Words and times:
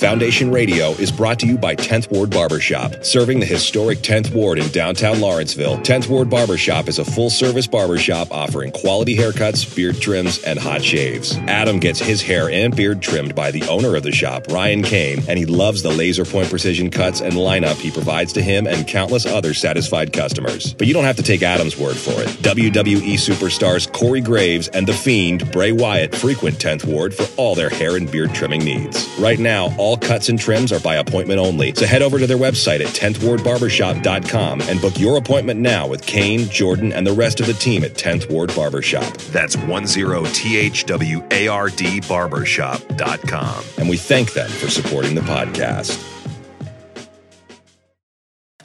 Foundation 0.00 0.50
Radio 0.50 0.92
is 0.92 1.12
brought 1.12 1.38
to 1.40 1.46
you 1.46 1.58
by 1.58 1.76
10th 1.76 2.10
Ward 2.10 2.30
Barbershop. 2.30 3.04
Serving 3.04 3.38
the 3.38 3.44
historic 3.44 3.98
10th 3.98 4.32
Ward 4.32 4.58
in 4.58 4.66
downtown 4.70 5.20
Lawrenceville, 5.20 5.76
10th 5.80 6.08
Ward 6.08 6.30
Barbershop 6.30 6.88
is 6.88 6.98
a 6.98 7.04
full 7.04 7.28
service 7.28 7.66
barbershop 7.66 8.30
offering 8.30 8.72
quality 8.72 9.14
haircuts, 9.14 9.76
beard 9.76 10.00
trims, 10.00 10.42
and 10.42 10.58
hot 10.58 10.82
shaves. 10.82 11.36
Adam 11.40 11.78
gets 11.78 12.00
his 12.00 12.22
hair 12.22 12.48
and 12.48 12.74
beard 12.74 13.02
trimmed 13.02 13.34
by 13.34 13.50
the 13.50 13.62
owner 13.64 13.94
of 13.94 14.02
the 14.02 14.10
shop, 14.10 14.46
Ryan 14.48 14.82
Kane, 14.82 15.22
and 15.28 15.38
he 15.38 15.44
loves 15.44 15.82
the 15.82 15.90
laser 15.90 16.24
point 16.24 16.48
precision 16.48 16.88
cuts 16.88 17.20
and 17.20 17.34
lineup 17.34 17.76
he 17.76 17.90
provides 17.90 18.32
to 18.32 18.40
him 18.40 18.66
and 18.66 18.88
countless 18.88 19.26
other 19.26 19.52
satisfied 19.52 20.14
customers. 20.14 20.72
But 20.72 20.86
you 20.86 20.94
don't 20.94 21.04
have 21.04 21.16
to 21.16 21.22
take 21.22 21.42
Adam's 21.42 21.76
word 21.76 21.96
for 21.96 22.18
it. 22.22 22.28
WWE 22.40 23.18
superstars 23.18 23.92
Corey 23.92 24.22
Graves 24.22 24.68
and 24.68 24.86
The 24.86 24.94
Fiend, 24.94 25.52
Bray 25.52 25.72
Wyatt, 25.72 26.14
frequent 26.14 26.56
10th 26.56 26.86
Ward 26.86 27.14
for 27.14 27.26
all 27.36 27.54
their 27.54 27.68
hair 27.68 27.96
and 27.96 28.10
beard 28.10 28.34
trimming 28.34 28.64
needs. 28.64 29.06
Right 29.18 29.38
now, 29.38 29.74
all 29.76 29.89
cuts 29.96 30.28
and 30.28 30.38
trims 30.38 30.70
are 30.72 30.80
by 30.80 30.96
appointment 30.96 31.40
only. 31.40 31.72
So 31.74 31.86
head 31.86 32.02
over 32.02 32.18
to 32.18 32.26
their 32.26 32.36
website 32.36 32.80
at 32.80 32.88
10thwardbarbershop.com 32.88 34.60
and 34.62 34.80
book 34.80 34.98
your 34.98 35.18
appointment 35.18 35.60
now 35.60 35.86
with 35.86 36.04
Kane, 36.06 36.48
Jordan, 36.48 36.92
and 36.92 37.06
the 37.06 37.12
rest 37.12 37.38
of 37.40 37.46
the 37.46 37.54
team 37.54 37.84
at 37.84 37.94
10th 37.94 38.28
Ward 38.30 38.52
Barbershop. 38.54 39.12
That's 39.32 39.56
10THWARD 39.56 42.08
barbershop.com. 42.08 43.64
And 43.78 43.88
we 43.88 43.96
thank 43.96 44.32
them 44.32 44.50
for 44.50 44.68
supporting 44.68 45.14
the 45.14 45.20
podcast. 45.22 46.10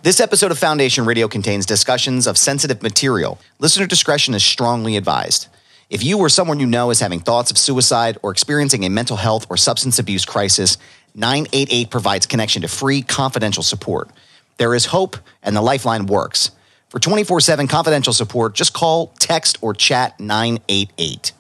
This 0.06 0.20
episode 0.20 0.52
of 0.52 0.60
Foundation 0.60 1.06
Radio 1.06 1.28
contains 1.28 1.66
discussions 1.66 2.28
of 2.28 2.38
sensitive 2.38 2.84
material. 2.84 3.40
Listener 3.58 3.88
discretion 3.88 4.36
is 4.36 4.46
strongly 4.46 4.98
advised. 4.98 5.48
If 5.90 6.04
you 6.04 6.20
or 6.20 6.30
someone 6.30 6.60
you 6.60 6.68
know 6.68 6.92
is 6.92 7.00
having 7.00 7.20
thoughts 7.20 7.50
of 7.50 7.58
suicide 7.58 8.20
or 8.22 8.32
experiencing 8.32 8.86
a 8.86 8.90
mental 8.90 9.18
health 9.18 9.48
or 9.50 9.58
substance 9.58 9.98
abuse 9.98 10.24
crisis, 10.24 10.78
988 11.16 11.90
provides 11.90 12.26
connection 12.26 12.62
to 12.62 12.68
free, 12.68 13.02
confidential 13.02 13.64
support. 13.64 14.10
There 14.58 14.76
is 14.76 14.86
hope, 14.86 15.18
and 15.42 15.56
the 15.56 15.62
Lifeline 15.62 16.06
works. 16.06 16.52
For 16.90 17.00
24 17.00 17.40
7 17.42 17.68
confidential 17.68 18.14
support, 18.14 18.54
just 18.54 18.74
call, 18.74 19.08
text, 19.20 19.58
or 19.62 19.74
chat 19.74 20.20
988. 20.20 21.32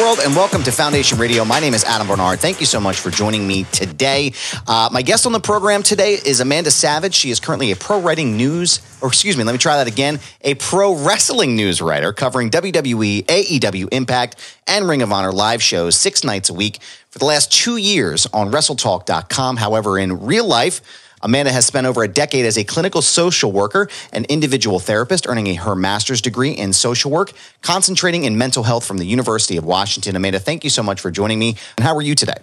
World, 0.00 0.20
and 0.20 0.36
welcome 0.36 0.62
to 0.62 0.70
Foundation 0.70 1.18
Radio. 1.18 1.44
My 1.44 1.58
name 1.58 1.74
is 1.74 1.82
Adam 1.82 2.06
Barnard. 2.06 2.38
Thank 2.38 2.60
you 2.60 2.66
so 2.66 2.78
much 2.78 2.96
for 2.96 3.10
joining 3.10 3.46
me 3.46 3.64
today. 3.64 4.32
Uh, 4.66 4.88
my 4.92 5.02
guest 5.02 5.26
on 5.26 5.32
the 5.32 5.40
program 5.40 5.82
today 5.82 6.14
is 6.14 6.38
Amanda 6.38 6.70
Savage. 6.70 7.14
She 7.14 7.30
is 7.30 7.40
currently 7.40 7.72
a 7.72 7.76
pro 7.76 8.00
writing 8.00 8.36
news, 8.36 8.80
or 9.02 9.08
excuse 9.08 9.36
me, 9.36 9.42
let 9.42 9.52
me 9.52 9.58
try 9.58 9.76
that 9.78 9.88
again, 9.88 10.20
a 10.42 10.54
pro 10.54 10.94
wrestling 10.94 11.56
news 11.56 11.82
writer 11.82 12.12
covering 12.12 12.48
WWE, 12.50 13.24
AEW, 13.24 13.88
Impact, 13.90 14.36
and 14.68 14.88
Ring 14.88 15.02
of 15.02 15.10
Honor 15.10 15.32
live 15.32 15.62
shows 15.62 15.96
six 15.96 16.22
nights 16.22 16.48
a 16.48 16.54
week 16.54 16.78
for 17.10 17.18
the 17.18 17.24
last 17.24 17.50
two 17.50 17.76
years 17.76 18.26
on 18.26 18.52
WrestleTalk.com. 18.52 19.56
However, 19.56 19.98
in 19.98 20.24
real 20.24 20.46
life, 20.46 20.80
Amanda 21.22 21.52
has 21.52 21.66
spent 21.66 21.86
over 21.86 22.02
a 22.02 22.08
decade 22.08 22.44
as 22.44 22.56
a 22.56 22.64
clinical 22.64 23.02
social 23.02 23.52
worker 23.52 23.88
and 24.12 24.26
individual 24.26 24.78
therapist, 24.78 25.26
earning 25.28 25.46
a, 25.48 25.54
her 25.54 25.74
master's 25.74 26.20
degree 26.20 26.52
in 26.52 26.72
social 26.72 27.10
work, 27.10 27.32
concentrating 27.62 28.24
in 28.24 28.38
mental 28.38 28.62
health 28.62 28.84
from 28.84 28.98
the 28.98 29.06
University 29.06 29.56
of 29.56 29.64
Washington. 29.64 30.16
Amanda, 30.16 30.38
thank 30.38 30.64
you 30.64 30.70
so 30.70 30.82
much 30.82 31.00
for 31.00 31.10
joining 31.10 31.38
me. 31.38 31.56
And 31.76 31.84
how 31.84 31.96
are 31.96 32.02
you 32.02 32.14
today? 32.14 32.38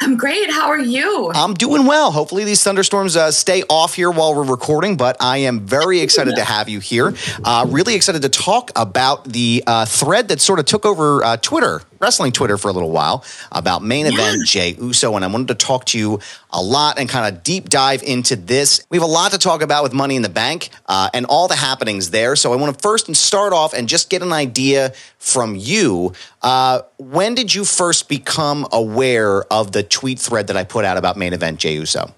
I'm 0.00 0.16
great. 0.16 0.50
How 0.50 0.68
are 0.68 0.78
you? 0.78 1.32
I'm 1.34 1.54
doing 1.54 1.84
well. 1.84 2.12
Hopefully, 2.12 2.44
these 2.44 2.62
thunderstorms 2.62 3.16
uh, 3.16 3.32
stay 3.32 3.64
off 3.68 3.94
here 3.94 4.10
while 4.10 4.34
we're 4.34 4.44
recording, 4.44 4.96
but 4.96 5.16
I 5.18 5.38
am 5.38 5.60
very 5.60 6.00
excited 6.00 6.36
to 6.36 6.44
have 6.44 6.68
you 6.68 6.78
here. 6.78 7.14
Uh, 7.42 7.66
really 7.68 7.94
excited 7.94 8.22
to 8.22 8.28
talk 8.28 8.70
about 8.76 9.24
the 9.24 9.64
uh, 9.66 9.86
thread 9.86 10.28
that 10.28 10.40
sort 10.40 10.60
of 10.60 10.66
took 10.66 10.86
over 10.86 11.24
uh, 11.24 11.36
Twitter, 11.38 11.82
wrestling 12.00 12.32
Twitter, 12.32 12.58
for 12.58 12.68
a 12.68 12.72
little 12.72 12.90
while 12.90 13.24
about 13.52 13.82
main 13.82 14.06
event 14.06 14.46
Jey 14.46 14.74
Uso. 14.74 15.16
And 15.16 15.24
I 15.24 15.28
wanted 15.28 15.48
to 15.48 15.54
talk 15.54 15.84
to 15.86 15.98
you 15.98 16.20
a 16.50 16.62
lot 16.62 16.98
and 16.98 17.08
kind 17.08 17.34
of 17.34 17.42
deep 17.42 17.68
dive 17.68 18.02
into 18.02 18.36
this. 18.36 18.84
We 18.90 18.98
have 18.98 19.04
a 19.04 19.10
lot 19.10 19.32
to 19.32 19.38
talk 19.38 19.62
about 19.62 19.82
with 19.82 19.92
Money 19.92 20.16
in 20.16 20.22
the 20.22 20.28
Bank 20.28 20.70
uh, 20.86 21.10
and 21.12 21.26
all 21.26 21.48
the 21.48 21.56
happenings 21.56 22.10
there. 22.10 22.36
So 22.36 22.52
I 22.52 22.56
want 22.56 22.74
to 22.74 22.80
first 22.80 23.14
start 23.16 23.52
off 23.52 23.74
and 23.74 23.88
just 23.88 24.10
get 24.10 24.22
an 24.22 24.32
idea 24.32 24.92
from 25.18 25.54
you. 25.56 26.12
Uh, 26.42 26.82
when 26.98 27.34
did 27.34 27.54
you 27.54 27.64
first 27.64 28.08
become 28.08 28.66
aware 28.72 29.44
of 29.52 29.72
the 29.72 29.82
tweet 29.82 30.18
thread 30.18 30.46
that 30.48 30.56
I 30.56 30.64
put 30.64 30.84
out 30.84 30.96
about 30.96 31.16
main 31.16 31.32
event 31.32 31.58
Jey 31.58 31.74
Uso? 31.74 32.14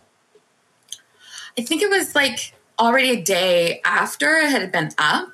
I 1.58 1.62
think 1.62 1.82
it 1.82 1.90
was 1.90 2.14
like 2.14 2.54
already 2.78 3.10
a 3.10 3.22
day 3.22 3.80
after 3.84 4.36
it 4.38 4.50
had 4.50 4.72
been 4.72 4.90
up. 4.98 5.28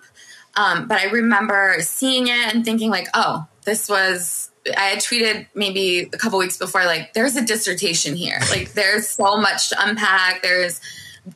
Um, 0.56 0.88
but 0.88 0.98
I 0.98 1.04
remember 1.04 1.76
seeing 1.80 2.28
it 2.28 2.54
and 2.54 2.64
thinking 2.64 2.90
like, 2.90 3.08
oh, 3.14 3.46
this 3.66 3.88
was 3.88 4.50
I 4.76 4.86
had 4.86 4.98
tweeted 4.98 5.46
maybe 5.54 6.08
a 6.12 6.16
couple 6.16 6.38
weeks 6.38 6.56
before, 6.56 6.84
like, 6.84 7.12
there's 7.12 7.36
a 7.36 7.44
dissertation 7.44 8.16
here. 8.16 8.40
Like, 8.50 8.72
there's 8.72 9.08
so 9.08 9.36
much 9.36 9.70
to 9.70 9.76
unpack. 9.78 10.42
There's 10.42 10.80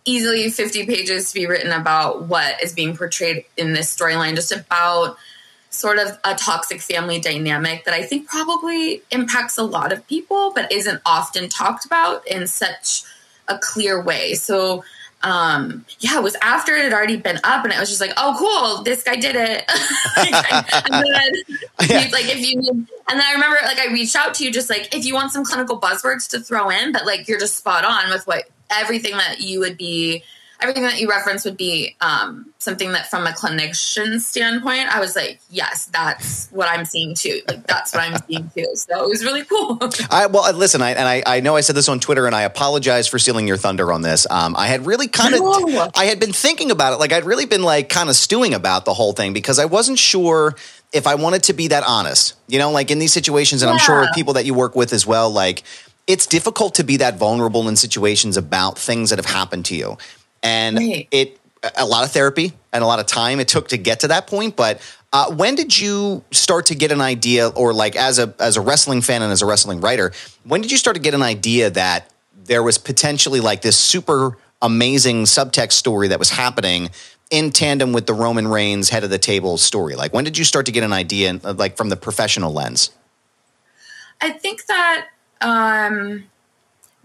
easily 0.05 0.49
50 0.49 0.87
pages 0.87 1.29
to 1.29 1.35
be 1.35 1.47
written 1.47 1.73
about 1.73 2.23
what 2.23 2.63
is 2.63 2.73
being 2.73 2.97
portrayed 2.97 3.45
in 3.57 3.73
this 3.73 3.95
storyline, 3.95 4.37
just 4.37 4.53
about 4.53 5.19
sort 5.69 5.99
of 5.99 6.19
a 6.25 6.35
toxic 6.35 6.81
family 6.81 7.21
dynamic 7.21 7.85
that 7.85 7.95
I 7.95 8.03
think 8.03 8.29
probably 8.29 9.03
impacts 9.11 9.59
a 9.59 9.63
lot 9.63 9.93
of 9.93 10.07
people, 10.07 10.53
but 10.55 10.73
isn't 10.73 11.01
often 11.05 11.49
talked 11.49 11.85
about 11.85 12.27
in 12.27 12.47
such 12.47 13.03
a 13.49 13.59
clear 13.59 14.03
way. 14.03 14.35
So, 14.35 14.85
um, 15.23 15.85
yeah, 15.99 16.19
it 16.19 16.23
was 16.23 16.37
after 16.43 16.75
it 16.75 16.85
had 16.85 16.93
already 16.93 17.17
been 17.17 17.39
up, 17.45 17.65
and 17.65 17.73
it 17.73 17.79
was 17.79 17.89
just 17.89 18.01
like, 18.01 18.13
oh, 18.17 18.37
cool, 18.39 18.83
this 18.85 19.03
guy 19.03 19.17
did 19.17 19.37
it. 19.37 19.65
and 20.91 21.05
then, 21.05 21.59
yeah. 21.89 22.09
like, 22.11 22.27
if 22.27 22.39
you 22.39 22.57
need, 22.57 22.71
and 22.71 22.87
then 23.09 23.23
I 23.23 23.33
remember, 23.33 23.59
like, 23.65 23.79
I 23.79 23.93
reached 23.93 24.17
out 24.17 24.35
to 24.35 24.45
you 24.45 24.51
just 24.51 24.71
like, 24.71 24.95
if 24.95 25.05
you 25.05 25.15
want 25.15 25.33
some 25.33 25.45
clinical 25.45 25.79
buzzwords 25.79 26.29
to 26.31 26.41
throw 26.41 26.71
in, 26.71 26.93
but 26.93 27.05
like, 27.05 27.29
you're 27.29 27.39
just 27.39 27.57
spot 27.57 27.85
on 27.85 28.11
with 28.11 28.27
what 28.27 28.49
everything 28.71 29.17
that 29.17 29.41
you 29.41 29.61
would 29.61 29.77
be 29.77 30.23
everything 30.60 30.82
that 30.82 31.00
you 31.00 31.09
reference 31.09 31.44
would 31.44 31.56
be 31.56 31.97
um, 32.00 32.53
something 32.59 32.93
that 32.93 33.09
from 33.09 33.26
a 33.26 33.31
clinician 33.31 34.21
standpoint 34.21 34.94
i 34.94 35.00
was 35.00 35.16
like 35.16 35.41
yes 35.50 35.87
that's 35.87 36.48
what 36.50 36.69
i'm 36.69 36.84
seeing 36.84 37.15
too. 37.15 37.41
Like 37.48 37.66
that's 37.66 37.94
what 37.94 38.03
i'm 38.03 38.21
seeing 38.28 38.50
too. 38.50 38.66
So 38.75 39.04
it 39.04 39.09
was 39.09 39.25
really 39.25 39.44
cool. 39.44 39.78
I, 40.10 40.26
well 40.26 40.53
listen 40.54 40.82
I, 40.82 40.91
and 40.91 41.09
I, 41.09 41.22
I 41.26 41.41
know 41.41 41.56
i 41.56 41.60
said 41.60 41.76
this 41.76 41.88
on 41.88 42.00
twitter 42.00 42.26
and 42.26 42.34
i 42.34 42.43
apologize 42.43 43.06
for 43.06 43.19
stealing 43.19 43.48
your 43.48 43.56
thunder 43.56 43.93
on 43.93 44.03
this. 44.03 44.26
Um, 44.31 44.54
i 44.56 44.66
had 44.66 44.87
really 44.87 45.09
kind 45.09 45.34
of 45.34 45.41
no. 45.41 45.91
i 45.94 46.04
had 46.04 46.21
been 46.21 46.32
thinking 46.32 46.71
about 46.71 46.92
it. 46.92 46.97
Like 46.97 47.12
i'd 47.12 47.25
really 47.25 47.47
been 47.47 47.62
like 47.62 47.88
kind 47.88 48.09
of 48.09 48.16
stewing 48.16 48.54
about 48.54 48.84
the 48.84 48.94
whole 48.94 49.12
thing 49.12 49.32
because 49.32 49.59
i 49.59 49.65
wasn't 49.65 49.98
sure 49.98 50.54
if 50.92 51.06
i 51.06 51.15
wanted 51.15 51.44
to 51.44 51.53
be 51.53 51.69
that 51.69 51.84
honest. 51.87 52.34
You 52.48 52.59
know 52.59 52.71
like 52.71 52.91
in 52.91 52.98
these 52.98 53.12
situations 53.12 53.62
and 53.62 53.69
yeah. 53.69 53.75
i'm 53.75 53.78
sure 53.78 54.00
with 54.00 54.15
people 54.15 54.34
that 54.34 54.44
you 54.44 54.54
work 54.54 54.75
with 54.75 54.92
as 54.92 55.06
well 55.06 55.31
like 55.31 55.62
it's 56.06 56.27
difficult 56.27 56.75
to 56.75 56.82
be 56.82 56.97
that 56.97 57.16
vulnerable 57.16 57.69
in 57.69 57.77
situations 57.77 58.37
about 58.37 58.77
things 58.77 59.10
that 59.10 59.19
have 59.19 59.27
happened 59.27 59.65
to 59.66 59.77
you 59.77 59.97
and 60.43 60.78
it 60.81 61.39
a 61.77 61.84
lot 61.84 62.05
of 62.05 62.11
therapy 62.11 62.53
and 62.72 62.83
a 62.83 62.87
lot 62.87 62.98
of 62.98 63.07
time 63.07 63.41
it 63.41 63.48
took 63.48 63.69
to 63.69 63.77
get 63.77 64.01
to 64.01 64.09
that 64.09 64.27
point. 64.27 64.57
But 64.57 64.81
uh, 65.13 65.33
when 65.34 65.54
did 65.54 65.78
you 65.78 66.25
start 66.31 66.66
to 66.66 66.75
get 66.75 66.92
an 66.92 67.01
idea, 67.01 67.48
or 67.48 67.72
like 67.72 67.97
as 67.97 68.19
a 68.19 68.34
as 68.39 68.57
a 68.57 68.60
wrestling 68.60 69.03
fan 69.03 69.22
and 69.22 69.33
as 69.33 69.42
a 69.42 69.47
wrestling 69.47 69.81
writer, 69.81 70.13
when 70.45 70.60
did 70.60 70.71
you 70.71 70.78
start 70.78 70.97
to 70.97 71.03
get 71.03 71.15
an 71.15 71.22
idea 71.22 71.71
that 71.71 72.10
there 72.45 72.63
was 72.63 72.78
potentially 72.78 73.41
like 73.41 73.63
this 73.63 73.77
super 73.77 74.39
amazing 74.63 75.25
subtext 75.25 75.72
story 75.72 76.09
that 76.09 76.19
was 76.19 76.31
happening 76.31 76.91
in 77.31 77.51
tandem 77.51 77.92
with 77.92 78.07
the 78.07 78.15
Roman 78.15 78.48
Reigns 78.48 78.91
head 78.91 79.04
of 79.04 79.10
the 79.10 79.19
table 79.19 79.59
story? 79.59 79.95
Like 79.97 80.15
when 80.15 80.25
did 80.25 80.39
you 80.39 80.45
start 80.45 80.66
to 80.66 80.72
get 80.72 80.84
an 80.84 80.92
idea, 80.92 81.41
like 81.42 81.77
from 81.77 81.89
the 81.89 81.97
professional 81.97 82.53
lens? 82.53 82.91
I 84.21 84.31
think 84.31 84.66
that. 84.66 85.09
Um 85.41 86.29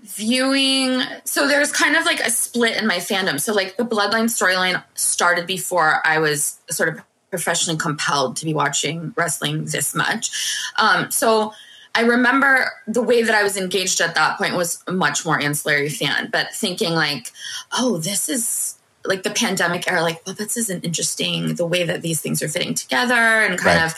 viewing 0.05 1.01
so 1.23 1.47
there's 1.47 1.71
kind 1.71 1.95
of 1.95 2.05
like 2.05 2.19
a 2.19 2.29
split 2.29 2.77
in 2.77 2.85
my 2.85 2.97
fandom 2.97 3.39
so 3.39 3.53
like 3.53 3.75
the 3.77 3.83
bloodline 3.83 4.25
storyline 4.25 4.83
started 4.93 5.47
before 5.47 6.01
i 6.05 6.19
was 6.19 6.59
sort 6.69 6.89
of 6.89 7.01
professionally 7.31 7.77
compelled 7.77 8.37
to 8.37 8.45
be 8.45 8.53
watching 8.53 9.13
wrestling 9.17 9.65
this 9.65 9.95
much 9.95 10.29
um, 10.77 11.09
so 11.09 11.51
i 11.95 12.01
remember 12.01 12.71
the 12.87 13.01
way 13.01 13.23
that 13.23 13.33
i 13.35 13.41
was 13.43 13.57
engaged 13.57 13.99
at 13.99 14.15
that 14.15 14.37
point 14.37 14.55
was 14.55 14.83
a 14.87 14.91
much 14.91 15.25
more 15.25 15.41
ancillary 15.41 15.89
fan 15.89 16.29
but 16.31 16.53
thinking 16.53 16.93
like 16.93 17.31
oh 17.77 17.97
this 17.97 18.29
is 18.29 18.75
like 19.07 19.21
the 19.21 19.29
pandemic 19.29 19.87
era, 19.87 20.01
like, 20.01 20.19
well, 20.25 20.33
this 20.33 20.57
isn't 20.57 20.83
interesting. 20.83 21.53
The 21.53 21.65
way 21.67 21.83
that 21.83 22.01
these 22.01 22.21
things 22.21 22.41
are 22.41 22.47
fitting 22.47 22.73
together 22.73 23.13
and 23.13 23.55
kind 23.55 23.79
Right. 23.79 23.85
of 23.85 23.95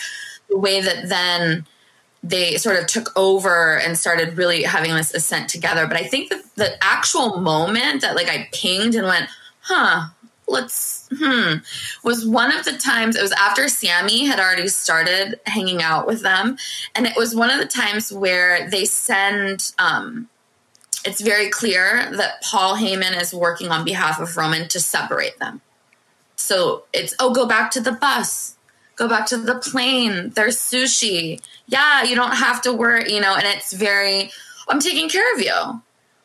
the 0.50 0.58
way 0.58 0.82
that 0.82 1.08
then 1.08 1.66
they 2.30 2.58
sort 2.58 2.80
of 2.80 2.88
took 2.88 3.12
over 3.16 3.78
and 3.78 3.98
started 3.98 4.38
really 4.38 4.64
having 4.64 4.94
this 4.94 5.14
ascent 5.14 5.50
together. 5.50 5.88
But 5.88 5.98
I 5.98 6.04
think 6.04 6.30
that 6.30 6.44
the 6.56 6.84
actual 6.84 7.38
moment 7.38 8.02
that 8.02 8.16
like 8.16 8.28
I 8.30 8.50
pinged 8.52 8.96
and 8.96 9.08
went, 9.08 9.30
huh, 9.62 10.10
let's 10.48 11.10
hmm 11.12 11.56
was 12.04 12.26
one 12.26 12.56
of 12.58 12.66
the 12.66 12.78
times 12.78 13.16
it 13.16 13.22
was 13.22 13.32
after 13.34 13.68
Sammy 13.68 14.26
had 14.26 14.40
already 14.40 14.68
started 14.68 15.40
hanging 15.46 15.82
out 15.82 16.08
with 16.08 16.22
them. 16.22 16.58
And 16.96 17.06
it 17.06 17.16
was 17.16 17.36
one 17.36 17.50
of 17.50 17.60
the 17.60 17.66
times 17.66 18.12
where 18.12 18.70
they 18.70 18.86
send 18.86 19.72
um 19.80 20.30
it's 21.06 21.22
very 21.22 21.50
clear 21.50 22.12
that 22.18 22.42
Paul 22.44 22.76
Heyman 22.76 23.20
is 23.20 23.34
working 23.34 23.70
on 23.70 23.86
behalf 23.86 24.20
of 24.20 24.36
Roman 24.36 24.68
to 24.70 24.80
separate 24.80 25.40
them. 25.40 25.62
So 26.36 26.84
it's 26.94 27.16
oh 27.20 27.34
go 27.34 27.46
back 27.46 27.72
to 27.72 27.82
the 27.82 27.94
bus. 27.94 28.57
Go 28.98 29.08
back 29.08 29.28
to 29.28 29.38
the 29.38 29.56
plane. 29.56 30.32
There's 30.32 30.58
sushi. 30.58 31.42
Yeah, 31.68 32.04
you 32.04 32.16
don't 32.16 32.36
have 32.36 32.62
to 32.64 32.74
worry, 32.74 33.14
you 33.14 33.22
know, 33.22 33.36
and 33.36 33.46
it's 33.46 33.72
very 33.72 34.32
I'm 34.68 34.80
taking 34.80 35.08
care 35.08 35.34
of 35.34 35.42
you. 35.42 35.82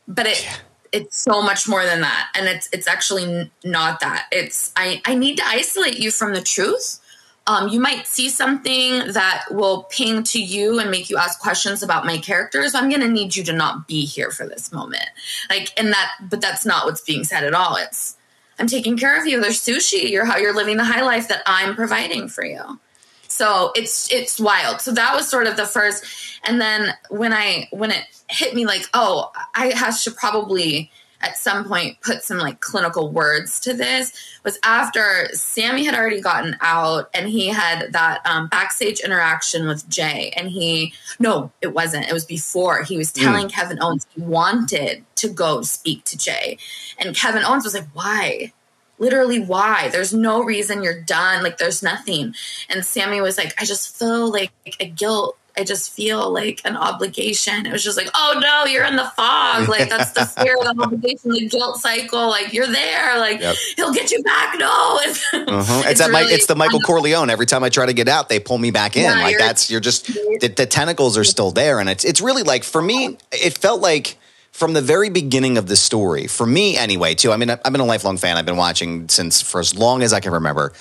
But 0.09 0.27
it 0.27 0.61
it's 0.91 1.19
so 1.19 1.41
much 1.41 1.67
more 1.67 1.85
than 1.85 2.03
that 2.03 2.31
and 2.35 2.47
it's 2.47 2.69
it's 2.73 2.89
actually 2.89 3.51
not 3.65 4.01
that. 4.01 4.27
It's 4.33 4.73
I 4.77 5.01
I 5.05 5.15
need 5.15 5.37
to 5.37 5.47
isolate 5.47 5.99
you 5.99 6.11
from 6.11 6.33
the 6.33 6.43
truth. 6.43 6.99
Um, 7.47 7.69
you 7.69 7.81
might 7.81 8.07
see 8.07 8.29
something 8.29 9.13
that 9.13 9.47
will 9.51 9.85
ping 9.85 10.23
to 10.25 10.41
you 10.41 10.79
and 10.79 10.91
make 10.91 11.11
you 11.11 11.17
ask 11.17 11.41
questions 11.41 11.83
about 11.83 12.07
my 12.07 12.19
characters. 12.19 12.75
I'm 12.75 12.89
going 12.89 13.01
to 13.01 13.09
need 13.09 13.35
you 13.35 13.43
to 13.45 13.53
not 13.53 13.89
be 13.89 14.05
here 14.05 14.31
for 14.31 14.47
this 14.47 14.71
moment. 14.71 15.09
Like, 15.51 15.73
and 15.77 15.93
that, 15.93 16.13
but 16.31 16.41
that's 16.41 16.65
not 16.65 16.87
what's 16.87 17.01
being 17.01 17.25
said 17.25 17.43
at 17.43 17.53
all. 17.53 17.75
It's, 17.77 18.17
I'm 18.63 18.69
taking 18.69 18.97
care 18.97 19.21
of 19.21 19.27
you. 19.27 19.41
There's 19.41 19.59
sushi. 19.59 20.09
You're 20.09 20.25
how 20.25 20.37
you're 20.37 20.55
living 20.55 20.77
the 20.77 20.85
high 20.85 21.03
life 21.03 21.27
that 21.27 21.43
I'm 21.47 21.75
providing 21.75 22.29
for 22.29 22.45
you. 22.45 22.79
So 23.27 23.73
it's 23.75 24.09
it's 24.13 24.39
wild. 24.39 24.81
So 24.81 24.93
that 24.93 25.17
was 25.17 25.29
sort 25.29 25.49
of 25.49 25.57
the 25.57 25.67
first, 25.67 26.05
and 26.45 26.61
then 26.61 26.95
when 27.11 27.33
I 27.33 27.67
when 27.73 27.91
it 27.91 28.05
hit 28.31 28.55
me 28.55 28.65
like, 28.65 28.89
oh, 28.95 29.33
I 29.53 29.91
should 29.91 30.15
probably 30.15 30.93
at 31.23 31.39
some 31.39 31.65
point 31.65 32.01
put 32.01 32.23
some 32.23 32.39
like 32.39 32.61
clinical 32.61 33.11
words 33.11 33.61
to 33.61 33.73
this 33.73 34.13
was 34.45 34.59
after 34.65 35.29
Sammy 35.33 35.85
had 35.85 35.95
already 35.95 36.21
gotten 36.21 36.57
out 36.61 37.09
and 37.15 37.29
he 37.29 37.49
had 37.49 37.93
that 37.93 38.21
um, 38.27 38.49
backstage 38.49 39.01
interaction 39.01 39.67
with 39.67 39.89
Jey 39.89 40.33
and 40.37 40.49
he 40.49 40.93
no 41.19 41.53
it 41.61 41.73
wasn't. 41.75 42.09
It 42.09 42.13
was 42.13 42.25
before. 42.25 42.83
He 42.83 42.99
was 42.99 43.13
telling 43.13 43.49
Kevin 43.49 43.83
Owens 43.83 44.07
he 44.15 44.23
wanted 44.23 45.05
to 45.17 45.29
go 45.29 45.63
speak 45.63 46.05
to 46.07 46.19
Jey. 46.19 46.59
And 46.99 47.15
Kevin 47.15 47.45
Owens 47.45 47.65
was 47.65 47.75
like 47.75 47.89
why? 47.93 48.53
Literally 48.99 49.41
why? 49.41 49.89
There's 49.89 50.13
no 50.15 50.43
reason 50.43 50.83
you're 50.83 51.03
done. 51.03 51.43
Like 51.43 51.59
there's 51.59 51.83
nothing. 51.83 52.35
And 52.69 52.85
sammy 52.85 53.21
was 53.21 53.39
like 53.39 53.55
i 53.61 53.65
just 53.65 53.97
feel 53.97 54.31
like 54.31 54.53
a 54.81 54.87
guilt 54.87 55.37
i 55.57 55.65
just 55.65 55.93
feel 55.93 56.33
like 56.33 56.61
an 56.65 56.77
obligation 56.77 57.67
it 57.67 57.73
was 57.73 57.83
just 57.85 57.97
like 57.97 58.09
oh 58.15 58.39
no 58.41 58.65
you're 58.71 58.85
in 58.85 58.97
the 58.97 59.05
fog 59.17 59.69
like 59.69 59.89
that's 59.91 60.13
the 60.13 60.25
fear 60.43 60.57
the 60.63 60.75
obligation 60.81 61.31
the 61.31 61.49
guilt 61.49 61.77
cycle 61.79 62.29
like 62.29 62.53
you're 62.53 62.67
there 62.67 63.19
like 63.19 63.41
Yep. 63.41 63.57
he'll 63.77 63.93
get 63.93 64.11
you 64.11 64.23
back 64.23 64.55
no 64.59 64.99
it's, 65.03 65.23
Uh-huh. 65.33 65.83
It's, 65.87 66.01
that 66.01 66.11
Mi- 66.11 66.21
really 66.21 66.33
it's 66.35 66.47
the 66.47 66.55
Michael 66.57 66.81
Corleone. 66.81 67.29
Every 67.31 67.47
time 67.47 67.63
I 67.65 67.69
try 67.69 67.87
to 67.87 67.93
get 67.93 68.09
out, 68.09 68.29
they 68.29 68.39
pull 68.41 68.59
me 68.59 68.71
back 68.71 68.97
in. 68.97 69.03
Yeah, 69.03 69.15
like 69.23 69.33
you're- 69.33 69.43
that's 69.45 69.71
you're 69.71 69.81
just 69.81 70.07
the, 70.07 70.53
the 70.57 70.67
tentacles 70.67 71.17
are 71.19 71.25
still 71.25 71.51
there, 71.51 71.79
and 71.81 71.89
it's 71.89 72.05
it's 72.05 72.21
really 72.21 72.43
like 72.43 72.65
for 72.65 72.81
me, 72.81 73.19
it 73.33 73.59
felt 73.59 73.81
like 73.81 74.17
from 74.53 74.73
the 74.73 74.81
very 74.83 75.11
beginning 75.11 75.59
of 75.59 75.67
the 75.67 75.77
story, 75.77 76.27
for 76.27 76.47
me 76.47 76.77
anyway. 76.77 77.15
Too. 77.15 77.33
I 77.33 77.37
mean, 77.37 77.51
I've 77.51 77.63
been 77.73 77.81
a 77.81 77.85
lifelong 77.85 78.17
fan. 78.19 78.37
I've 78.37 78.47
been 78.47 78.57
watching 78.57 79.09
since 79.09 79.41
for 79.43 79.61
as 79.61 79.75
long 79.77 80.03
as 80.03 80.13
I 80.13 80.21
can 80.21 80.33
remember, 80.33 80.73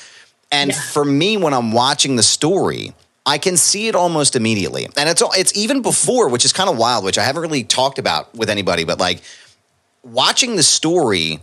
and 0.52 0.72
Yeah. 0.72 0.80
for 0.80 1.04
me, 1.06 1.38
when 1.38 1.54
I'm 1.54 1.72
watching 1.72 2.16
the 2.16 2.24
story. 2.24 2.94
I 3.26 3.38
can 3.38 3.56
see 3.56 3.88
it 3.88 3.96
almost 3.96 4.36
immediately, 4.36 4.88
and 4.98 5.08
it's 5.10 5.22
it's 5.38 5.56
even 5.56 5.82
before, 5.82 6.30
which 6.30 6.46
is 6.46 6.54
kind 6.54 6.70
of 6.70 6.78
wild, 6.78 7.04
which 7.04 7.18
I 7.18 7.24
haven't 7.24 7.42
really 7.42 7.64
talked 7.64 8.00
about 8.00 8.34
with 8.36 8.50
anybody. 8.50 8.84
But 8.84 9.00
like 9.00 9.22
watching 10.04 10.56
the 10.56 10.64
story, 10.64 11.40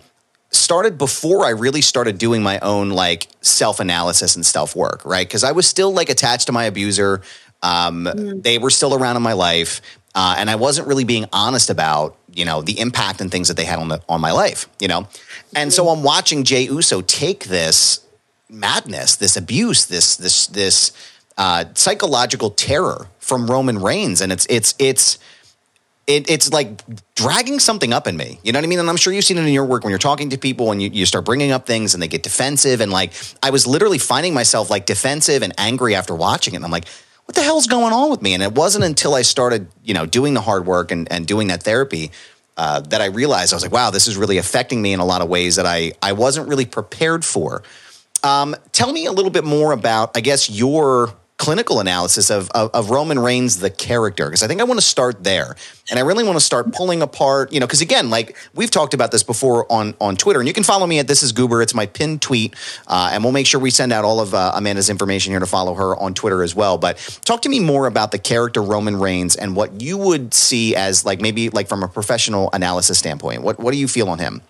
started 0.51 0.99
before 0.99 1.45
I 1.45 1.51
really 1.51 1.81
started 1.81 2.19
doing 2.19 2.43
my 2.43 2.59
own 2.61 2.91
like 2.91 3.29
self 3.43 3.81
analysis 3.81 4.35
and 4.35 4.45
self 4.45 4.75
work, 4.75 5.05
right? 5.05 5.27
Because 5.27 5.45
I 5.45 5.53
was 5.53 5.67
still 5.67 5.93
like 5.93 6.09
attached 6.09 6.47
to 6.47 6.53
my 6.53 6.65
abuser. 6.65 7.23
Um, 7.63 8.05
They 8.43 8.59
were 8.59 8.71
still 8.71 8.95
around 8.95 9.17
in 9.17 9.23
my 9.23 9.33
life, 9.33 9.81
uh, 10.15 10.37
and 10.39 10.49
I 10.49 10.57
wasn't 10.57 10.89
really 10.89 11.05
being 11.05 11.27
honest 11.33 11.71
about 11.71 12.17
you 12.33 12.45
know 12.45 12.63
the 12.63 12.79
impact 12.81 13.21
and 13.21 13.31
things 13.31 13.49
that 13.49 13.57
they 13.57 13.65
had 13.65 13.79
on 13.79 13.89
the 13.89 14.01
on 14.09 14.21
my 14.21 14.33
life, 14.33 14.69
you 14.81 14.89
know. 14.89 15.09
And 15.55 15.73
so 15.73 15.89
I'm 15.89 16.03
watching 16.03 16.45
Jey 16.45 16.63
Uso 16.63 17.03
take 17.03 17.45
this 17.45 18.01
madness, 18.49 19.17
this 19.17 19.37
abuse, 19.37 19.87
this 19.87 20.17
this 20.17 20.47
this 20.47 20.93
uh, 21.39 21.65
psychological 21.75 22.51
terror 22.51 23.07
from 23.19 23.51
Roman 23.51 23.79
Reigns, 23.79 24.21
and 24.21 24.31
it's 24.31 24.47
it's 24.51 24.75
it's 24.79 25.19
it, 26.09 26.29
it's 26.31 26.53
like 26.53 26.83
dragging 27.15 27.61
something 27.61 27.93
up 27.93 28.07
in 28.07 28.17
me. 28.17 28.41
You 28.43 28.53
know 28.53 28.59
what 28.59 28.65
I 28.65 28.69
mean? 28.69 28.79
And 28.79 28.89
I'm 28.89 28.97
sure 28.97 29.13
you've 29.13 29.25
seen 29.25 29.37
it 29.37 29.43
in 29.43 29.53
your 29.53 29.67
work 29.67 29.85
when 29.85 29.91
you're 29.91 29.99
talking 29.99 30.31
to 30.31 30.39
people 30.39 30.73
and 30.73 30.83
you, 30.83 30.89
you 30.91 31.05
start 31.05 31.27
bringing 31.27 31.53
up 31.53 31.67
things 31.67 31.93
and 31.93 32.03
they 32.03 32.09
get 32.09 32.23
defensive. 32.23 32.81
And 32.81 32.91
like, 32.91 33.13
I 33.43 33.51
was 33.51 33.67
literally 33.67 33.99
finding 33.99 34.33
myself 34.33 34.71
like 34.71 34.87
defensive 34.87 35.43
and 35.43 35.53
angry 35.59 35.95
after 35.95 36.15
watching 36.15 36.55
it. 36.55 36.57
And 36.57 36.65
I'm 36.65 36.71
like, 36.71 36.89
what 37.27 37.35
the 37.35 37.43
hell's 37.43 37.67
going 37.67 37.93
on 37.93 38.11
with 38.11 38.23
me? 38.23 38.33
And 38.33 38.43
it 38.43 38.55
wasn't 38.55 38.85
until 38.85 39.15
I 39.15 39.21
started, 39.21 39.69
you 39.85 39.93
know, 39.93 40.07
doing 40.07 40.33
the 40.33 40.41
hard 40.41 40.65
work 40.65 40.91
and, 40.91 41.13
and 41.13 41.27
doing 41.27 41.49
that 41.49 41.63
therapy 41.63 42.11
uh, 42.57 42.81
that 42.81 43.03
I 43.03 43.07
realized 43.07 43.53
I 43.53 43.57
was 43.57 43.63
like, 43.63 43.73
wow, 43.73 43.91
this 43.91 44.09
is 44.09 44.17
really 44.17 44.39
affecting 44.39 44.81
me 44.81 44.95
in 44.95 45.01
a 45.01 45.05
lot 45.05 45.21
of 45.21 45.29
ways 45.29 45.57
that 45.57 45.67
I, 45.67 45.93
I 46.03 46.13
wasn't 46.13 46.49
really 46.49 46.65
prepared 46.65 47.23
for. 47.23 47.63
Um, 48.25 48.57
tell 48.73 48.91
me 48.91 49.05
a 49.05 49.13
little 49.13 49.31
bit 49.31 49.45
more 49.45 49.73
about, 49.73 50.17
I 50.17 50.21
guess, 50.21 50.49
your 50.49 51.13
clinical 51.39 51.79
analysis 51.79 52.31
of, 52.31 52.51
of, 52.51 52.71
of 52.75 52.91
Roman 52.91 53.19
Reigns, 53.19 53.61
the 53.61 53.71
character, 53.71 54.27
because 54.27 54.43
I 54.43 54.49
think 54.49 54.61
I 54.61 54.65
want 54.65 54.81
to 54.81 54.85
start 54.85 55.23
there. 55.23 55.55
And 55.89 55.99
I 55.99 56.03
really 56.03 56.25
want 56.25 56.37
to 56.37 56.45
start 56.45 56.73
pulling 56.73 57.01
apart, 57.01 57.53
you 57.53 57.61
know, 57.61 57.67
because 57.67 57.81
again, 57.81 58.11
like 58.11 58.37
we've 58.55 58.71
talked 58.71 58.93
about 58.93 59.13
this 59.13 59.23
before 59.23 59.71
on, 59.73 59.95
on 60.01 60.17
Twitter, 60.17 60.41
and 60.41 60.49
you 60.49 60.53
can 60.53 60.65
follow 60.65 60.87
me 60.87 60.99
at 60.99 61.07
This 61.07 61.23
Is 61.23 61.33
Goober. 61.33 61.63
It's 61.63 61.75
my 61.75 61.87
pinned 61.87 62.21
tweet. 62.21 62.55
Uh, 62.89 63.11
and 63.13 63.23
we'll 63.23 63.33
make 63.33 63.47
sure 63.47 63.61
we 63.61 63.71
send 63.71 63.93
out 63.93 64.05
all 64.05 64.21
of 64.21 64.35
uh, 64.35 64.53
Amanda's 64.55 64.91
information 64.91 65.33
here 65.33 65.41
to 65.41 65.47
follow 65.47 65.75
her 65.75 65.97
on 65.97 66.13
Twitter 66.13 66.43
as 66.43 66.55
well. 66.55 66.77
But 66.77 66.99
talk 67.25 67.43
to 67.43 67.49
me 67.49 67.61
more 67.61 67.87
about 67.87 68.11
the 68.11 68.19
character 68.19 68.61
Roman 68.61 68.97
Reigns 68.99 69.37
and 69.37 69.55
what 69.55 69.81
you 69.81 69.97
would 69.97 70.35
see 70.35 70.75
as 70.75 71.07
like 71.07 71.21
maybe 71.21 71.51
like 71.51 71.69
from 71.69 71.85
a 71.85 71.89
professional 71.89 72.51
analysis 72.53 72.99
standpoint. 72.99 73.43
What, 73.43 73.61
what 73.61 73.71
do 73.71 73.79
you 73.79 73.87
feel 73.87 74.09
on 74.09 74.19
him? 74.19 74.43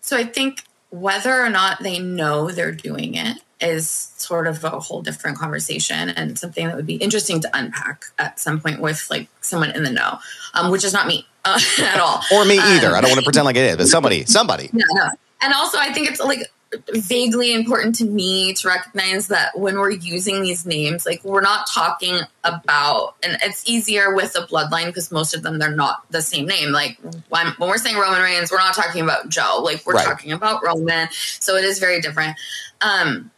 So 0.00 0.16
I 0.16 0.24
think 0.24 0.64
whether 0.90 1.40
or 1.40 1.50
not 1.50 1.82
they 1.82 1.98
know 1.98 2.50
they're 2.50 2.72
doing 2.72 3.14
it 3.14 3.38
is 3.62 3.88
sort 4.16 4.46
of 4.46 4.62
a 4.64 4.70
whole 4.80 5.02
different 5.02 5.38
conversation 5.38 6.10
and 6.10 6.38
something 6.38 6.66
that 6.66 6.76
would 6.76 6.86
be 6.86 6.96
interesting 6.96 7.40
to 7.40 7.50
unpack 7.56 8.04
at 8.18 8.38
some 8.40 8.60
point 8.60 8.80
with 8.80 9.06
like 9.10 9.28
someone 9.40 9.70
in 9.70 9.82
the 9.84 9.90
know, 9.92 10.18
um, 10.54 10.70
which 10.70 10.84
is 10.84 10.92
not 10.92 11.06
me 11.06 11.26
uh, 11.44 11.58
at 11.80 12.00
all. 12.00 12.22
Or 12.32 12.44
me 12.44 12.58
either. 12.58 12.88
Um, 12.88 12.94
I 12.94 13.00
don't 13.00 13.10
want 13.10 13.20
to 13.20 13.24
pretend 13.24 13.44
like 13.46 13.56
it 13.56 13.64
is, 13.70 13.76
but 13.76 13.86
somebody, 13.88 14.24
somebody. 14.24 14.70
Yeah, 14.72 14.84
no. 14.92 15.08
And 15.40 15.54
also, 15.54 15.78
I 15.78 15.92
think 15.92 16.08
it's 16.08 16.20
like 16.20 16.50
vaguely 16.94 17.52
important 17.52 17.96
to 17.96 18.04
me 18.04 18.54
to 18.54 18.66
recognize 18.68 19.28
that 19.28 19.58
when 19.58 19.78
we're 19.78 19.90
using 19.90 20.40
these 20.42 20.64
names, 20.64 21.04
like 21.04 21.22
we're 21.24 21.42
not 21.42 21.66
talking 21.66 22.18
about, 22.44 23.16
and 23.22 23.36
it's 23.42 23.68
easier 23.68 24.14
with 24.14 24.34
a 24.36 24.46
bloodline 24.46 24.86
because 24.86 25.12
most 25.12 25.34
of 25.34 25.42
them 25.42 25.58
they're 25.58 25.74
not 25.74 26.10
the 26.10 26.22
same 26.22 26.46
name. 26.46 26.70
Like 26.72 26.96
when, 27.28 27.48
when 27.58 27.68
we're 27.68 27.76
saying 27.78 27.96
Roman 27.96 28.22
Reigns, 28.22 28.50
we're 28.50 28.58
not 28.58 28.74
talking 28.74 29.02
about 29.02 29.28
Joe. 29.28 29.60
Like 29.62 29.84
we're 29.84 29.94
Right. 29.94 30.06
talking 30.06 30.32
about 30.32 30.64
Roman, 30.64 31.08
so 31.40 31.56
it 31.56 31.64
is 31.64 31.78
very 31.78 32.00
different. 32.00 32.36
Um, 32.80 33.30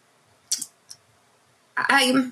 I 1.76 2.30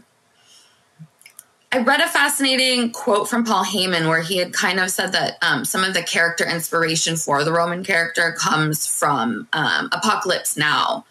I 1.74 1.78
read 1.78 2.00
a 2.00 2.08
fascinating 2.08 2.90
quote 2.90 3.30
from 3.30 3.44
Paul 3.44 3.64
Heyman 3.64 4.06
where 4.06 4.20
he 4.20 4.36
had 4.36 4.52
kind 4.52 4.78
of 4.78 4.90
said 4.90 5.12
that 5.12 5.38
um, 5.40 5.64
some 5.64 5.84
of 5.84 5.94
the 5.94 6.02
character 6.02 6.46
inspiration 6.46 7.16
for 7.16 7.44
the 7.44 7.52
Roman 7.52 7.82
character 7.82 8.36
comes 8.38 8.86
from 8.86 9.48
um, 9.54 9.88
Apocalypse 9.90 10.56
Now. 10.56 11.06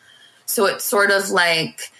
So 0.45 0.67
it's 0.67 0.83
sort 0.83 1.09
of 1.09 1.31
like 1.31 1.91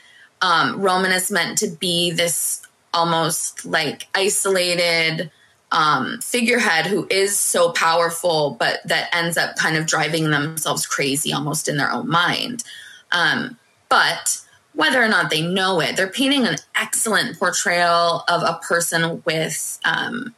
um, 0.44 0.80
Roman 0.80 1.12
is 1.12 1.32
meant 1.32 1.58
to 1.60 1.70
be 1.70 2.12
this 2.12 2.62
almost 2.94 3.66
like 3.66 4.08
isolated 4.14 5.32
um, 5.72 6.20
figurehead 6.22 6.86
who 6.86 7.08
is 7.10 7.38
so 7.40 7.72
powerful, 7.72 8.58
but 8.60 8.82
that 8.86 9.10
ends 9.12 9.38
up 9.38 9.56
kind 9.56 9.78
of 9.78 9.88
driving 9.88 10.30
themselves 10.30 10.86
crazy 10.86 11.34
almost 11.34 11.68
in 11.68 11.78
their 11.78 11.92
own 11.92 12.10
mind. 12.10 12.64
Um, 13.12 13.58
but 13.90 14.42
whether 14.74 15.02
or 15.04 15.08
not 15.08 15.30
they 15.30 15.42
know 15.42 15.80
it, 15.82 15.96
they're 15.98 16.08
painting 16.08 16.48
an 16.48 16.56
excellent 16.76 17.38
portrayal 17.38 18.24
of 18.28 18.42
a 18.44 18.60
person 18.68 19.22
with. 19.26 19.80
Um, 19.86 20.34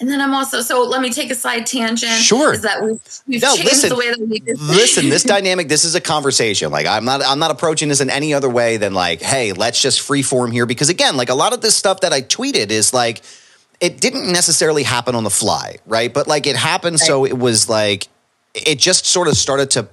and 0.00 0.08
then 0.08 0.20
I'm 0.20 0.32
also 0.32 0.60
so. 0.60 0.84
Let 0.84 1.00
me 1.00 1.10
take 1.10 1.28
a 1.30 1.34
side 1.34 1.66
tangent. 1.66 2.12
Sure. 2.12 2.52
is 2.52 2.62
that 2.62 2.84
we've, 2.84 3.00
we've 3.26 3.42
No, 3.42 3.56
changed 3.56 3.64
listen. 3.64 3.88
the 3.88 3.96
way 3.96 4.10
that 4.10 4.20
we 4.20 4.40
Listen, 4.54 5.08
this 5.08 5.24
dynamic, 5.24 5.66
this 5.68 5.84
is 5.84 5.96
a 5.96 6.00
conversation. 6.00 6.70
Like 6.70 6.86
I'm 6.86 7.04
not 7.04 7.20
I'm 7.24 7.40
not 7.40 7.50
approaching 7.50 7.88
this 7.88 8.00
in 8.00 8.08
any 8.08 8.32
other 8.32 8.48
way 8.48 8.76
than 8.76 8.94
like, 8.94 9.20
hey, 9.20 9.52
let's 9.52 9.82
just 9.82 10.00
freeform 10.00 10.52
here. 10.52 10.66
Because 10.66 10.88
again, 10.88 11.16
like 11.16 11.30
a 11.30 11.34
lot 11.34 11.52
of 11.52 11.62
this 11.62 11.74
stuff 11.74 12.02
that 12.02 12.12
I 12.12 12.22
tweeted 12.22 12.70
is 12.70 12.94
like 12.94 13.22
it 13.80 14.00
didn't 14.00 14.30
necessarily 14.30 14.84
happen 14.84 15.16
on 15.16 15.24
the 15.24 15.30
fly, 15.30 15.78
right? 15.84 16.14
But 16.14 16.28
like 16.28 16.46
it 16.46 16.54
happened, 16.54 17.00
so 17.00 17.24
it 17.24 17.36
was 17.36 17.68
like 17.68 18.06
it 18.54 18.78
just 18.78 19.04
sort 19.04 19.26
of 19.26 19.36
started 19.36 19.70
to 19.72 19.88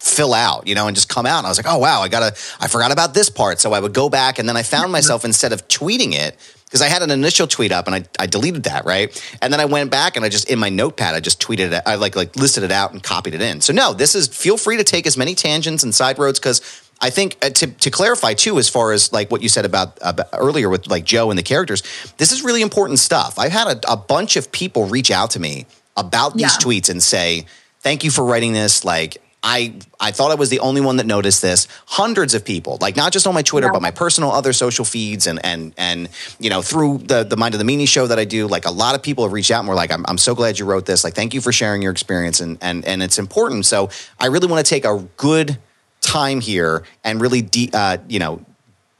fill 0.00 0.34
out, 0.34 0.66
you 0.66 0.74
know, 0.74 0.86
and 0.86 0.96
just 0.96 1.08
come 1.08 1.26
out. 1.26 1.38
And 1.38 1.46
I 1.46 1.50
was 1.50 1.58
like, 1.58 1.72
oh 1.72 1.78
wow, 1.78 2.00
I 2.00 2.08
gotta, 2.08 2.34
I 2.58 2.68
forgot 2.68 2.90
about 2.90 3.14
this 3.14 3.30
part. 3.30 3.60
So 3.60 3.72
I 3.72 3.80
would 3.80 3.94
go 3.94 4.08
back, 4.08 4.38
and 4.38 4.48
then 4.48 4.56
I 4.56 4.62
found 4.62 4.90
myself 4.90 5.24
instead 5.24 5.52
of 5.52 5.68
tweeting 5.68 6.14
it 6.14 6.36
because 6.64 6.82
I 6.82 6.88
had 6.88 7.02
an 7.02 7.10
initial 7.10 7.48
tweet 7.48 7.72
up 7.72 7.88
and 7.88 7.96
I, 7.96 8.04
I 8.16 8.26
deleted 8.26 8.62
that, 8.64 8.84
right? 8.84 9.10
And 9.42 9.52
then 9.52 9.58
I 9.58 9.64
went 9.64 9.90
back 9.90 10.14
and 10.14 10.24
I 10.24 10.28
just 10.28 10.48
in 10.48 10.60
my 10.60 10.68
notepad 10.68 11.16
I 11.16 11.20
just 11.20 11.42
tweeted 11.42 11.72
it, 11.72 11.82
I 11.84 11.96
like 11.96 12.14
like 12.14 12.36
listed 12.36 12.62
it 12.62 12.70
out 12.70 12.92
and 12.92 13.02
copied 13.02 13.34
it 13.34 13.42
in. 13.42 13.60
So 13.60 13.72
no, 13.72 13.92
this 13.92 14.14
is 14.14 14.28
feel 14.28 14.56
free 14.56 14.76
to 14.76 14.84
take 14.84 15.06
as 15.06 15.16
many 15.16 15.34
tangents 15.34 15.82
and 15.82 15.92
side 15.92 16.18
roads 16.18 16.38
because 16.38 16.60
I 17.00 17.10
think 17.10 17.36
uh, 17.42 17.50
to 17.50 17.66
to 17.66 17.90
clarify 17.90 18.34
too, 18.34 18.58
as 18.58 18.68
far 18.68 18.92
as 18.92 19.12
like 19.12 19.30
what 19.30 19.42
you 19.42 19.48
said 19.48 19.64
about, 19.64 19.98
about 20.00 20.28
earlier 20.32 20.68
with 20.68 20.86
like 20.86 21.04
Joe 21.04 21.30
and 21.30 21.38
the 21.38 21.42
characters, 21.42 21.82
this 22.18 22.30
is 22.30 22.44
really 22.44 22.62
important 22.62 22.98
stuff. 22.98 23.38
I've 23.38 23.52
had 23.52 23.66
a, 23.66 23.92
a 23.92 23.96
bunch 23.96 24.36
of 24.36 24.52
people 24.52 24.86
reach 24.86 25.10
out 25.10 25.30
to 25.30 25.40
me 25.40 25.66
about 25.96 26.34
these 26.34 26.42
yeah. 26.42 26.64
tweets 26.64 26.90
and 26.90 27.02
say, 27.02 27.46
"Thank 27.80 28.04
you 28.04 28.10
for 28.10 28.24
writing 28.24 28.52
this." 28.52 28.84
Like 28.84 29.20
I 29.42 29.74
I 29.98 30.10
thought 30.10 30.30
I 30.30 30.34
was 30.34 30.50
the 30.50 30.60
only 30.60 30.80
one 30.80 30.96
that 30.96 31.06
noticed 31.06 31.40
this. 31.40 31.66
Hundreds 31.86 32.34
of 32.34 32.44
people, 32.44 32.76
like 32.80 32.96
not 32.96 33.12
just 33.12 33.26
on 33.26 33.34
my 33.34 33.42
Twitter, 33.42 33.68
yeah. 33.68 33.72
but 33.72 33.82
my 33.82 33.90
personal 33.90 34.30
other 34.32 34.52
social 34.52 34.84
feeds 34.84 35.26
and 35.26 35.44
and 35.44 35.72
and 35.78 36.08
you 36.38 36.50
know 36.50 36.60
through 36.60 36.98
the 36.98 37.24
the 37.24 37.36
Mind 37.36 37.54
of 37.54 37.58
the 37.58 37.64
Meanie 37.64 37.88
show 37.88 38.06
that 38.06 38.18
I 38.18 38.24
do. 38.24 38.46
Like 38.46 38.66
a 38.66 38.70
lot 38.70 38.94
of 38.94 39.02
people 39.02 39.24
have 39.24 39.32
reached 39.32 39.50
out 39.50 39.60
and 39.60 39.68
were 39.68 39.74
like, 39.74 39.90
"I'm 39.90 40.04
I'm 40.08 40.18
so 40.18 40.34
glad 40.34 40.58
you 40.58 40.66
wrote 40.66 40.84
this. 40.84 41.04
Like, 41.04 41.14
thank 41.14 41.32
you 41.32 41.40
for 41.40 41.52
sharing 41.52 41.80
your 41.80 41.92
experience 41.92 42.40
and 42.40 42.58
and 42.60 42.84
and 42.84 43.02
it's 43.02 43.18
important." 43.18 43.64
So 43.64 43.88
I 44.18 44.26
really 44.26 44.46
want 44.46 44.64
to 44.64 44.68
take 44.68 44.84
a 44.84 45.06
good 45.16 45.58
time 46.00 46.40
here 46.40 46.84
and 47.02 47.20
really 47.20 47.40
de- 47.40 47.70
uh, 47.72 47.98
you 48.08 48.18
know 48.18 48.44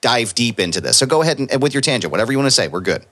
dive 0.00 0.34
deep 0.34 0.58
into 0.58 0.80
this. 0.80 0.96
So 0.96 1.06
go 1.06 1.20
ahead 1.20 1.38
and, 1.38 1.50
and 1.50 1.62
with 1.62 1.74
your 1.74 1.82
tangent, 1.82 2.10
whatever 2.10 2.32
you 2.32 2.38
want 2.38 2.46
to 2.46 2.54
say, 2.54 2.68
we're 2.68 2.80
good. 2.80 3.04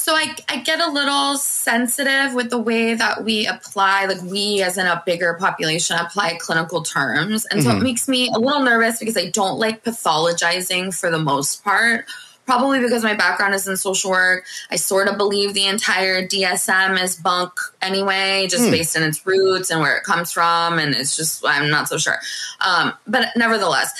So 0.00 0.14
I, 0.14 0.34
I 0.48 0.60
get 0.60 0.80
a 0.80 0.90
little 0.90 1.36
sensitive 1.36 2.32
with 2.32 2.48
the 2.48 2.58
way 2.58 2.94
that 2.94 3.22
we 3.22 3.46
apply, 3.46 4.06
like 4.06 4.22
we 4.22 4.62
as 4.62 4.78
in 4.78 4.86
a 4.86 5.02
bigger 5.04 5.34
population 5.34 5.96
apply 5.98 6.38
clinical 6.40 6.82
terms. 6.82 7.44
And 7.44 7.60
mm-hmm. 7.60 7.70
so 7.70 7.76
it 7.76 7.82
makes 7.82 8.08
me 8.08 8.30
a 8.34 8.38
little 8.38 8.62
nervous 8.62 8.98
because 8.98 9.18
I 9.18 9.28
don't 9.28 9.58
like 9.58 9.84
pathologizing 9.84 10.98
for 10.98 11.10
the 11.10 11.18
most 11.18 11.62
part. 11.62 12.06
Probably 12.46 12.80
because 12.80 13.04
my 13.04 13.14
background 13.14 13.54
is 13.54 13.68
in 13.68 13.76
social 13.76 14.10
work. 14.10 14.46
I 14.70 14.76
sort 14.76 15.06
of 15.06 15.18
believe 15.18 15.52
the 15.52 15.66
entire 15.66 16.26
DSM 16.26 17.00
is 17.00 17.14
bunk 17.14 17.52
anyway, 17.82 18.48
just 18.50 18.64
mm. 18.64 18.70
based 18.70 18.96
on 18.96 19.02
its 19.02 19.24
roots 19.24 19.70
and 19.70 19.80
where 19.80 19.96
it 19.98 20.02
comes 20.02 20.32
from. 20.32 20.78
And 20.78 20.94
it's 20.94 21.14
just, 21.14 21.44
I'm 21.46 21.70
not 21.70 21.88
so 21.88 21.98
sure. 21.98 22.16
Um, 22.66 22.94
but 23.06 23.28
nevertheless, 23.36 23.92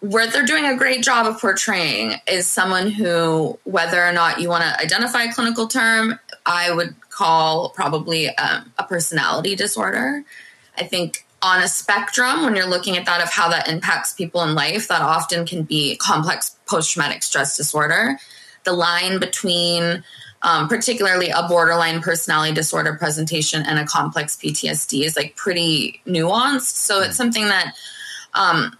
where 0.00 0.26
they're 0.26 0.44
doing 0.44 0.66
a 0.66 0.76
great 0.76 1.02
job 1.02 1.26
of 1.26 1.40
portraying 1.40 2.14
is 2.28 2.46
someone 2.46 2.90
who, 2.90 3.58
whether 3.64 4.04
or 4.04 4.12
not 4.12 4.40
you 4.40 4.48
want 4.48 4.62
to 4.62 4.80
identify 4.80 5.24
a 5.24 5.32
clinical 5.32 5.68
term, 5.68 6.18
I 6.44 6.70
would 6.70 6.94
call 7.10 7.70
probably 7.70 8.28
um, 8.36 8.72
a 8.78 8.84
personality 8.84 9.56
disorder. 9.56 10.22
I 10.76 10.84
think 10.84 11.26
on 11.42 11.62
a 11.62 11.68
spectrum, 11.68 12.44
when 12.44 12.56
you're 12.56 12.66
looking 12.66 12.96
at 12.96 13.06
that 13.06 13.22
of 13.22 13.30
how 13.30 13.48
that 13.50 13.68
impacts 13.68 14.12
people 14.12 14.42
in 14.42 14.54
life, 14.54 14.88
that 14.88 15.00
often 15.00 15.46
can 15.46 15.62
be 15.62 15.96
complex 15.96 16.56
post 16.66 16.92
traumatic 16.92 17.22
stress 17.22 17.56
disorder. 17.56 18.18
The 18.64 18.72
line 18.72 19.18
between 19.18 20.04
um, 20.42 20.68
particularly 20.68 21.30
a 21.30 21.48
borderline 21.48 22.00
personality 22.00 22.54
disorder 22.54 22.94
presentation 22.94 23.62
and 23.62 23.78
a 23.78 23.86
complex 23.86 24.36
PTSD 24.36 25.04
is 25.04 25.16
like 25.16 25.34
pretty 25.36 26.00
nuanced. 26.06 26.76
So 26.76 27.00
it's 27.00 27.16
something 27.16 27.46
that 27.46 27.74
um, 28.34 28.76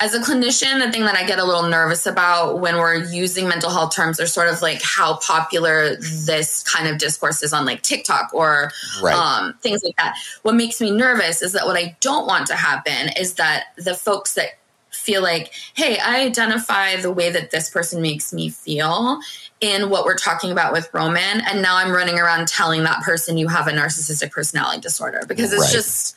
as 0.00 0.14
a 0.14 0.20
clinician, 0.20 0.84
the 0.84 0.92
thing 0.92 1.04
that 1.04 1.16
I 1.16 1.26
get 1.26 1.38
a 1.38 1.44
little 1.44 1.68
nervous 1.68 2.06
about 2.06 2.60
when 2.60 2.76
we're 2.76 3.04
using 3.04 3.48
mental 3.48 3.70
health 3.70 3.94
terms 3.94 4.20
are 4.20 4.26
sort 4.26 4.48
of 4.48 4.60
like 4.62 4.80
how 4.82 5.16
popular 5.16 5.96
this 5.96 6.62
kind 6.62 6.88
of 6.88 6.98
discourse 6.98 7.42
is 7.42 7.52
on 7.52 7.64
like 7.64 7.82
TikTok 7.82 8.34
or 8.34 8.70
right. 9.02 9.14
um, 9.14 9.54
things 9.60 9.82
like 9.82 9.96
that. 9.96 10.18
What 10.42 10.54
makes 10.54 10.80
me 10.80 10.90
nervous 10.90 11.40
is 11.42 11.52
that 11.52 11.66
what 11.66 11.76
I 11.76 11.96
don't 12.00 12.26
want 12.26 12.46
to 12.48 12.56
happen 12.56 13.10
is 13.18 13.34
that 13.34 13.74
the 13.76 13.94
folks 13.94 14.34
that 14.34 14.50
feel 14.90 15.22
like, 15.22 15.52
hey, 15.74 15.98
I 15.98 16.22
identify 16.22 16.96
the 16.96 17.12
way 17.12 17.30
that 17.30 17.50
this 17.50 17.70
person 17.70 18.02
makes 18.02 18.32
me 18.32 18.50
feel 18.50 19.20
in 19.60 19.88
what 19.88 20.04
we're 20.04 20.16
talking 20.16 20.52
about 20.52 20.72
with 20.72 20.88
Roman. 20.92 21.40
And 21.40 21.62
now 21.62 21.76
I'm 21.76 21.92
running 21.92 22.18
around 22.18 22.48
telling 22.48 22.82
that 22.84 23.02
person 23.02 23.38
you 23.38 23.48
have 23.48 23.66
a 23.68 23.72
narcissistic 23.72 24.30
personality 24.30 24.80
disorder 24.80 25.22
because 25.26 25.52
it's 25.52 25.62
right. 25.62 25.72
just 25.72 26.16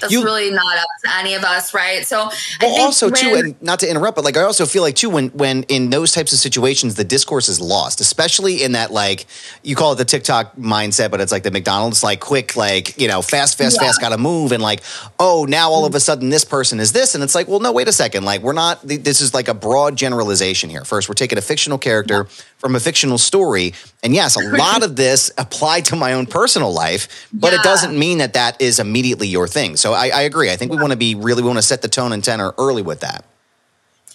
that's 0.00 0.12
you, 0.12 0.24
really 0.24 0.50
not 0.50 0.76
up 0.76 0.88
to 1.04 1.16
any 1.16 1.34
of 1.34 1.44
us, 1.44 1.74
right? 1.74 2.06
So, 2.06 2.30
well, 2.60 2.80
also 2.82 3.06
when, 3.06 3.14
too, 3.14 3.34
and 3.34 3.62
not 3.62 3.80
to 3.80 3.90
interrupt, 3.90 4.16
but 4.16 4.24
like 4.24 4.36
I 4.36 4.42
also 4.42 4.66
feel 4.66 4.82
like 4.82 4.96
too 4.96 5.10
when 5.10 5.28
when 5.28 5.64
in 5.64 5.90
those 5.90 6.12
types 6.12 6.32
of 6.32 6.38
situations, 6.38 6.94
the 6.94 7.04
discourse 7.04 7.48
is 7.48 7.60
lost, 7.60 8.00
especially 8.00 8.62
in 8.62 8.72
that 8.72 8.90
like 8.92 9.26
you 9.62 9.76
call 9.76 9.92
it 9.92 9.96
the 9.96 10.04
TikTok 10.04 10.56
mindset, 10.56 11.10
but 11.10 11.20
it's 11.20 11.32
like 11.32 11.42
the 11.42 11.50
McDonald's 11.50 12.02
like 12.02 12.20
quick, 12.20 12.56
like 12.56 12.98
you 13.00 13.08
know, 13.08 13.22
fast, 13.22 13.58
fast, 13.58 13.76
yeah. 13.80 13.86
fast, 13.86 14.00
got 14.00 14.10
to 14.10 14.18
move, 14.18 14.52
and 14.52 14.62
like 14.62 14.82
oh, 15.18 15.46
now 15.48 15.70
all 15.70 15.84
of 15.84 15.92
mm. 15.92 15.96
a 15.96 16.00
sudden 16.00 16.30
this 16.30 16.44
person 16.44 16.80
is 16.80 16.92
this, 16.92 17.14
and 17.14 17.22
it's 17.22 17.34
like, 17.34 17.48
well, 17.48 17.60
no, 17.60 17.72
wait 17.72 17.88
a 17.88 17.92
second, 17.92 18.24
like 18.24 18.42
we're 18.42 18.52
not. 18.52 18.80
This 18.82 19.20
is 19.20 19.34
like 19.34 19.48
a 19.48 19.54
broad 19.54 19.96
generalization 19.96 20.70
here. 20.70 20.84
First, 20.84 21.08
we're 21.08 21.14
taking 21.14 21.38
a 21.38 21.42
fictional 21.42 21.78
character. 21.78 22.26
Yeah 22.28 22.44
from 22.62 22.76
a 22.76 22.80
fictional 22.80 23.18
story. 23.18 23.74
And 24.04 24.14
yes, 24.14 24.36
a 24.36 24.56
lot 24.56 24.84
of 24.84 24.94
this 24.94 25.32
applied 25.36 25.84
to 25.86 25.96
my 25.96 26.12
own 26.12 26.26
personal 26.26 26.72
life, 26.72 27.28
but 27.32 27.52
yeah. 27.52 27.58
it 27.58 27.64
doesn't 27.64 27.98
mean 27.98 28.18
that 28.18 28.34
that 28.34 28.62
is 28.62 28.78
immediately 28.78 29.26
your 29.26 29.48
thing. 29.48 29.71
So 29.76 29.92
I, 29.92 30.08
I 30.08 30.22
agree. 30.22 30.50
I 30.50 30.56
think 30.56 30.70
we 30.70 30.78
want 30.78 30.92
to 30.92 30.96
be 30.96 31.14
really, 31.14 31.42
we 31.42 31.48
want 31.48 31.58
to 31.58 31.62
set 31.62 31.82
the 31.82 31.88
tone 31.88 32.12
and 32.12 32.22
tenor 32.22 32.54
early 32.58 32.82
with 32.82 33.00
that. 33.00 33.24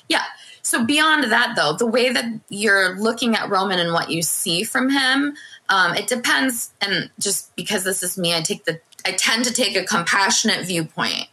Yeah. 0.09 0.23
So 0.61 0.85
beyond 0.85 1.23
that, 1.31 1.53
though, 1.55 1.73
the 1.73 1.87
way 1.87 2.09
that 2.09 2.25
you're 2.49 2.99
looking 2.99 3.35
at 3.35 3.49
Roman 3.49 3.79
and 3.79 3.93
what 3.93 4.09
you 4.09 4.21
see 4.21 4.63
from 4.63 4.89
him, 4.89 5.35
um, 5.69 5.95
it 5.95 6.07
depends. 6.07 6.71
And 6.81 7.09
just 7.19 7.55
because 7.55 7.83
this 7.83 8.03
is 8.03 8.17
me, 8.17 8.35
I 8.35 8.41
take 8.41 8.65
the, 8.65 8.81
I 9.05 9.13
tend 9.13 9.45
to 9.45 9.53
take 9.53 9.77
a 9.77 9.85
compassionate 9.85 10.65
viewpoint. 10.65 11.27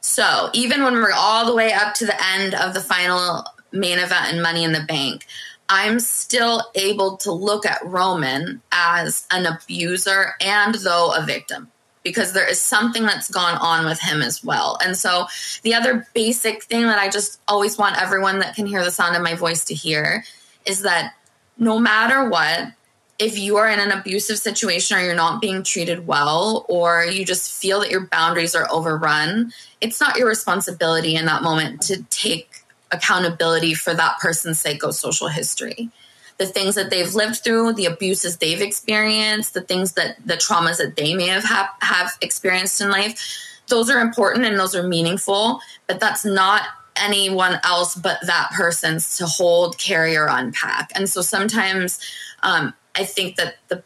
So 0.00 0.50
even 0.54 0.82
when 0.82 0.94
we're 0.94 1.12
all 1.12 1.46
the 1.46 1.54
way 1.54 1.72
up 1.72 1.94
to 1.94 2.06
the 2.06 2.16
end 2.34 2.54
of 2.54 2.74
the 2.74 2.80
final 2.80 3.44
main 3.72 3.98
event 3.98 4.32
and 4.32 4.42
Money 4.42 4.64
in 4.64 4.72
the 4.72 4.84
Bank, 4.86 5.26
I'm 5.68 6.00
still 6.00 6.62
able 6.74 7.18
to 7.18 7.32
look 7.32 7.66
at 7.66 7.84
Roman 7.84 8.62
as 8.72 9.26
an 9.30 9.44
abuser 9.46 10.34
and 10.40 10.74
though 10.76 11.12
a 11.14 11.22
victim 11.22 11.70
because 12.02 12.32
there 12.32 12.48
is 12.48 12.60
something 12.60 13.02
that's 13.02 13.30
gone 13.30 13.56
on 13.58 13.84
with 13.84 14.00
him 14.00 14.22
as 14.22 14.42
well. 14.44 14.78
And 14.82 14.96
so 14.96 15.26
the 15.62 15.74
other 15.74 16.06
basic 16.14 16.62
thing 16.64 16.82
that 16.82 16.98
I 16.98 17.08
just 17.08 17.40
always 17.48 17.78
want 17.78 18.00
everyone 18.00 18.38
that 18.40 18.54
can 18.54 18.66
hear 18.66 18.84
the 18.84 18.90
sound 18.90 19.16
of 19.16 19.22
my 19.22 19.34
voice 19.34 19.64
to 19.66 19.74
hear 19.74 20.24
is 20.64 20.82
that 20.82 21.14
no 21.58 21.78
matter 21.78 22.28
what, 22.28 22.72
if 23.18 23.36
you 23.36 23.56
are 23.56 23.68
in 23.68 23.80
an 23.80 23.90
abusive 23.90 24.38
situation 24.38 24.96
or 24.96 25.00
you're 25.00 25.14
not 25.14 25.40
being 25.40 25.64
treated 25.64 26.06
well 26.06 26.64
or 26.68 27.04
you 27.04 27.24
just 27.24 27.60
feel 27.60 27.80
that 27.80 27.90
your 27.90 28.06
boundaries 28.06 28.54
are 28.54 28.68
overrun, 28.70 29.52
it's 29.80 30.00
not 30.00 30.16
your 30.16 30.28
responsibility 30.28 31.16
in 31.16 31.26
that 31.26 31.42
moment 31.42 31.82
to 31.82 32.02
take 32.04 32.64
accountability 32.92 33.74
for 33.74 33.92
that 33.92 34.18
person's 34.18 34.62
psychosocial 34.62 35.30
history 35.30 35.90
the 36.38 36.46
things 36.46 36.76
that 36.76 36.90
they've 36.90 37.14
lived 37.14 37.42
through 37.42 37.72
the 37.72 37.86
abuses 37.86 38.36
they've 38.36 38.62
experienced 38.62 39.54
the 39.54 39.60
things 39.60 39.92
that 39.92 40.16
the 40.24 40.34
traumas 40.34 40.78
that 40.78 40.96
they 40.96 41.14
may 41.14 41.28
have 41.28 41.44
ha- 41.44 41.74
have 41.80 42.16
experienced 42.20 42.80
in 42.80 42.90
life 42.90 43.36
those 43.68 43.90
are 43.90 44.00
important 44.00 44.44
and 44.44 44.58
those 44.58 44.74
are 44.74 44.86
meaningful 44.86 45.60
but 45.86 46.00
that's 46.00 46.24
not 46.24 46.62
anyone 47.00 47.58
else 47.64 47.94
but 47.94 48.18
that 48.26 48.50
person's 48.52 49.16
to 49.18 49.26
hold 49.26 49.78
carry 49.78 50.16
or 50.16 50.26
unpack. 50.26 50.90
And 50.94 51.08
so 51.08 51.20
sometimes 51.22 52.00
um, 52.42 52.74
i 52.94 53.04
think 53.04 53.36
that 53.36 53.56
the 53.68 53.82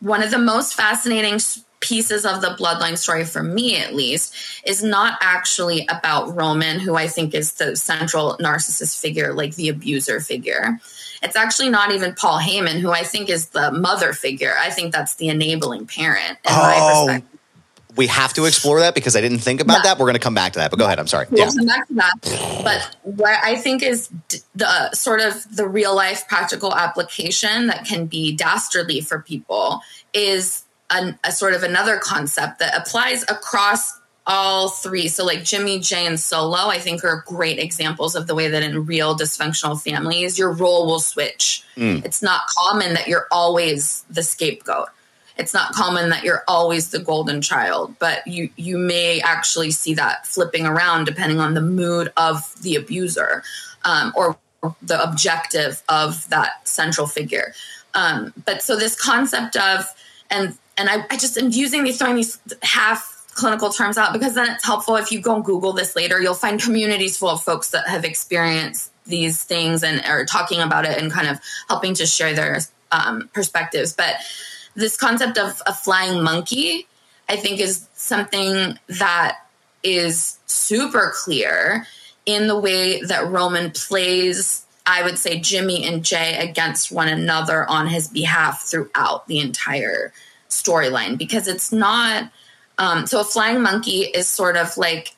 one 0.00 0.22
of 0.22 0.30
the 0.30 0.38
most 0.38 0.74
fascinating 0.74 1.40
pieces 1.80 2.24
of 2.24 2.40
the 2.40 2.48
bloodline 2.48 2.96
story 2.96 3.24
for 3.24 3.42
me 3.42 3.76
at 3.76 3.94
least 3.94 4.34
is 4.64 4.82
not 4.82 5.18
actually 5.20 5.86
about 5.88 6.34
Roman 6.34 6.80
who 6.80 6.96
I 6.96 7.06
think 7.06 7.34
is 7.34 7.54
the 7.54 7.76
central 7.76 8.36
narcissist 8.38 8.98
figure 8.98 9.32
like 9.34 9.54
the 9.56 9.68
abuser 9.68 10.20
figure 10.20 10.80
it's 11.26 11.36
actually 11.36 11.68
not 11.68 11.92
even 11.92 12.14
Paul 12.14 12.38
Heyman 12.38 12.80
who 12.80 12.90
I 12.90 13.02
think 13.02 13.28
is 13.28 13.48
the 13.48 13.70
mother 13.70 14.12
figure 14.12 14.54
I 14.58 14.70
think 14.70 14.92
that's 14.92 15.16
the 15.16 15.28
enabling 15.28 15.86
parent 15.86 16.38
oh. 16.46 17.20
We 17.96 18.08
have 18.08 18.34
to 18.34 18.44
explore 18.44 18.80
that 18.80 18.94
because 18.94 19.16
I 19.16 19.22
didn't 19.22 19.38
think 19.38 19.62
about 19.62 19.78
yeah. 19.78 19.82
that. 19.84 19.98
We're 19.98 20.04
going 20.04 20.14
to 20.14 20.20
come 20.20 20.34
back 20.34 20.52
to 20.52 20.58
that, 20.58 20.70
but 20.70 20.78
go 20.78 20.84
ahead. 20.84 20.98
I'm 20.98 21.06
sorry. 21.06 21.26
We'll 21.30 21.40
yeah. 21.40 21.50
come 21.50 21.66
back 21.66 21.86
to 21.88 21.94
that. 21.94 22.60
But 22.62 22.96
what 23.04 23.38
I 23.42 23.56
think 23.56 23.82
is 23.82 24.10
the 24.54 24.92
sort 24.92 25.20
of 25.20 25.56
the 25.56 25.66
real 25.66 25.96
life 25.96 26.28
practical 26.28 26.74
application 26.74 27.68
that 27.68 27.86
can 27.86 28.04
be 28.04 28.36
dastardly 28.36 29.00
for 29.00 29.20
people 29.20 29.80
is 30.12 30.64
a, 30.90 31.14
a 31.24 31.32
sort 31.32 31.54
of 31.54 31.62
another 31.62 31.96
concept 31.96 32.58
that 32.58 32.76
applies 32.76 33.22
across 33.30 33.98
all 34.26 34.68
three. 34.68 35.08
So, 35.08 35.24
like 35.24 35.44
Jimmy, 35.44 35.78
Jey, 35.78 36.06
and 36.06 36.18
Solo, 36.18 36.68
I 36.68 36.78
think 36.78 37.04
are 37.04 37.24
great 37.26 37.58
examples 37.58 38.14
of 38.16 38.26
the 38.26 38.34
way 38.34 38.48
that 38.48 38.62
in 38.62 38.86
real 38.86 39.16
dysfunctional 39.16 39.80
families, 39.80 40.38
your 40.38 40.52
role 40.52 40.86
will 40.86 41.00
switch. 41.00 41.64
Mm. 41.76 42.04
It's 42.04 42.22
not 42.22 42.42
common 42.58 42.94
that 42.94 43.08
you're 43.08 43.26
always 43.30 44.04
the 44.10 44.22
scapegoat. 44.22 44.88
It's 45.38 45.52
not 45.52 45.72
common 45.72 46.08
that 46.08 46.24
you're 46.24 46.44
always 46.48 46.90
the 46.90 46.98
golden 46.98 47.42
child, 47.42 47.94
but 47.98 48.26
you 48.26 48.48
you 48.56 48.78
may 48.78 49.20
actually 49.20 49.70
see 49.70 49.94
that 49.94 50.26
flipping 50.26 50.66
around 50.66 51.04
depending 51.04 51.40
on 51.40 51.54
the 51.54 51.60
mood 51.60 52.12
of 52.16 52.54
the 52.62 52.74
abuser 52.74 53.42
um, 53.84 54.12
or 54.16 54.36
the 54.82 55.02
objective 55.02 55.82
of 55.88 56.28
that 56.30 56.66
central 56.66 57.06
figure. 57.06 57.52
Um, 57.94 58.32
but 58.44 58.62
so 58.62 58.76
this 58.76 58.98
concept 59.00 59.56
of 59.56 59.84
and 60.30 60.56
and 60.78 60.88
I, 60.88 61.04
I 61.10 61.16
just 61.16 61.36
am 61.38 61.50
using 61.50 61.84
these 61.84 61.98
throwing 61.98 62.16
these 62.16 62.38
half 62.62 63.15
clinical 63.36 63.70
terms 63.70 63.98
out 63.98 64.12
because 64.12 64.34
then 64.34 64.50
it's 64.50 64.64
helpful 64.64 64.96
if 64.96 65.12
you 65.12 65.20
go 65.20 65.36
and 65.36 65.44
Google 65.44 65.72
this 65.72 65.94
later. 65.94 66.20
You'll 66.20 66.34
find 66.34 66.60
communities 66.60 67.16
full 67.18 67.28
of 67.28 67.42
folks 67.42 67.70
that 67.70 67.86
have 67.88 68.04
experienced 68.04 68.90
these 69.04 69.44
things 69.44 69.84
and 69.84 70.04
are 70.04 70.24
talking 70.24 70.60
about 70.60 70.84
it 70.84 71.00
and 71.00 71.12
kind 71.12 71.28
of 71.28 71.38
helping 71.68 71.94
to 71.94 72.06
share 72.06 72.34
their 72.34 72.58
um, 72.90 73.30
perspectives. 73.32 73.92
But 73.92 74.16
this 74.74 74.96
concept 74.96 75.38
of 75.38 75.62
a 75.66 75.72
flying 75.72 76.22
monkey, 76.22 76.86
I 77.28 77.36
think, 77.36 77.60
is 77.60 77.86
something 77.94 78.78
that 78.88 79.38
is 79.82 80.38
super 80.46 81.12
clear 81.14 81.86
in 82.24 82.48
the 82.48 82.58
way 82.58 83.00
that 83.02 83.28
Roman 83.28 83.70
plays 83.70 84.66
I 84.86 85.02
would 85.02 85.18
say 85.18 85.40
Jimmy 85.40 85.84
and 85.84 86.04
Jey 86.04 86.36
against 86.38 86.92
one 86.92 87.08
another 87.08 87.68
on 87.68 87.88
his 87.88 88.06
behalf 88.06 88.62
throughout 88.62 89.26
the 89.26 89.40
entire 89.40 90.12
storyline 90.48 91.18
because 91.18 91.48
it's 91.48 91.72
not. 91.72 92.30
Um, 92.78 93.06
so 93.06 93.20
a 93.20 93.24
flying 93.24 93.62
monkey 93.62 94.02
is 94.02 94.28
sort 94.28 94.56
of 94.56 94.76
like 94.76 95.14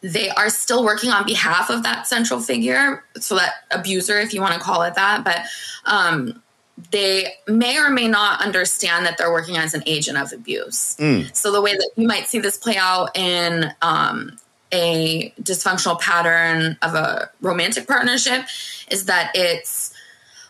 they 0.00 0.28
are 0.28 0.50
still 0.50 0.84
working 0.84 1.10
on 1.10 1.24
behalf 1.24 1.70
of 1.70 1.82
that 1.84 2.06
central 2.06 2.40
figure, 2.40 3.02
so 3.16 3.36
that 3.36 3.52
abuser, 3.70 4.18
if 4.20 4.34
you 4.34 4.40
want 4.40 4.54
to 4.54 4.60
call 4.60 4.82
it 4.82 4.94
that, 4.96 5.24
but 5.24 5.40
um, 5.86 6.42
they 6.90 7.34
may 7.46 7.78
or 7.78 7.88
may 7.88 8.08
not 8.08 8.42
understand 8.42 9.06
that 9.06 9.16
they're 9.16 9.32
working 9.32 9.56
as 9.56 9.72
an 9.74 9.82
agent 9.86 10.18
of 10.18 10.32
abuse. 10.32 10.96
Mm. 10.98 11.34
So 11.34 11.52
the 11.52 11.62
way 11.62 11.72
that 11.72 11.90
you 11.96 12.06
might 12.06 12.26
see 12.26 12.38
this 12.38 12.58
play 12.58 12.76
out 12.76 13.16
in 13.16 13.72
um, 13.80 14.36
a 14.72 15.32
dysfunctional 15.40 15.98
pattern 16.00 16.76
of 16.82 16.94
a 16.94 17.30
romantic 17.40 17.86
partnership 17.86 18.46
is 18.90 19.06
that 19.06 19.30
it's 19.34 19.94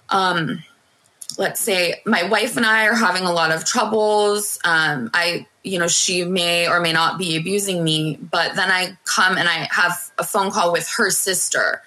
um 0.08 0.62
let's 1.38 1.60
say 1.60 2.02
my 2.04 2.24
wife 2.24 2.56
and 2.56 2.66
I 2.66 2.86
are 2.86 2.94
having 2.94 3.24
a 3.24 3.32
lot 3.32 3.50
of 3.50 3.64
troubles. 3.64 4.58
Um, 4.64 5.10
I, 5.12 5.46
you 5.62 5.78
know, 5.78 5.88
she 5.88 6.24
may 6.24 6.68
or 6.68 6.80
may 6.80 6.92
not 6.92 7.18
be 7.18 7.36
abusing 7.36 7.82
me, 7.82 8.16
but 8.16 8.54
then 8.56 8.70
I 8.70 8.96
come 9.04 9.36
and 9.36 9.48
I 9.48 9.68
have 9.70 9.98
a 10.18 10.24
phone 10.24 10.50
call 10.50 10.72
with 10.72 10.88
her 10.96 11.10
sister 11.10 11.82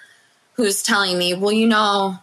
who's 0.54 0.82
telling 0.82 1.18
me, 1.18 1.34
well, 1.34 1.52
you 1.52 1.66
know, 1.66 2.18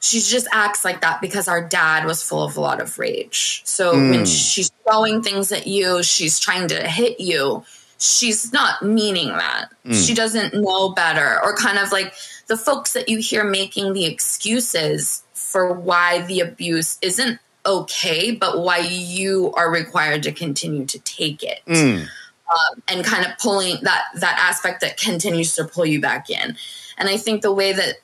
she 0.00 0.20
just 0.20 0.46
acts 0.52 0.84
like 0.84 1.00
that 1.00 1.20
because 1.20 1.48
our 1.48 1.66
dad 1.66 2.04
was 2.04 2.22
full 2.22 2.44
of 2.44 2.56
a 2.56 2.60
lot 2.60 2.80
of 2.80 2.98
rage. 2.98 3.62
So 3.64 3.94
mm. 3.94 4.10
when 4.10 4.26
she's 4.26 4.70
throwing 4.86 5.22
things 5.22 5.50
at 5.52 5.66
you, 5.66 6.02
she's 6.02 6.38
trying 6.38 6.68
to 6.68 6.88
hit 6.88 7.18
you 7.20 7.64
she's 7.98 8.52
not 8.52 8.82
meaning 8.82 9.28
that. 9.28 9.70
Mm. 9.84 10.06
She 10.06 10.14
doesn't 10.14 10.54
know 10.54 10.90
better. 10.90 11.40
Or 11.42 11.56
kind 11.56 11.78
of 11.78 11.92
like 11.92 12.12
the 12.46 12.56
folks 12.56 12.92
that 12.92 13.08
you 13.08 13.18
hear 13.18 13.44
making 13.44 13.92
the 13.92 14.06
excuses 14.06 15.22
for 15.56 15.72
why 15.72 16.20
the 16.20 16.40
abuse 16.40 16.98
isn't 17.00 17.40
okay, 17.64 18.30
but 18.30 18.58
why 18.58 18.80
you 18.80 19.54
are 19.56 19.70
required 19.70 20.22
to 20.24 20.30
continue 20.30 20.84
to 20.84 20.98
take 20.98 21.42
it. 21.42 21.60
Mm. 21.66 22.02
Um, 22.02 22.82
and 22.86 23.02
kind 23.02 23.24
of 23.24 23.38
pulling 23.38 23.78
that 23.80 24.04
that 24.16 24.38
aspect 24.38 24.82
that 24.82 24.98
continues 24.98 25.54
to 25.54 25.64
pull 25.64 25.86
you 25.86 25.98
back 25.98 26.28
in. 26.28 26.58
And 26.98 27.08
I 27.08 27.16
think 27.16 27.40
the 27.40 27.54
way 27.54 27.72
that 27.72 27.94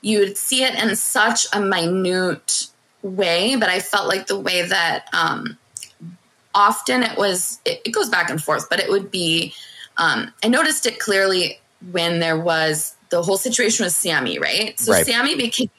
you 0.00 0.20
would 0.20 0.36
see 0.36 0.62
it 0.62 0.80
in 0.80 0.94
such 0.94 1.46
a 1.52 1.60
minute 1.60 2.68
way, 3.02 3.56
but 3.56 3.68
I 3.68 3.80
felt 3.80 4.06
like 4.06 4.28
the 4.28 4.38
way 4.38 4.62
that 4.62 5.08
um, 5.12 5.58
often 6.54 7.02
it 7.02 7.18
was 7.18 7.58
it, 7.64 7.80
it, 7.84 7.90
goes 7.90 8.08
back 8.08 8.30
and 8.30 8.40
forth 8.40 8.68
but 8.70 8.80
it 8.80 8.90
would 8.90 9.08
be 9.10 9.54
um, 9.98 10.32
i 10.42 10.48
noticed 10.48 10.84
it 10.84 10.98
clearly 10.98 11.60
when 11.92 12.18
there 12.18 12.36
was 12.38 12.96
the 13.10 13.22
whole 13.22 13.36
situation 13.36 13.84
with 13.84 13.92
sammy 13.92 14.38
right 14.38 14.78
so 14.78 14.92
right. 14.92 15.06
sammy 15.06 15.34
became 15.36 15.70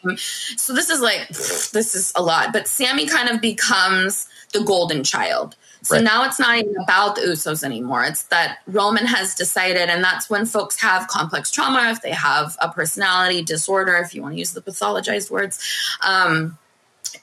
so 0.57 0.73
this 0.73 0.89
is 0.89 1.01
like 1.01 1.27
this 1.29 1.95
is 1.95 2.13
a 2.15 2.21
lot 2.21 2.53
but 2.53 2.67
sammy 2.67 3.07
kind 3.07 3.29
of 3.29 3.41
becomes 3.41 4.27
the 4.53 4.63
golden 4.63 5.03
child 5.03 5.55
so 5.81 5.95
right. 5.95 6.03
now 6.03 6.23
it's 6.25 6.39
not 6.39 6.57
even 6.57 6.75
about 6.83 7.15
the 7.15 7.21
usos 7.21 7.63
anymore 7.63 8.03
it's 8.03 8.23
that 8.23 8.59
roman 8.67 9.05
has 9.05 9.33
decided 9.33 9.89
and 9.89 10.03
that's 10.03 10.29
when 10.29 10.45
folks 10.45 10.79
have 10.81 11.07
complex 11.07 11.49
trauma 11.49 11.89
if 11.89 12.01
they 12.01 12.11
have 12.11 12.55
a 12.61 12.69
personality 12.69 13.41
disorder 13.41 13.95
if 13.95 14.13
you 14.13 14.21
want 14.21 14.33
to 14.33 14.39
use 14.39 14.51
the 14.51 14.61
pathologized 14.61 15.31
words 15.31 15.59
um, 16.05 16.57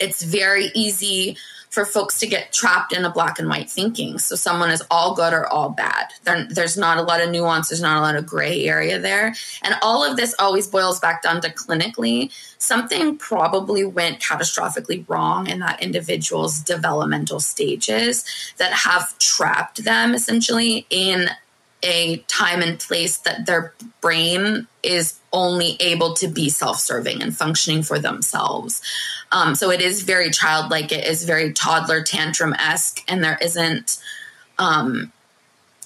it's 0.00 0.22
very 0.22 0.70
easy 0.74 1.37
for 1.70 1.85
folks 1.85 2.18
to 2.20 2.26
get 2.26 2.52
trapped 2.52 2.94
in 2.94 3.04
a 3.04 3.11
black 3.11 3.38
and 3.38 3.48
white 3.48 3.70
thinking. 3.70 4.18
So 4.18 4.37
someone 4.37 4.70
is 4.70 4.83
all 4.90 5.14
good 5.14 5.33
or 5.33 5.46
all 5.46 5.70
bad. 5.70 6.07
There, 6.24 6.46
there's 6.48 6.76
not 6.76 6.98
a 6.98 7.02
lot 7.02 7.20
of 7.20 7.31
nuance. 7.31 7.68
There's 7.68 7.83
not 7.83 7.98
a 7.98 8.00
lot 8.00 8.16
of 8.16 8.26
gray 8.26 8.64
area 8.64 8.98
there. 8.98 9.35
And 9.62 9.74
all 9.83 10.04
of 10.04 10.16
this 10.16 10.35
always 10.38 10.66
boils 10.66 11.00
back 11.00 11.22
down 11.22 11.40
to 11.42 11.50
clinically 11.50 12.33
something 12.59 13.16
probably 13.16 13.85
went 13.85 14.20
catastrophically 14.20 15.04
wrong 15.09 15.46
in 15.48 15.61
that 15.61 15.83
individual's 15.83 16.59
developmental 16.61 17.40
stages 17.40 18.24
that 18.57 18.72
have 18.72 19.16
trapped 19.18 19.85
them 19.85 20.14
essentially 20.14 20.87
in 20.90 21.28
a 21.83 22.16
time 22.26 22.61
and 22.61 22.81
place 22.81 23.18
that 23.18 23.46
their 23.46 23.72
brain 24.00 24.66
is 24.83 25.17
only 25.32 25.76
able 25.80 26.14
to 26.14 26.28
be 26.28 26.48
self-serving 26.48 27.22
and 27.22 27.36
functioning 27.36 27.82
for 27.82 27.98
themselves. 27.98 28.82
Um, 29.30 29.54
so 29.54 29.70
it 29.70 29.80
is 29.80 30.02
very 30.02 30.30
childlike. 30.30 30.90
It 30.90 31.06
is 31.06 31.24
very 31.24 31.52
toddler 31.52 32.02
tantrum 32.02 32.54
esque, 32.54 33.02
and 33.08 33.22
there 33.22 33.38
isn't. 33.42 33.98
Um, 34.58 35.12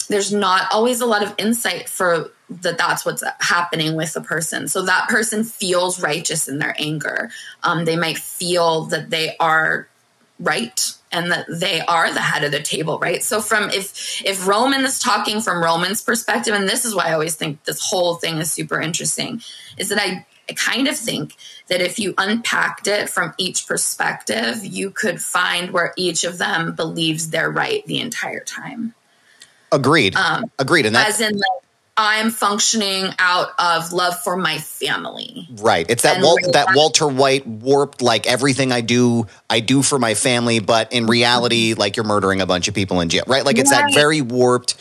there's 0.08 0.32
not 0.32 0.72
always 0.72 1.00
a 1.00 1.06
lot 1.06 1.22
of 1.22 1.34
insight 1.38 1.88
for 1.88 2.30
that 2.48 2.76
that's 2.76 3.04
what's 3.04 3.24
happening 3.40 3.94
with 3.94 4.12
the 4.12 4.20
person 4.20 4.68
so 4.68 4.82
that 4.82 5.08
person 5.08 5.42
feels 5.42 6.02
righteous 6.02 6.48
in 6.48 6.58
their 6.58 6.74
anger 6.78 7.30
um, 7.62 7.86
they 7.86 7.96
might 7.96 8.18
feel 8.18 8.84
that 8.86 9.08
they 9.08 9.34
are 9.40 9.88
right 10.42 10.94
and 11.10 11.30
that 11.30 11.46
they 11.48 11.80
are 11.82 12.12
the 12.12 12.20
head 12.20 12.44
of 12.44 12.52
the 12.52 12.60
table 12.60 12.98
right? 12.98 13.22
So 13.22 13.40
from 13.40 13.70
if 13.70 14.22
if 14.24 14.46
roman 14.46 14.82
is 14.82 14.98
talking 14.98 15.40
from 15.40 15.62
roman's 15.62 16.02
perspective 16.02 16.54
and 16.54 16.68
this 16.68 16.84
is 16.84 16.94
why 16.94 17.08
i 17.08 17.12
always 17.12 17.36
think 17.36 17.62
this 17.64 17.80
whole 17.80 18.16
thing 18.16 18.38
is 18.38 18.50
super 18.50 18.80
interesting 18.80 19.40
is 19.78 19.88
that 19.88 19.98
i, 19.98 20.26
I 20.48 20.52
kind 20.54 20.88
of 20.88 20.96
think 20.96 21.36
that 21.68 21.80
if 21.80 21.98
you 21.98 22.14
unpacked 22.18 22.86
it 22.86 23.08
from 23.08 23.34
each 23.38 23.66
perspective 23.66 24.64
you 24.64 24.90
could 24.90 25.22
find 25.22 25.70
where 25.70 25.92
each 25.96 26.24
of 26.24 26.38
them 26.38 26.74
believes 26.74 27.30
they're 27.30 27.50
right 27.50 27.84
the 27.86 28.00
entire 28.00 28.44
time. 28.44 28.94
Agreed. 29.70 30.16
Um, 30.16 30.50
agreed 30.58 30.84
and 30.86 30.96
as 30.96 31.20
in 31.20 31.34
like 31.34 31.61
I'm 31.96 32.30
functioning 32.30 33.10
out 33.18 33.48
of 33.58 33.92
love 33.92 34.18
for 34.22 34.36
my 34.36 34.58
family. 34.58 35.46
Right. 35.58 35.84
It's 35.90 36.04
that 36.04 36.22
Wal- 36.22 36.38
that 36.52 36.68
Walter 36.74 37.06
White 37.06 37.46
warped 37.46 38.00
like 38.00 38.26
everything 38.26 38.72
I 38.72 38.80
do 38.80 39.26
I 39.50 39.60
do 39.60 39.82
for 39.82 39.98
my 39.98 40.14
family, 40.14 40.58
but 40.58 40.92
in 40.92 41.06
reality, 41.06 41.74
like 41.74 41.96
you're 41.96 42.06
murdering 42.06 42.40
a 42.40 42.46
bunch 42.46 42.68
of 42.68 42.74
people 42.74 43.00
in 43.00 43.10
jail. 43.10 43.24
Right. 43.26 43.44
Like 43.44 43.58
it's 43.58 43.70
right. 43.70 43.88
that 43.88 43.94
very 43.94 44.22
warped, 44.22 44.76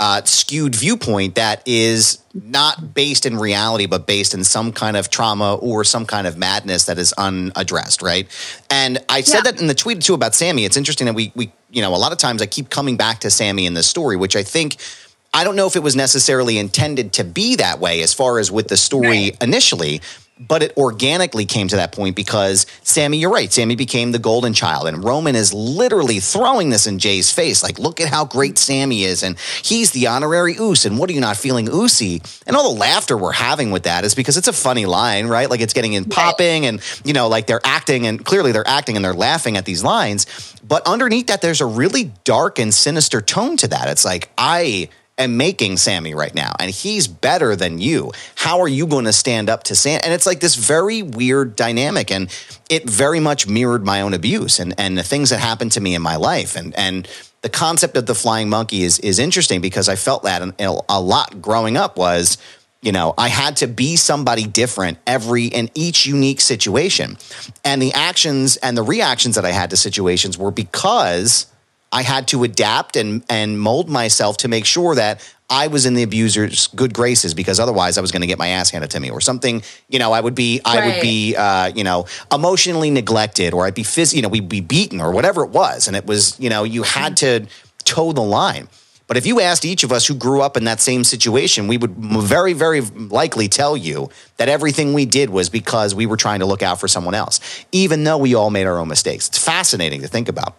uh, 0.00 0.22
skewed 0.24 0.74
viewpoint 0.74 1.34
that 1.34 1.62
is 1.66 2.22
not 2.32 2.94
based 2.94 3.26
in 3.26 3.36
reality, 3.36 3.84
but 3.84 4.06
based 4.06 4.32
in 4.32 4.42
some 4.42 4.72
kind 4.72 4.96
of 4.96 5.10
trauma 5.10 5.56
or 5.56 5.84
some 5.84 6.06
kind 6.06 6.26
of 6.26 6.38
madness 6.38 6.86
that 6.86 6.98
is 6.98 7.12
unaddressed. 7.12 8.00
Right. 8.00 8.26
And 8.70 9.04
I 9.10 9.20
said 9.20 9.44
yeah. 9.44 9.50
that 9.50 9.60
in 9.60 9.66
the 9.66 9.74
tweet 9.74 10.00
too 10.00 10.14
about 10.14 10.34
Sammy. 10.34 10.64
It's 10.64 10.78
interesting 10.78 11.04
that 11.08 11.14
we 11.14 11.30
we 11.34 11.52
you 11.70 11.82
know 11.82 11.94
a 11.94 11.98
lot 11.98 12.12
of 12.12 12.16
times 12.16 12.40
I 12.40 12.46
keep 12.46 12.70
coming 12.70 12.96
back 12.96 13.20
to 13.20 13.30
Sammy 13.30 13.66
in 13.66 13.74
this 13.74 13.86
story, 13.86 14.16
which 14.16 14.34
I 14.34 14.42
think 14.42 14.78
I 15.34 15.42
don't 15.42 15.56
know 15.56 15.66
if 15.66 15.74
it 15.74 15.82
was 15.82 15.96
necessarily 15.96 16.58
intended 16.58 17.14
to 17.14 17.24
be 17.24 17.56
that 17.56 17.80
way 17.80 18.02
as 18.02 18.14
far 18.14 18.38
as 18.38 18.52
with 18.52 18.68
the 18.68 18.76
story 18.76 19.30
right. 19.30 19.42
initially, 19.42 20.00
but 20.38 20.62
it 20.62 20.76
organically 20.76 21.44
came 21.44 21.68
to 21.68 21.76
that 21.76 21.92
point 21.92 22.16
because 22.16 22.66
Sammy, 22.82 23.18
you're 23.18 23.30
right. 23.30 23.52
Sammy 23.52 23.76
became 23.76 24.12
the 24.12 24.18
golden 24.18 24.52
child, 24.52 24.86
and 24.86 25.04
Roman 25.04 25.34
is 25.34 25.52
literally 25.52 26.20
throwing 26.20 26.70
this 26.70 26.86
in 26.86 26.98
Jey's 26.98 27.32
face. 27.32 27.62
Like, 27.62 27.78
look 27.78 28.00
at 28.00 28.08
how 28.08 28.24
great 28.24 28.58
Sammy 28.58 29.04
is, 29.04 29.22
and 29.22 29.36
he's 29.62 29.90
the 29.90 30.06
honorary 30.06 30.54
Uce. 30.54 30.84
And 30.84 30.98
what 30.98 31.10
are 31.10 31.12
you 31.12 31.20
not 31.20 31.36
feeling 31.36 31.66
Oosy? 31.66 32.20
And 32.46 32.56
all 32.56 32.72
the 32.72 32.78
laughter 32.78 33.16
we're 33.16 33.32
having 33.32 33.70
with 33.70 33.84
that 33.84 34.04
is 34.04 34.14
because 34.14 34.36
it's 34.36 34.48
a 34.48 34.52
funny 34.52 34.86
line, 34.86 35.26
right? 35.26 35.50
Like, 35.50 35.60
it's 35.60 35.72
getting 35.72 35.92
in 35.92 36.04
popping, 36.04 36.66
and 36.66 36.80
you 37.04 37.12
know, 37.12 37.28
like 37.28 37.46
they're 37.46 37.64
acting, 37.64 38.06
and 38.06 38.24
clearly 38.24 38.52
they're 38.52 38.66
acting 38.68 38.96
and 38.96 39.04
they're 39.04 39.14
laughing 39.14 39.56
at 39.56 39.64
these 39.64 39.84
lines. 39.84 40.26
But 40.66 40.86
underneath 40.86 41.28
that, 41.28 41.42
there's 41.42 41.60
a 41.60 41.66
really 41.66 42.12
dark 42.24 42.58
and 42.58 42.72
sinister 42.72 43.20
tone 43.20 43.56
to 43.58 43.68
that. 43.68 43.88
It's 43.88 44.04
like, 44.04 44.30
I 44.38 44.88
am 45.18 45.36
making 45.36 45.76
Sammy 45.76 46.14
right 46.14 46.34
now, 46.34 46.54
and 46.58 46.70
he's 46.70 47.06
better 47.06 47.54
than 47.56 47.78
you. 47.78 48.12
How 48.34 48.60
are 48.60 48.68
you 48.68 48.86
going 48.86 49.04
to 49.04 49.12
stand 49.12 49.48
up 49.48 49.64
to 49.64 49.74
Sam? 49.74 50.00
And 50.04 50.12
it's 50.12 50.26
like 50.26 50.40
this 50.40 50.56
very 50.56 51.02
weird 51.02 51.56
dynamic, 51.56 52.10
and 52.10 52.28
it 52.68 52.88
very 52.88 53.20
much 53.20 53.46
mirrored 53.46 53.84
my 53.84 54.00
own 54.00 54.14
abuse 54.14 54.58
and 54.58 54.74
and 54.78 54.98
the 54.98 55.02
things 55.02 55.30
that 55.30 55.38
happened 55.38 55.72
to 55.72 55.80
me 55.80 55.94
in 55.94 56.02
my 56.02 56.16
life, 56.16 56.56
and 56.56 56.74
and 56.74 57.08
the 57.42 57.48
concept 57.48 57.96
of 57.96 58.06
the 58.06 58.14
flying 58.14 58.48
monkey 58.48 58.82
is 58.82 58.98
is 59.00 59.18
interesting 59.18 59.60
because 59.60 59.88
I 59.88 59.96
felt 59.96 60.24
that 60.24 60.42
a 60.88 61.00
lot 61.00 61.40
growing 61.40 61.76
up 61.76 61.96
was. 61.96 62.38
You 62.82 62.92
know, 62.92 63.14
I 63.16 63.28
had 63.28 63.56
to 63.56 63.66
be 63.66 63.96
somebody 63.96 64.44
different 64.44 64.98
every 65.06 65.46
in 65.46 65.70
each 65.74 66.04
unique 66.04 66.42
situation. 66.42 67.16
And 67.64 67.80
the 67.80 67.94
actions 67.94 68.58
and 68.58 68.76
the 68.76 68.82
reactions 68.82 69.36
that 69.36 69.46
I 69.46 69.52
had 69.52 69.70
to 69.70 69.76
situations 69.78 70.36
were 70.36 70.50
because 70.50 71.46
I 71.94 72.02
had 72.02 72.26
to 72.28 72.42
adapt 72.42 72.96
and 72.96 73.24
and 73.30 73.58
mold 73.58 73.88
myself 73.88 74.36
to 74.38 74.48
make 74.48 74.66
sure 74.66 74.96
that 74.96 75.26
I 75.48 75.68
was 75.68 75.86
in 75.86 75.94
the 75.94 76.02
abuser's 76.02 76.66
good 76.66 76.92
graces 76.92 77.34
because 77.34 77.60
otherwise 77.60 77.96
I 77.96 78.00
was 78.00 78.10
going 78.10 78.22
to 78.22 78.26
get 78.26 78.38
my 78.38 78.48
ass 78.48 78.70
handed 78.70 78.90
to 78.90 79.00
me 79.00 79.10
or 79.10 79.20
something. 79.20 79.62
You 79.88 80.00
know, 80.00 80.12
I 80.12 80.20
would 80.20 80.34
be 80.34 80.60
I 80.64 80.78
right. 80.78 80.86
would 80.86 81.00
be 81.00 81.36
uh, 81.36 81.68
you 81.68 81.84
know 81.84 82.06
emotionally 82.32 82.90
neglected 82.90 83.54
or 83.54 83.64
I'd 83.64 83.74
be 83.74 83.84
phys- 83.84 84.12
you 84.12 84.22
know 84.22 84.28
we'd 84.28 84.48
be 84.48 84.60
beaten 84.60 85.00
or 85.00 85.12
whatever 85.12 85.44
it 85.44 85.50
was, 85.50 85.86
and 85.86 85.96
it 85.96 86.04
was 86.04 86.38
you 86.40 86.50
know 86.50 86.64
you 86.64 86.82
had 86.82 87.16
to 87.18 87.46
toe 87.84 88.12
the 88.12 88.22
line. 88.22 88.68
But 89.06 89.18
if 89.18 89.26
you 89.26 89.40
asked 89.40 89.64
each 89.64 89.84
of 89.84 89.92
us 89.92 90.06
who 90.06 90.14
grew 90.14 90.40
up 90.40 90.56
in 90.56 90.64
that 90.64 90.80
same 90.80 91.04
situation, 91.04 91.68
we 91.68 91.76
would 91.76 91.94
very, 91.94 92.54
very 92.54 92.80
likely 92.80 93.48
tell 93.48 93.76
you 93.76 94.08
that 94.38 94.48
everything 94.48 94.94
we 94.94 95.04
did 95.04 95.28
was 95.28 95.50
because 95.50 95.94
we 95.94 96.06
were 96.06 96.16
trying 96.16 96.40
to 96.40 96.46
look 96.46 96.62
out 96.62 96.80
for 96.80 96.88
someone 96.88 97.14
else, 97.14 97.38
even 97.70 98.04
though 98.04 98.16
we 98.16 98.34
all 98.34 98.48
made 98.48 98.66
our 98.66 98.78
own 98.78 98.88
mistakes. 98.88 99.28
It's 99.28 99.38
fascinating 99.38 100.00
to 100.00 100.08
think 100.08 100.30
about. 100.30 100.56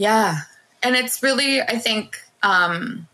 Yeah. 0.00 0.38
And 0.82 0.96
it's 0.96 1.22
really, 1.22 1.60
I 1.60 1.76
think, 1.76 2.18
um, 2.42 3.06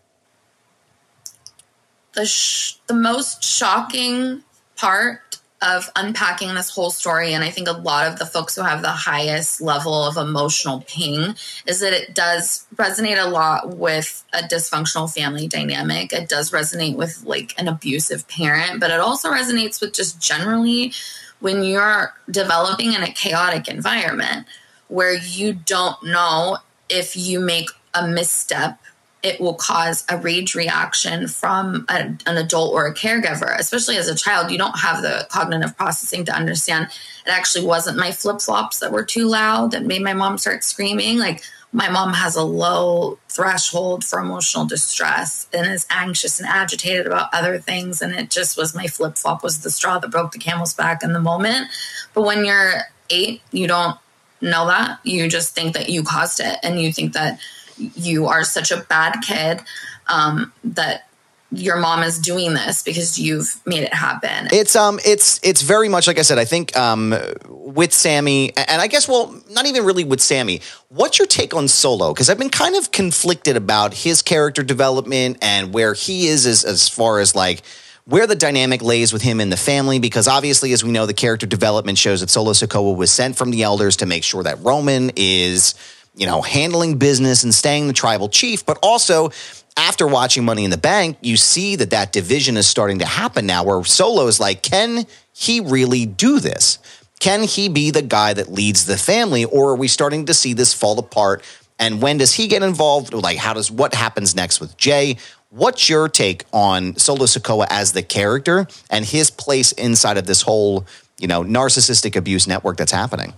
the, 2.14 2.24
sh- 2.24 2.74
the 2.86 2.94
most 2.94 3.42
shocking 3.42 4.44
part 4.76 5.40
of 5.60 5.90
unpacking 5.96 6.54
this 6.54 6.68
whole 6.68 6.90
story 6.90 7.32
and 7.32 7.42
i 7.42 7.48
think 7.48 7.66
a 7.66 7.72
lot 7.72 8.06
of 8.06 8.18
the 8.18 8.26
folks 8.26 8.54
who 8.54 8.60
have 8.60 8.82
the 8.82 8.90
highest 8.90 9.62
level 9.62 10.04
of 10.04 10.18
emotional 10.18 10.84
pain 10.86 11.34
is 11.66 11.80
that 11.80 11.94
it 11.94 12.14
does 12.14 12.66
resonate 12.74 13.18
a 13.18 13.26
lot 13.26 13.74
with 13.74 14.22
a 14.34 14.42
dysfunctional 14.42 15.10
family 15.10 15.48
dynamic 15.48 16.12
it 16.12 16.28
does 16.28 16.50
resonate 16.50 16.94
with 16.94 17.24
like 17.24 17.58
an 17.58 17.68
abusive 17.68 18.28
parent 18.28 18.78
but 18.78 18.90
it 18.90 19.00
also 19.00 19.30
resonates 19.30 19.80
with 19.80 19.94
just 19.94 20.20
generally 20.20 20.92
when 21.40 21.62
you're 21.62 22.12
developing 22.30 22.92
in 22.92 23.02
a 23.02 23.10
chaotic 23.10 23.66
environment 23.66 24.46
where 24.88 25.14
you 25.14 25.54
don't 25.54 26.02
know 26.04 26.58
if 26.88 27.16
you 27.16 27.40
make 27.40 27.70
a 27.94 28.06
misstep 28.06 28.78
it 29.26 29.40
will 29.40 29.54
cause 29.54 30.04
a 30.08 30.16
rage 30.16 30.54
reaction 30.54 31.26
from 31.26 31.84
a, 31.88 32.14
an 32.26 32.36
adult 32.36 32.72
or 32.72 32.86
a 32.86 32.94
caregiver, 32.94 33.58
especially 33.58 33.96
as 33.96 34.06
a 34.06 34.14
child. 34.14 34.52
You 34.52 34.58
don't 34.58 34.78
have 34.78 35.02
the 35.02 35.26
cognitive 35.30 35.76
processing 35.76 36.24
to 36.26 36.32
understand 36.32 36.86
it 37.26 37.30
actually 37.30 37.66
wasn't 37.66 37.98
my 37.98 38.12
flip 38.12 38.40
flops 38.40 38.78
that 38.78 38.92
were 38.92 39.04
too 39.04 39.26
loud 39.26 39.72
that 39.72 39.84
made 39.84 40.02
my 40.02 40.12
mom 40.12 40.38
start 40.38 40.62
screaming. 40.62 41.18
Like, 41.18 41.42
my 41.72 41.88
mom 41.88 42.12
has 42.12 42.36
a 42.36 42.44
low 42.44 43.18
threshold 43.28 44.04
for 44.04 44.20
emotional 44.20 44.64
distress 44.64 45.48
and 45.52 45.66
is 45.66 45.86
anxious 45.90 46.38
and 46.38 46.48
agitated 46.48 47.06
about 47.06 47.28
other 47.32 47.58
things. 47.58 48.00
And 48.00 48.14
it 48.14 48.30
just 48.30 48.56
was 48.56 48.76
my 48.76 48.86
flip 48.86 49.18
flop 49.18 49.42
was 49.42 49.60
the 49.60 49.70
straw 49.70 49.98
that 49.98 50.10
broke 50.12 50.30
the 50.30 50.38
camel's 50.38 50.72
back 50.72 51.02
in 51.02 51.12
the 51.12 51.20
moment. 51.20 51.66
But 52.14 52.22
when 52.22 52.44
you're 52.44 52.82
eight, 53.10 53.42
you 53.50 53.66
don't 53.66 53.98
know 54.40 54.66
that. 54.66 55.00
You 55.04 55.28
just 55.28 55.54
think 55.54 55.74
that 55.74 55.88
you 55.88 56.02
caused 56.02 56.40
it 56.40 56.58
and 56.62 56.80
you 56.80 56.92
think 56.92 57.12
that 57.14 57.38
you 57.76 58.26
are 58.26 58.44
such 58.44 58.70
a 58.70 58.78
bad 58.88 59.20
kid 59.22 59.62
um, 60.08 60.52
that 60.64 61.06
your 61.52 61.76
mom 61.76 62.02
is 62.02 62.18
doing 62.18 62.54
this 62.54 62.82
because 62.82 63.18
you've 63.18 63.60
made 63.66 63.82
it 63.82 63.94
happen. 63.94 64.48
It's 64.52 64.74
um 64.74 64.98
it's 65.04 65.40
it's 65.44 65.62
very 65.62 65.88
much 65.88 66.06
like 66.06 66.18
I 66.18 66.22
said, 66.22 66.38
I 66.38 66.44
think 66.44 66.76
um 66.76 67.14
with 67.48 67.92
Sammy 67.92 68.52
and 68.56 68.82
I 68.82 68.88
guess 68.88 69.08
well, 69.08 69.34
not 69.50 69.66
even 69.66 69.84
really 69.84 70.04
with 70.04 70.20
Sammy. 70.20 70.60
What's 70.88 71.18
your 71.18 71.26
take 71.26 71.54
on 71.54 71.68
Solo? 71.68 72.12
Because 72.12 72.28
I've 72.28 72.38
been 72.38 72.50
kind 72.50 72.74
of 72.74 72.90
conflicted 72.90 73.56
about 73.56 73.94
his 73.94 74.22
character 74.22 74.62
development 74.62 75.38
and 75.40 75.72
where 75.72 75.94
he 75.94 76.26
is 76.26 76.46
as 76.46 76.64
as 76.64 76.88
far 76.88 77.20
as 77.20 77.34
like 77.36 77.62
where 78.06 78.26
the 78.26 78.34
dynamic 78.34 78.82
lays 78.82 79.12
with 79.12 79.22
him 79.22 79.40
and 79.40 79.52
the 79.52 79.56
family, 79.56 79.98
because 79.98 80.26
obviously, 80.28 80.72
as 80.72 80.82
we 80.82 80.90
know, 80.90 81.06
the 81.06 81.14
character 81.14 81.46
development 81.46 81.98
shows 81.98 82.20
that 82.20 82.30
Solo 82.30 82.52
Sikoa 82.52 82.96
was 82.96 83.10
sent 83.10 83.36
from 83.36 83.50
the 83.50 83.62
elders 83.62 83.96
to 83.96 84.06
make 84.06 84.24
sure 84.24 84.42
that 84.42 84.62
Roman 84.62 85.10
is 85.16 85.74
you 86.16 86.26
know, 86.26 86.40
handling 86.40 86.96
business 86.96 87.44
and 87.44 87.54
staying 87.54 87.86
the 87.86 87.92
tribal 87.92 88.28
chief, 88.28 88.64
but 88.64 88.78
also 88.82 89.30
after 89.76 90.06
watching 90.06 90.44
Money 90.44 90.64
in 90.64 90.70
the 90.70 90.78
Bank, 90.78 91.18
you 91.20 91.36
see 91.36 91.76
that 91.76 91.90
that 91.90 92.12
division 92.12 92.56
is 92.56 92.66
starting 92.66 93.00
to 93.00 93.04
happen 93.04 93.46
now 93.46 93.62
where 93.62 93.84
Solo 93.84 94.26
is 94.26 94.40
like, 94.40 94.62
can 94.62 95.04
he 95.34 95.60
really 95.60 96.06
do 96.06 96.40
this? 96.40 96.78
Can 97.20 97.42
he 97.42 97.68
be 97.68 97.90
the 97.90 98.02
guy 98.02 98.32
that 98.32 98.50
leads 98.50 98.86
the 98.86 98.96
family 98.96 99.44
or 99.44 99.70
are 99.70 99.76
we 99.76 99.88
starting 99.88 100.26
to 100.26 100.34
see 100.34 100.54
this 100.54 100.72
fall 100.72 100.98
apart? 100.98 101.42
And 101.78 102.00
when 102.00 102.16
does 102.16 102.32
he 102.32 102.48
get 102.48 102.62
involved? 102.62 103.12
Like, 103.12 103.36
how 103.36 103.52
does 103.52 103.70
what 103.70 103.94
happens 103.94 104.34
next 104.34 104.60
with 104.60 104.78
Jey? 104.78 105.18
What's 105.56 105.88
your 105.88 106.10
take 106.10 106.44
on 106.52 106.96
Solo 106.96 107.24
Sikoa 107.24 107.66
as 107.70 107.92
the 107.92 108.02
character 108.02 108.66
and 108.90 109.06
his 109.06 109.30
place 109.30 109.72
inside 109.72 110.18
of 110.18 110.26
this 110.26 110.42
whole, 110.42 110.86
you 111.18 111.28
know, 111.28 111.42
narcissistic 111.42 112.14
abuse 112.14 112.46
network 112.46 112.76
that's 112.76 112.92
happening? 112.92 113.32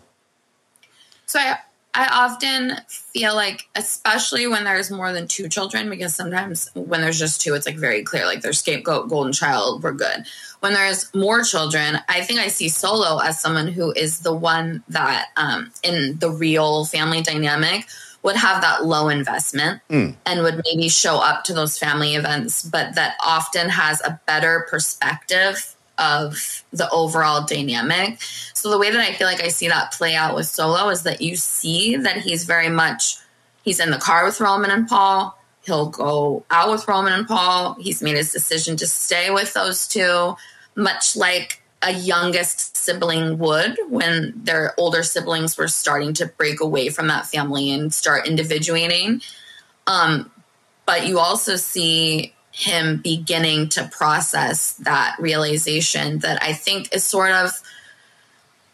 So 1.27 1.39
I 1.39 1.59
I 1.95 2.25
often 2.25 2.77
feel 2.89 3.35
like, 3.35 3.69
especially 3.75 4.47
when 4.47 4.65
there's 4.65 4.91
more 4.91 5.13
than 5.13 5.27
two 5.27 5.49
children, 5.49 5.89
because 5.89 6.15
sometimes 6.15 6.71
when 6.75 7.01
there's 7.01 7.19
just 7.19 7.41
two, 7.41 7.55
it's 7.55 7.67
like 7.67 7.77
very 7.77 8.03
clear, 8.03 8.27
like 8.27 8.41
there's 8.41 8.61
scapegoat, 8.61 9.09
golden 9.09 9.33
child, 9.33 9.83
we're 9.83 9.93
good. 9.93 10.25
When 10.61 10.75
there's 10.75 11.13
more 11.15 11.43
children, 11.43 11.99
I 12.09 12.23
think 12.23 12.41
I 12.41 12.49
see 12.49 12.69
Solo 12.69 13.19
as 13.21 13.41
someone 13.41 13.69
who 13.69 13.93
is 13.93 14.21
the 14.21 14.35
one 14.35 14.85
that, 14.89 15.29
um, 15.37 15.73
in 15.83 16.19
the 16.19 16.31
real 16.31 16.85
family 16.85 17.23
dynamic, 17.23 17.87
would 18.23 18.37
have 18.37 18.63
that 18.63 18.85
low 18.85 19.09
investment 19.09 19.81
mm. 19.89 20.15
and 20.27 20.43
would 20.43 20.61
maybe 20.65 20.89
show 20.89 21.17
up 21.19 21.45
to 21.45 21.55
those 21.55 21.79
family 21.79 22.15
events, 22.15 22.63
but 22.63 22.95
that 22.95 23.17
often 23.25 23.69
has 23.69 24.01
a 24.03 24.21
better 24.27 24.67
perspective 24.69 25.75
of 25.99 26.65
the 26.73 26.89
overall 26.91 27.45
dynamic. 27.45 28.21
So 28.55 28.71
the 28.71 28.79
way 28.79 28.91
that 28.91 29.01
I 29.01 29.13
feel 29.13 29.27
like 29.27 29.43
I 29.43 29.49
see 29.49 29.69
that 29.69 29.93
play 29.93 30.15
out 30.15 30.35
with 30.35 30.47
Solo 30.47 30.89
is 30.89 31.03
that 31.03 31.21
you 31.21 31.37
see 31.37 31.97
that 31.97 32.19
he's 32.19 32.45
very 32.45 32.69
much 32.69 33.17
he's 33.63 33.81
in 33.81 33.91
the 33.91 33.99
car 33.99 34.25
with 34.25 34.41
Roman 34.41 34.71
and 34.71 34.89
Paul. 34.89 35.37
He'll 35.63 35.91
go 35.91 36.45
out 36.51 36.71
with 36.71 36.89
Roman 36.89 37.13
and 37.13 37.27
Paul. 37.27 37.75
He's 37.75 38.03
made 38.03 38.17
his 38.17 38.33
decision 38.33 38.77
to 38.79 38.87
stay 38.87 39.31
with 39.31 39.53
those 39.53 39.87
two, 39.87 40.37
much 40.75 41.17
like 41.17 41.61
a 41.83 41.93
youngest 41.93 42.77
sibling 42.77 43.39
would 43.39 43.79
when 43.89 44.33
their 44.37 44.75
older 44.79 45.03
siblings 45.03 45.57
were 45.57 45.69
starting 45.69 46.13
to 46.15 46.27
break 46.27 46.61
away 46.61 46.89
from 46.89 47.07
that 47.07 47.27
family 47.27 47.71
and 47.71 47.95
start 47.95 48.27
individuating. 48.27 49.21
Um, 49.87 50.31
but 50.87 51.07
you 51.07 51.19
also 51.19 51.57
see 51.57 52.35
him 52.51 53.01
beginning 53.03 53.69
to 53.69 53.89
process 53.93 54.73
that 54.79 55.17
realization 55.21 56.19
that 56.19 56.43
I 56.43 56.53
think 56.53 56.93
is 56.93 57.05
sort 57.05 57.31
of 57.31 57.53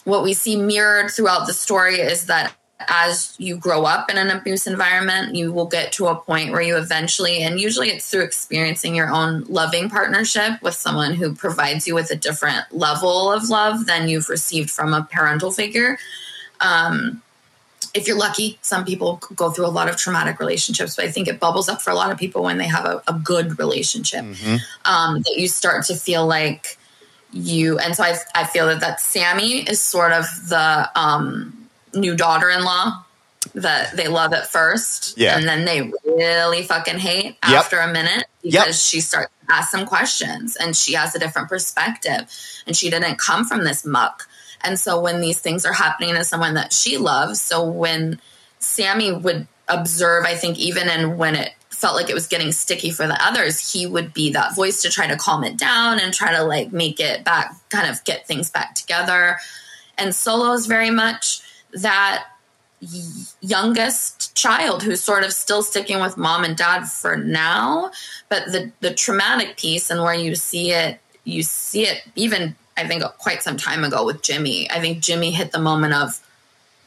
what 0.04 0.22
we 0.22 0.32
see 0.32 0.56
mirrored 0.56 1.10
throughout 1.10 1.46
the 1.46 1.52
story 1.52 1.96
is 1.96 2.26
that 2.26 2.54
as 2.80 3.34
you 3.38 3.56
grow 3.56 3.84
up 3.84 4.10
in 4.10 4.18
an 4.18 4.30
abuse 4.30 4.66
environment, 4.66 5.34
you 5.34 5.52
will 5.52 5.66
get 5.66 5.92
to 5.92 6.06
a 6.06 6.14
point 6.14 6.50
where 6.50 6.60
you 6.60 6.76
eventually, 6.76 7.42
and 7.42 7.60
usually 7.60 7.88
it's 7.88 8.10
through 8.10 8.22
experiencing 8.22 8.94
your 8.94 9.10
own 9.10 9.44
loving 9.44 9.88
partnership 9.88 10.60
with 10.60 10.74
someone 10.74 11.14
who 11.14 11.34
provides 11.34 11.86
you 11.86 11.94
with 11.94 12.10
a 12.10 12.16
different 12.16 12.64
level 12.72 13.32
of 13.32 13.48
love 13.48 13.86
than 13.86 14.08
you've 14.08 14.28
received 14.28 14.70
from 14.70 14.92
a 14.92 15.08
parental 15.10 15.50
figure. 15.50 15.98
Um, 16.60 17.22
if 17.94 18.08
you're 18.08 18.18
lucky, 18.18 18.58
some 18.60 18.84
people 18.84 19.20
go 19.36 19.50
through 19.50 19.66
a 19.66 19.68
lot 19.68 19.88
of 19.88 19.96
traumatic 19.96 20.40
relationships, 20.40 20.96
but 20.96 21.04
I 21.04 21.10
think 21.10 21.28
it 21.28 21.38
bubbles 21.38 21.68
up 21.68 21.80
for 21.80 21.90
a 21.90 21.94
lot 21.94 22.10
of 22.10 22.18
people 22.18 22.42
when 22.42 22.58
they 22.58 22.66
have 22.66 22.84
a, 22.84 23.02
a 23.06 23.12
good 23.12 23.56
relationship. 23.58 24.24
Mm-hmm. 24.24 24.56
Um, 24.84 25.22
that 25.22 25.34
you 25.36 25.46
start 25.46 25.84
to 25.86 25.94
feel 25.94 26.26
like 26.26 26.76
you, 27.32 27.78
and 27.78 27.94
so 27.94 28.02
I, 28.02 28.16
I 28.34 28.44
feel 28.46 28.66
that 28.66 28.80
that 28.80 29.00
Sammy 29.00 29.60
is 29.60 29.80
sort 29.80 30.10
of 30.10 30.24
the 30.48 30.90
um, 30.96 31.53
new 31.94 32.16
daughter-in-law 32.16 33.04
that 33.54 33.96
they 33.96 34.08
love 34.08 34.32
at 34.32 34.46
first, 34.46 35.18
yeah. 35.18 35.36
and 35.36 35.46
then 35.46 35.64
they 35.64 35.92
really 36.06 36.62
fucking 36.62 36.98
hate 36.98 37.36
yep. 37.46 37.60
after 37.60 37.78
a 37.78 37.92
minute 37.92 38.26
because 38.42 38.66
yep. 38.66 38.74
she 38.74 39.00
starts 39.00 39.30
to 39.46 39.54
ask 39.54 39.70
some 39.70 39.86
questions 39.86 40.56
and 40.56 40.74
she 40.74 40.94
has 40.94 41.14
a 41.14 41.18
different 41.18 41.48
perspective, 41.48 42.30
and 42.66 42.76
she 42.76 42.90
didn't 42.90 43.18
come 43.18 43.44
from 43.44 43.64
this 43.64 43.84
muck 43.84 44.26
and 44.64 44.80
so 44.80 45.00
when 45.00 45.20
these 45.20 45.38
things 45.38 45.66
are 45.66 45.74
happening 45.74 46.14
to 46.14 46.24
someone 46.24 46.54
that 46.54 46.72
she 46.72 46.96
loves, 46.96 47.40
so 47.40 47.68
when 47.68 48.18
Sammy 48.58 49.12
would 49.12 49.46
observe, 49.68 50.24
I 50.24 50.34
think 50.34 50.58
even 50.58 50.88
and 50.88 51.18
when 51.18 51.36
it 51.36 51.52
felt 51.68 51.94
like 51.94 52.08
it 52.08 52.14
was 52.14 52.26
getting 52.26 52.50
sticky 52.50 52.90
for 52.90 53.06
the 53.06 53.22
others, 53.22 53.72
he 53.72 53.86
would 53.86 54.14
be 54.14 54.32
that 54.32 54.56
voice 54.56 54.80
to 54.82 54.90
try 54.90 55.06
to 55.06 55.16
calm 55.16 55.44
it 55.44 55.58
down 55.58 56.00
and 56.00 56.14
try 56.14 56.32
to 56.32 56.42
like 56.44 56.72
make 56.72 56.98
it 56.98 57.24
back, 57.24 57.54
kind 57.68 57.90
of 57.90 58.02
get 58.04 58.26
things 58.26 58.50
back 58.50 58.74
together. 58.74 59.36
And 59.98 60.14
Solo 60.14 60.52
is 60.52 60.66
very 60.66 60.90
much 60.90 61.40
that 61.74 62.24
youngest 63.40 64.34
child 64.36 64.82
who's 64.82 65.02
sort 65.02 65.24
of 65.24 65.32
still 65.32 65.62
sticking 65.62 66.00
with 66.00 66.18
mom 66.18 66.44
and 66.44 66.54
dad 66.54 66.84
for 66.84 67.16
now 67.16 67.90
but 68.28 68.44
the 68.46 68.70
the 68.80 68.92
traumatic 68.92 69.56
piece 69.56 69.88
and 69.88 70.02
where 70.02 70.14
you 70.14 70.34
see 70.34 70.70
it 70.70 71.00
you 71.24 71.42
see 71.42 71.86
it 71.86 72.02
even 72.14 72.54
I 72.76 72.86
think 72.86 73.02
quite 73.18 73.42
some 73.42 73.56
time 73.56 73.84
ago 73.84 74.04
with 74.04 74.22
Jimmy. 74.22 74.70
I 74.70 74.80
think 74.80 75.00
Jimmy 75.00 75.30
hit 75.30 75.52
the 75.52 75.58
moment 75.58 75.94
of, 75.94 76.20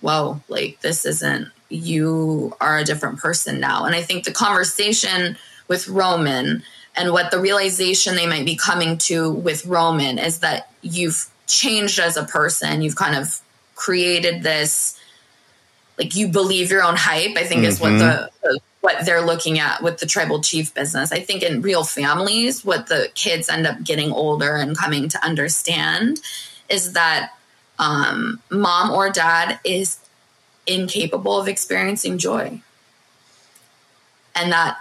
whoa, 0.01 0.41
like 0.49 0.79
this 0.81 1.05
isn't, 1.05 1.49
you 1.69 2.55
are 2.59 2.77
a 2.77 2.83
different 2.83 3.19
person 3.19 3.59
now. 3.59 3.85
And 3.85 3.95
I 3.95 4.01
think 4.01 4.23
the 4.23 4.31
conversation 4.31 5.37
with 5.67 5.87
Roman 5.87 6.63
and 6.95 7.11
what 7.11 7.31
the 7.31 7.39
realization 7.39 8.15
they 8.15 8.27
might 8.27 8.45
be 8.45 8.55
coming 8.55 8.97
to 8.99 9.31
with 9.31 9.65
Roman 9.65 10.17
is 10.17 10.39
that 10.39 10.71
you've 10.81 11.29
changed 11.45 11.99
as 11.99 12.17
a 12.17 12.23
person. 12.23 12.81
You've 12.81 12.95
kind 12.95 13.15
of 13.15 13.39
created 13.77 14.43
this, 14.43 14.99
like 15.97 16.15
you 16.15 16.27
believe 16.27 16.69
your 16.69 16.83
own 16.83 16.97
hype, 16.97 17.37
I 17.37 17.45
think 17.45 17.61
mm-hmm. 17.61 17.69
is 17.69 17.79
what 17.79 17.93
mm-hmm. 17.93 17.99
the, 17.99 18.31
the 18.43 18.59
what 18.81 19.05
they're 19.05 19.25
looking 19.25 19.59
at 19.59 19.81
with 19.81 19.99
the 19.99 20.05
tribal 20.05 20.41
chief 20.41 20.73
business. 20.73 21.11
I 21.11 21.19
think 21.19 21.43
in 21.43 21.61
real 21.61 21.83
families, 21.83 22.65
what 22.65 22.87
the 22.87 23.09
kids 23.15 23.49
end 23.49 23.65
up 23.65 23.83
getting 23.83 24.11
older 24.11 24.55
and 24.55 24.77
coming 24.77 25.07
to 25.09 25.25
understand 25.25 26.19
is 26.69 26.93
that 26.93 27.31
um, 27.79 28.41
mom 28.51 28.91
or 28.91 29.09
dad 29.09 29.59
is 29.63 29.99
incapable 30.65 31.39
of 31.39 31.47
experiencing 31.47 32.17
joy. 32.17 32.61
and 34.37 34.51
that 34.51 34.77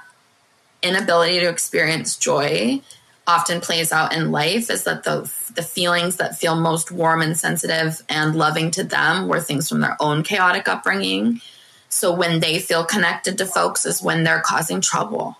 inability 0.83 1.41
to 1.41 1.49
experience 1.49 2.17
joy 2.17 2.81
often 3.27 3.61
plays 3.61 3.93
out 3.93 4.15
in 4.15 4.31
life 4.31 4.71
is 4.71 4.85
that 4.85 5.05
the 5.05 5.31
the 5.55 5.63
feelings 5.63 6.17
that 6.17 6.39
feel 6.39 6.55
most 6.55 6.93
warm 6.93 7.23
and 7.23 7.37
sensitive 7.37 8.03
and 8.09 8.37
loving 8.37 8.71
to 8.73 8.85
them 8.85 9.27
were 9.27 9.41
things 9.41 9.69
from 9.69 9.81
their 9.81 9.97
own 10.01 10.23
chaotic 10.23 10.69
upbringing. 10.69 11.41
So 11.89 12.15
when 12.15 12.41
they 12.41 12.59
feel 12.59 12.85
connected 12.85 13.39
to 13.39 13.47
folks 13.47 13.87
is 13.87 14.03
when 14.03 14.23
they're 14.23 14.43
causing 14.43 14.81
trouble. 14.81 15.39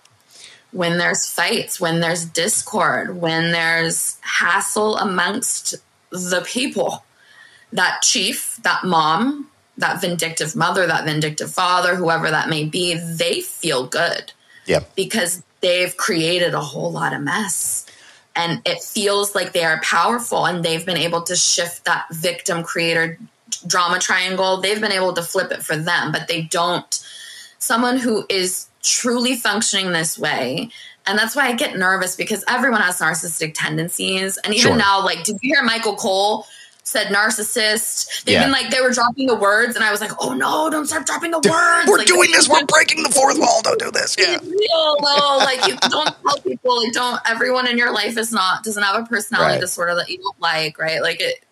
When 0.71 0.97
there's 0.97 1.29
fights, 1.29 1.79
when 1.79 2.01
there's 2.01 2.25
discord, 2.25 3.15
when 3.15 3.51
there's 3.51 4.17
hassle 4.21 4.97
amongst 4.97 5.75
the 6.09 6.43
people. 6.45 7.03
That 7.73 8.01
chief, 8.01 8.57
that 8.63 8.83
mom, 8.83 9.49
that 9.77 10.01
vindictive 10.01 10.55
mother, 10.55 10.87
that 10.87 11.05
vindictive 11.05 11.51
father, 11.51 11.95
whoever 11.95 12.31
that 12.31 12.49
may 12.49 12.65
be, 12.65 12.95
they 12.95 13.41
feel 13.41 13.85
good. 13.87 14.33
Yeah. 14.65 14.83
Because 14.95 15.43
they've 15.61 15.95
created 15.97 16.53
a 16.53 16.61
whole 16.61 16.91
lot 16.91 17.13
of 17.13 17.21
mess. 17.21 17.85
And 18.35 18.61
it 18.65 18.83
feels 18.83 19.33
like 19.33 19.53
they 19.53 19.63
are 19.63 19.81
powerful 19.81 20.45
and 20.45 20.63
they've 20.63 20.85
been 20.85 20.97
able 20.97 21.23
to 21.23 21.35
shift 21.35 21.85
that 21.85 22.05
victim 22.11 22.63
creator 22.63 23.17
drama 23.65 23.97
triangle. 23.99 24.61
They've 24.61 24.79
been 24.79 24.91
able 24.91 25.13
to 25.13 25.23
flip 25.23 25.51
it 25.51 25.63
for 25.63 25.75
them, 25.75 26.11
but 26.11 26.27
they 26.27 26.43
don't. 26.43 27.03
Someone 27.57 27.97
who 27.97 28.25
is 28.29 28.67
truly 28.83 29.35
functioning 29.35 29.91
this 29.91 30.19
way. 30.19 30.69
And 31.07 31.17
that's 31.17 31.35
why 31.35 31.47
I 31.47 31.53
get 31.53 31.77
nervous 31.77 32.15
because 32.15 32.43
everyone 32.47 32.81
has 32.81 32.99
narcissistic 32.99 33.53
tendencies. 33.55 34.37
And 34.37 34.53
even 34.53 34.71
Sure. 34.73 34.77
now, 34.77 35.03
like, 35.03 35.23
did 35.23 35.37
you 35.41 35.53
hear 35.53 35.63
Michael 35.63 35.95
Cole 35.95 36.45
said 36.87 37.07
narcissist? 37.07 38.23
They've 38.23 38.33
Yeah. 38.33 38.43
been 38.43 38.51
like, 38.51 38.69
they 38.69 38.81
were 38.81 38.91
dropping 38.91 39.27
the 39.27 39.35
words, 39.35 39.75
and 39.75 39.83
I 39.83 39.91
was 39.91 40.01
like, 40.01 40.11
oh 40.19 40.33
no, 40.33 40.69
don't 40.69 40.85
start 40.85 41.05
dropping 41.05 41.31
the 41.31 41.37
words. 41.39 41.87
We're 41.89 41.97
Like, 41.99 42.07
doing 42.07 42.31
this. 42.31 42.47
We're 42.49 42.65
breaking 42.65 43.03
the 43.03 43.09
fourth 43.09 43.37
wall. 43.39 43.61
Don't 43.63 43.79
do 43.79 43.91
this. 43.91 44.15
Yeah. 44.17 44.37
real 44.41 44.95
though. 45.01 45.37
Like 45.39 45.67
you 45.67 45.75
don't 45.77 46.15
tell 46.25 46.39
people 46.43 46.83
like 46.83 46.93
don't 46.93 47.19
everyone 47.25 47.67
in 47.67 47.77
your 47.77 47.91
life 47.91 48.17
is 48.17 48.31
not 48.31 48.63
doesn't 48.63 48.81
have 48.81 49.03
a 49.03 49.05
personality 49.05 49.53
Right. 49.53 49.59
disorder 49.61 49.95
that 49.95 50.09
you 50.09 50.17
don't 50.17 50.39
like, 50.41 50.79
right? 50.79 51.01
Like 51.01 51.19
it 51.21 51.43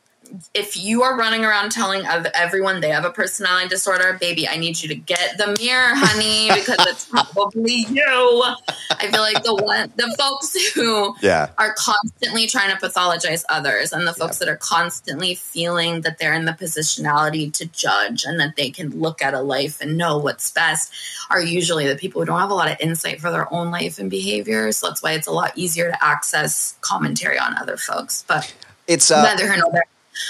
if 0.54 0.78
you 0.78 1.04
are 1.04 1.18
running 1.18 1.44
around 1.46 1.72
telling 1.72 2.06
ev- 2.06 2.28
everyone 2.34 2.82
they 2.82 2.90
have 2.90 3.06
a 3.06 3.10
personality 3.12 3.68
disorder, 3.70 4.18
baby, 4.20 4.48
I 4.48 4.58
need 4.58 4.82
you 4.82 4.90
to 4.90 4.96
get 4.96 5.38
the 5.38 5.56
mirror, 5.60 5.94
honey, 5.96 6.50
because 6.54 6.78
it's 6.88 7.06
probably 7.06 7.86
you. 7.90 8.44
I 8.92 9.10
feel 9.12 9.22
like 9.22 9.44
the 9.44 9.56
one 9.56 9.92
the 9.96 10.14
folks 10.18 10.56
who 10.74 11.16
Yeah. 11.22 11.50
are 11.58 11.74
constantly 11.78 12.48
trying 12.48 12.76
to 12.76 12.78
pathologize 12.88 13.44
others 13.50 13.92
and 13.94 14.08
the 14.08 14.14
folks 14.14 14.38
that 14.40 14.50
are 14.50 14.58
constantly 14.58 15.36
feeling 15.36 16.02
that 16.02 16.18
they're 16.18 16.34
in 16.34 16.46
the 16.46 16.54
positionality 16.54 17.52
to 17.54 17.66
judge 17.68 18.24
and 18.26 18.40
that 18.40 18.56
they 18.56 18.70
can 18.70 19.00
look 19.00 19.22
at 19.22 19.34
a 19.34 19.42
life 19.42 19.82
and 19.82 19.98
know 19.98 20.18
what's 20.18 20.52
best 20.52 20.92
are 21.30 21.42
usually 21.42 21.88
the 21.88 21.96
people 21.96 22.22
who 22.22 22.26
don't 22.26 22.40
have 22.40 22.52
a 22.52 22.54
lot 22.56 22.70
of 22.72 22.78
insight 22.80 23.20
for 23.22 23.32
their 23.32 23.52
own 23.54 23.72
life 23.72 24.00
and 24.00 24.10
behavior. 24.10 24.72
So 24.72 24.88
that's 24.88 25.02
why 25.02 25.14
it's 25.14 25.28
a 25.28 25.32
lot 25.32 25.52
easier 25.56 25.90
to 25.92 26.04
access 26.04 26.76
commentary 26.82 27.38
on 27.40 27.58
other 27.58 27.78
folks. 27.78 28.24
But 28.28 28.54
It's 28.88 29.10
uh, 29.12 29.24
neither 29.24 29.46
here 29.52 29.58
nor 29.62 29.72
there. 29.72 29.86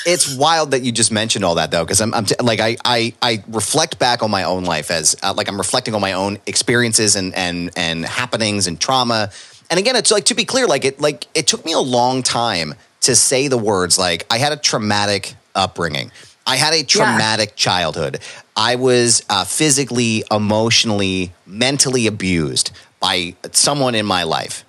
It's 0.05 0.35
wild 0.35 0.71
that 0.71 0.81
you 0.83 0.91
just 0.91 1.11
mentioned 1.11 1.45
all 1.45 1.55
that 1.55 1.71
though 1.71 1.83
because 1.83 2.01
I'm, 2.01 2.13
I'm 2.13 2.25
t- 2.25 2.35
like 2.41 2.59
I, 2.59 2.77
I 2.85 3.13
I 3.21 3.43
reflect 3.47 3.99
back 3.99 4.23
on 4.23 4.31
my 4.31 4.43
own 4.43 4.63
life 4.63 4.91
as 4.91 5.15
uh, 5.23 5.33
like 5.35 5.47
I'm 5.47 5.57
reflecting 5.57 5.93
on 5.95 6.01
my 6.01 6.13
own 6.13 6.37
experiences 6.45 7.15
and 7.15 7.33
and 7.35 7.71
and 7.75 8.05
happenings 8.05 8.67
and 8.67 8.79
trauma. 8.79 9.29
And 9.69 9.79
again 9.79 9.95
it's 9.95 10.11
like 10.11 10.25
to 10.25 10.35
be 10.35 10.45
clear 10.45 10.67
like 10.67 10.85
it 10.85 10.99
like 11.01 11.27
it 11.33 11.47
took 11.47 11.65
me 11.65 11.73
a 11.73 11.79
long 11.79 12.23
time 12.23 12.75
to 13.01 13.15
say 13.15 13.47
the 13.47 13.57
words 13.57 13.97
like 13.99 14.25
I 14.31 14.37
had 14.37 14.51
a 14.51 14.57
traumatic 14.57 15.35
upbringing. 15.53 16.11
I 16.47 16.57
had 16.57 16.73
a 16.75 16.83
traumatic 16.83 17.55
childhood. 17.55 18.19
I 18.55 18.75
was 18.75 19.23
uh, 19.29 19.45
physically 19.45 20.23
emotionally 20.31 21.33
mentally 21.45 22.07
abused 22.07 22.71
by 22.99 23.35
someone 23.51 23.95
in 23.95 24.05
my 24.05 24.23
life. 24.23 24.63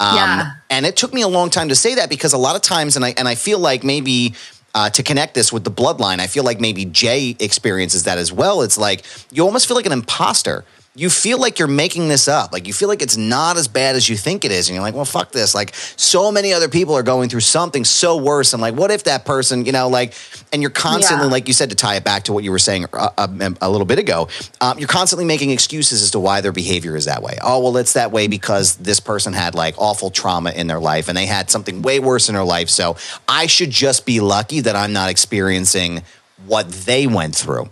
Um, 0.00 0.16
Yeah. 0.16 0.50
And 0.70 0.86
it 0.86 0.96
took 0.96 1.14
me 1.14 1.22
a 1.22 1.28
long 1.28 1.50
time 1.50 1.68
to 1.68 1.74
say 1.74 1.94
that 1.94 2.08
because 2.10 2.32
a 2.32 2.38
lot 2.38 2.56
of 2.56 2.62
times, 2.62 2.96
and 2.96 3.04
I 3.04 3.14
and 3.16 3.26
I 3.28 3.36
feel 3.36 3.58
like 3.58 3.84
maybe 3.84 4.34
uh, 4.74 4.90
to 4.90 5.02
connect 5.02 5.34
this 5.34 5.52
with 5.52 5.64
the 5.64 5.70
bloodline, 5.70 6.18
I 6.18 6.26
feel 6.26 6.44
like 6.44 6.60
maybe 6.60 6.84
Jey 6.84 7.36
experiences 7.38 8.04
that 8.04 8.18
as 8.18 8.32
well. 8.32 8.62
It's 8.62 8.76
like 8.78 9.04
you 9.30 9.44
almost 9.44 9.68
feel 9.68 9.76
like 9.76 9.86
an 9.86 9.92
imposter. 9.92 10.64
You 10.96 11.10
feel 11.10 11.40
like 11.40 11.58
you're 11.58 11.66
making 11.66 12.06
this 12.08 12.28
up. 12.28 12.52
Like 12.52 12.68
you 12.68 12.72
feel 12.72 12.88
like 12.88 13.02
it's 13.02 13.16
not 13.16 13.56
as 13.56 13.66
bad 13.66 13.96
as 13.96 14.08
you 14.08 14.16
think 14.16 14.44
it 14.44 14.52
is, 14.52 14.68
and 14.68 14.74
you're 14.76 14.82
like, 14.82 14.94
well, 14.94 15.04
fuck 15.04 15.32
this. 15.32 15.52
Like 15.52 15.74
so 15.74 16.30
many 16.30 16.52
other 16.52 16.68
people 16.68 16.94
are 16.94 17.02
going 17.02 17.28
through 17.28 17.40
something 17.40 17.84
so 17.84 18.16
worse. 18.16 18.52
I'm 18.52 18.60
like, 18.60 18.74
what 18.76 18.92
if 18.92 19.02
that 19.04 19.24
person, 19.24 19.64
you 19.64 19.72
know, 19.72 19.88
like, 19.88 20.14
and 20.52 20.62
you're 20.62 20.70
constantly, 20.70 21.26
Yeah. 21.26 21.32
like 21.32 21.48
you 21.48 21.54
said, 21.54 21.70
to 21.70 21.76
tie 21.76 21.96
it 21.96 22.04
back 22.04 22.24
to 22.24 22.32
what 22.32 22.44
you 22.44 22.52
were 22.52 22.60
saying 22.60 22.84
a, 22.92 23.10
a, 23.18 23.54
a 23.60 23.68
little 23.68 23.86
bit 23.86 23.98
ago, 23.98 24.28
um, 24.60 24.78
you're 24.78 24.86
constantly 24.86 25.24
making 25.24 25.50
excuses 25.50 26.00
as 26.00 26.12
to 26.12 26.20
why 26.20 26.40
their 26.40 26.52
behavior 26.52 26.94
is 26.94 27.06
that 27.06 27.24
way. 27.24 27.38
Oh, 27.42 27.60
well, 27.60 27.76
it's 27.76 27.94
that 27.94 28.12
way 28.12 28.28
because 28.28 28.76
this 28.76 29.00
person 29.00 29.32
had 29.32 29.56
like 29.56 29.74
awful 29.78 30.10
trauma 30.10 30.52
in 30.52 30.68
their 30.68 30.78
life 30.78 31.08
and 31.08 31.16
they 31.18 31.26
had 31.26 31.50
something 31.50 31.82
way 31.82 31.98
worse 31.98 32.28
in 32.28 32.36
their 32.36 32.44
life. 32.44 32.68
So 32.70 32.96
I 33.26 33.46
should 33.46 33.70
just 33.70 34.06
be 34.06 34.20
lucky 34.20 34.60
that 34.60 34.76
I'm 34.76 34.92
not 34.92 35.10
experiencing 35.10 36.02
what 36.46 36.68
they 36.70 37.08
went 37.08 37.34
through. 37.34 37.68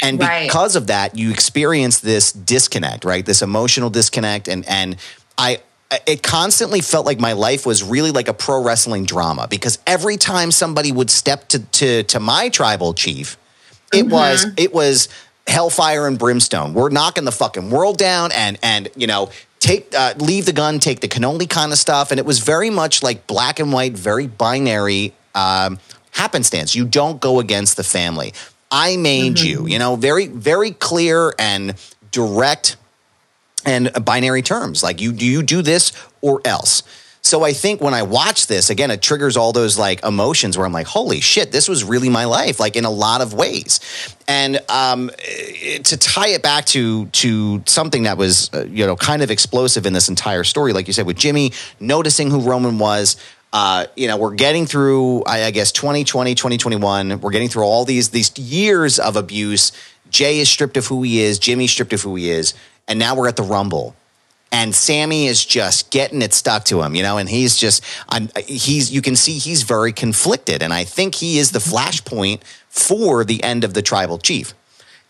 And 0.00 0.20
Right. 0.20 0.46
because 0.48 0.76
of 0.76 0.88
that, 0.88 1.16
you 1.16 1.30
experience 1.30 2.00
this 2.00 2.32
disconnect, 2.32 3.04
right? 3.04 3.24
This 3.24 3.42
emotional 3.42 3.90
disconnect. 3.90 4.48
And, 4.48 4.66
and 4.68 4.96
I, 5.38 5.60
it 6.06 6.22
constantly 6.22 6.80
felt 6.80 7.06
like 7.06 7.20
my 7.20 7.32
life 7.32 7.64
was 7.64 7.82
really 7.82 8.10
like 8.10 8.28
a 8.28 8.34
pro 8.34 8.62
wrestling 8.62 9.04
drama 9.04 9.46
because 9.48 9.78
every 9.86 10.16
time 10.16 10.50
somebody 10.50 10.92
would 10.92 11.10
step 11.10 11.48
to, 11.48 11.60
to, 11.60 12.02
to 12.04 12.20
my 12.20 12.48
tribal 12.48 12.92
chief, 12.92 13.36
it 13.92 14.06
was, 14.08 14.46
it 14.56 14.74
was 14.74 15.08
hellfire 15.46 16.08
and 16.08 16.18
brimstone. 16.18 16.74
We're 16.74 16.90
knocking 16.90 17.24
the 17.24 17.32
fucking 17.32 17.70
world 17.70 17.98
down 17.98 18.32
and, 18.32 18.58
and, 18.62 18.88
you 18.96 19.06
know, 19.06 19.30
take, 19.60 19.94
uh, 19.94 20.14
leave 20.18 20.44
the 20.44 20.52
gun, 20.52 20.80
take 20.80 21.00
the 21.00 21.08
cannoli 21.08 21.48
kind 21.48 21.70
of 21.72 21.78
stuff. 21.78 22.10
And 22.10 22.18
it 22.18 22.26
was 22.26 22.40
very 22.40 22.68
much 22.68 23.02
like 23.02 23.26
black 23.28 23.60
and 23.60 23.72
white, 23.72 23.92
very 23.96 24.26
binary, 24.26 25.14
um, 25.36 25.78
happenstance. 26.10 26.74
You 26.74 26.84
don't 26.84 27.20
go 27.20 27.38
against 27.38 27.76
the 27.76 27.84
family. 27.84 28.32
I 28.70 28.96
made 28.96 29.38
you, 29.38 29.66
you 29.66 29.78
know, 29.78 29.96
very, 29.96 30.26
very 30.26 30.72
clear 30.72 31.32
and 31.38 31.74
direct 32.10 32.76
and 33.64 33.90
binary 34.04 34.42
terms. 34.42 34.82
Like 34.82 35.00
you, 35.00 35.12
do 35.12 35.24
you 35.24 35.42
do 35.42 35.62
this 35.62 35.92
or 36.20 36.40
else? 36.44 36.82
So 37.26 37.42
I 37.42 37.54
think 37.54 37.80
when 37.80 37.92
I 37.92 38.04
watch 38.04 38.46
this 38.46 38.70
again, 38.70 38.92
it 38.92 39.02
triggers 39.02 39.36
all 39.36 39.52
those 39.52 39.76
like 39.76 40.04
emotions 40.04 40.56
where 40.56 40.64
I'm 40.64 40.72
like, 40.72 40.86
holy 40.86 41.20
shit, 41.20 41.50
this 41.50 41.68
was 41.68 41.82
really 41.82 42.08
my 42.08 42.24
life, 42.24 42.60
like 42.60 42.76
in 42.76 42.84
a 42.84 42.90
lot 42.90 43.20
of 43.20 43.34
ways. 43.34 43.80
And 44.28 44.60
um, 44.68 45.10
to 45.82 45.96
tie 45.96 46.28
it 46.28 46.42
back 46.44 46.66
to 46.66 47.06
to 47.06 47.64
something 47.66 48.04
that 48.04 48.16
was 48.16 48.48
uh, 48.54 48.66
you 48.66 48.86
know 48.86 48.94
kind 48.94 49.22
of 49.22 49.32
explosive 49.32 49.86
in 49.86 49.92
this 49.92 50.08
entire 50.08 50.44
story, 50.44 50.72
like 50.72 50.86
you 50.86 50.92
said 50.92 51.04
with 51.04 51.16
Jimmy 51.16 51.52
noticing 51.80 52.30
who 52.30 52.40
Roman 52.40 52.78
was, 52.78 53.16
uh, 53.52 53.86
you 53.96 54.08
know, 54.08 54.16
we're 54.16 54.34
getting 54.34 54.66
through, 54.66 55.22
I, 55.24 55.44
I 55.44 55.50
guess, 55.50 55.72
2020, 55.72 56.34
2021. 56.34 57.20
We're 57.20 57.30
getting 57.30 57.48
through 57.48 57.64
all 57.64 57.84
these 57.84 58.10
these 58.10 58.36
years 58.38 58.98
of 58.98 59.16
abuse. 59.16 59.72
Jey 60.10 60.38
is 60.40 60.48
stripped 60.48 60.76
of 60.76 60.86
who 60.86 61.02
he 61.02 61.20
is. 61.20 61.38
Jimmy's 61.38 61.70
stripped 61.70 61.92
of 61.92 62.02
who 62.02 62.14
he 62.16 62.30
is. 62.30 62.54
And 62.88 62.98
now 62.98 63.14
we're 63.16 63.28
at 63.28 63.36
the 63.36 63.42
Rumble. 63.42 63.96
And 64.52 64.74
Sammy 64.74 65.26
is 65.26 65.44
just 65.44 65.90
getting 65.90 66.22
it 66.22 66.32
stuck 66.32 66.64
to 66.66 66.80
him, 66.82 66.94
you 66.94 67.02
know, 67.02 67.18
and 67.18 67.28
he's 67.28 67.56
just, 67.56 67.82
I'm, 68.08 68.30
he's, 68.46 68.92
you 68.92 69.02
can 69.02 69.16
see 69.16 69.38
he's 69.38 69.64
very 69.64 69.92
conflicted. 69.92 70.62
And 70.62 70.72
I 70.72 70.84
think 70.84 71.16
he 71.16 71.38
is 71.38 71.50
the 71.50 71.58
flashpoint 71.58 72.42
for 72.68 73.24
the 73.24 73.42
end 73.42 73.64
of 73.64 73.74
the 73.74 73.82
tribal 73.82 74.18
chief. 74.18 74.54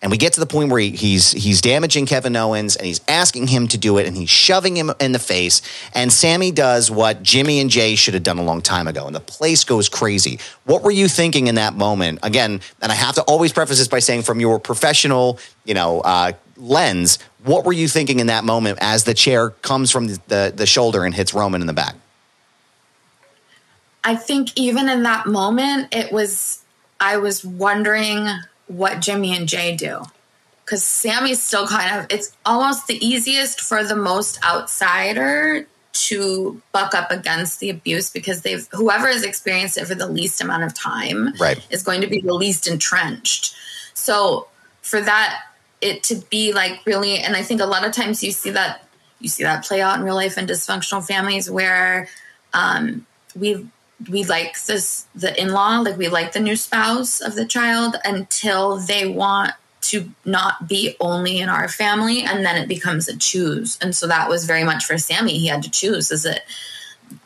And 0.02 0.11
we 0.11 0.18
get 0.18 0.35
to 0.35 0.40
the 0.40 0.46
point 0.46 0.70
where 0.70 0.78
he, 0.78 0.90
he's 0.90 1.32
he's 1.32 1.61
damaging 1.62 2.04
Kevin 2.04 2.37
Owens 2.37 2.76
and 2.76 2.87
he's 2.87 3.00
asking 3.09 3.46
him 3.46 3.66
to 3.68 3.78
do 3.78 3.96
it 3.96 4.06
and 4.06 4.14
he's 4.14 4.28
shoving 4.28 4.76
him 4.76 4.92
in 5.00 5.12
the 5.12 5.18
face. 5.18 5.62
And 5.94 6.12
Sammy 6.12 6.52
does 6.52 6.90
what 6.90 7.22
Jimmy 7.22 7.61
and 7.61 7.70
Jey 7.70 7.96
should 7.96 8.14
have 8.14 8.22
done 8.22 8.38
a 8.38 8.44
long 8.44 8.61
time 8.61 8.88
ago. 8.88 9.06
And 9.06 9.14
the 9.14 9.20
place 9.20 9.64
goes 9.64 9.88
crazy. 9.88 10.38
What 10.64 10.82
were 10.82 10.90
you 10.90 11.09
thinking 11.09 11.46
in 11.46 11.54
that 11.54 11.74
moment? 11.74 12.18
Again, 12.22 12.61
and 12.82 12.92
I 12.92 12.94
have 12.94 13.14
to 13.14 13.22
always 13.22 13.52
preface 13.52 13.78
this 13.78 13.88
by 13.88 14.00
saying 14.00 14.22
from 14.22 14.38
your 14.38 14.61
professional, 14.61 15.38
you 15.64 15.74
know, 15.74 16.02
uh, 16.02 16.32
lens, 16.59 17.18
what 17.42 17.64
were 17.64 17.72
you 17.72 17.88
thinking 17.88 18.20
in 18.20 18.26
that 18.26 18.44
moment 18.44 18.78
as 18.82 19.04
the 19.04 19.14
chair 19.14 19.50
comes 19.50 19.90
from 19.90 20.09
the, 20.09 20.20
the, 20.28 20.52
the 20.54 20.66
shoulder 20.66 21.04
and 21.04 21.14
hits 21.14 21.32
Roman 21.32 21.62
in 21.62 21.66
the 21.66 21.72
back? 21.72 21.94
I 24.04 24.14
think 24.14 24.56
even 24.56 24.88
in 24.88 25.02
that 25.04 25.26
moment, 25.26 25.94
it 25.94 26.12
was, 26.12 26.62
I 27.00 27.16
was 27.16 27.44
wondering 27.44 28.28
what 28.66 29.00
Jimmy 29.00 29.37
and 29.37 29.48
Jey 29.48 29.76
do. 29.76 30.02
Because 30.64 30.83
Sammy's 30.83 31.40
still 31.40 31.66
kind 31.68 32.00
of, 32.00 32.07
it's 32.11 32.37
almost 32.44 32.88
the 32.88 33.05
easiest 33.07 33.61
for 33.61 33.85
the 33.85 33.94
most 33.94 34.44
outsider 34.44 35.66
to 35.92 36.61
buck 36.72 36.94
up 36.94 37.11
against 37.11 37.61
the 37.61 37.70
abuse 37.70 38.11
because 38.11 38.42
they've, 38.42 38.68
whoever 38.72 39.07
has 39.07 39.22
experienced 39.22 39.79
it 39.79 39.87
for 39.87 39.94
the 39.94 40.09
least 40.09 40.40
amount 40.42 40.64
of 40.64 40.74
time 40.74 41.33
Right. 41.40 41.64
is 41.70 41.83
going 41.83 42.00
to 42.00 42.07
be 42.09 42.20
the 42.20 42.35
least 42.35 42.66
entrenched. 42.66 43.55
So 43.94 44.48
for 44.83 45.00
that, 45.00 45.42
it 45.81 46.02
to 46.05 46.16
be 46.16 46.52
like 46.52 46.81
really, 46.85 47.18
and 47.18 47.37
I 47.37 47.42
think 47.42 47.61
a 47.61 47.66
lot 47.66 47.87
of 47.87 47.92
times 47.92 48.22
you 48.24 48.33
see 48.33 48.50
that, 48.50 48.85
you 49.20 49.29
see 49.29 49.44
that 49.44 49.64
play 49.64 49.81
out 49.81 49.96
in 49.98 50.05
real 50.05 50.14
life 50.16 50.37
in 50.37 50.46
dysfunctional 50.46 51.07
families 51.07 51.48
where, 51.50 52.09
um, 52.52 53.07
we 53.35 53.66
we 54.11 54.24
like 54.24 54.62
this 54.64 55.06
the 55.14 55.40
in-law 55.40 55.78
like 55.78 55.96
we 55.96 56.09
like 56.09 56.32
the 56.32 56.40
new 56.40 56.54
spouse 56.54 57.20
of 57.20 57.35
the 57.35 57.46
child 57.46 57.96
until 58.04 58.76
they 58.76 59.09
want 59.09 59.52
to 59.87 60.11
not 60.24 60.68
be 60.68 60.96
only 60.98 61.38
in 61.38 61.48
our 61.48 61.68
family 61.68 62.22
and 62.22 62.44
then 62.44 62.61
it 62.61 62.68
becomes 62.68 63.09
a 63.09 63.16
choose. 63.16 63.78
And 63.80 63.94
so 63.94 64.09
that 64.09 64.28
was 64.28 64.44
very 64.44 64.64
much 64.64 64.85
for 64.85 64.98
sammy. 64.98 65.38
He 65.38 65.46
had 65.46 65.62
to 65.62 65.70
choose 65.70 66.11
is 66.11 66.26
it 66.26 66.42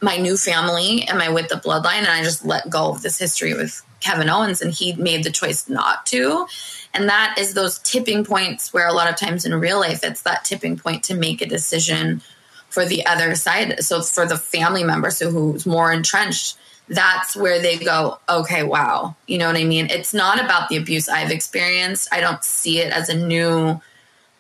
my 0.03 0.19
new 0.19 0.37
family? 0.37 1.05
Am 1.05 1.21
i 1.21 1.31
with 1.31 1.49
the 1.49 1.55
bloodline? 1.55 2.01
And 2.01 2.09
i 2.09 2.23
just 2.23 2.45
let 2.45 2.69
go 2.69 2.91
of 2.91 3.03
this 3.03 3.19
history 3.19 3.55
with 3.55 3.83
kevin 4.01 4.29
owens 4.29 4.61
and 4.61 4.73
he 4.73 4.93
made 4.95 5.25
the 5.25 5.31
choice 5.31 5.69
not 5.69 6.05
to. 6.07 6.47
And 6.93 7.09
that 7.09 7.37
is 7.39 7.55
those 7.55 7.79
tipping 7.79 8.25
points 8.25 8.75
where 8.75 8.89
a 8.89 8.93
lot 8.93 9.09
of 9.09 9.17
times 9.17 9.47
in 9.47 9.55
real 9.55 9.81
life 9.81 10.01
it's 10.03 10.23
that 10.23 10.45
tipping 10.45 10.77
point 10.77 11.05
to 11.05 11.15
make 11.15 11.41
a 11.41 11.47
decision 11.47 12.21
for 12.69 12.85
the 12.85 13.07
other 13.07 13.35
side. 13.35 13.83
So 13.83 14.03
for 14.03 14.27
the 14.27 14.37
family 14.37 14.85
member 14.85 15.11
so 15.11 15.31
who's 15.31 15.65
more 15.65 15.91
entrenched 15.91 16.59
that's 16.91 17.37
where 17.37 17.63
they 17.63 17.79
go, 17.79 18.19
okay, 18.29 18.65
wow. 18.65 19.15
You 19.29 19.39
know 19.39 19.47
what 19.47 19.57
I 19.57 19.63
mean? 19.65 19.87
It's 19.89 20.13
not 20.13 20.45
about 20.45 20.69
the 20.69 20.77
abuse 20.77 21.09
I've 21.09 21.31
experienced. 21.31 22.09
I 22.13 22.21
don't 22.21 22.43
see 22.45 22.81
it 22.81 22.93
as 22.93 23.09
a 23.09 23.17
new, 23.17 23.81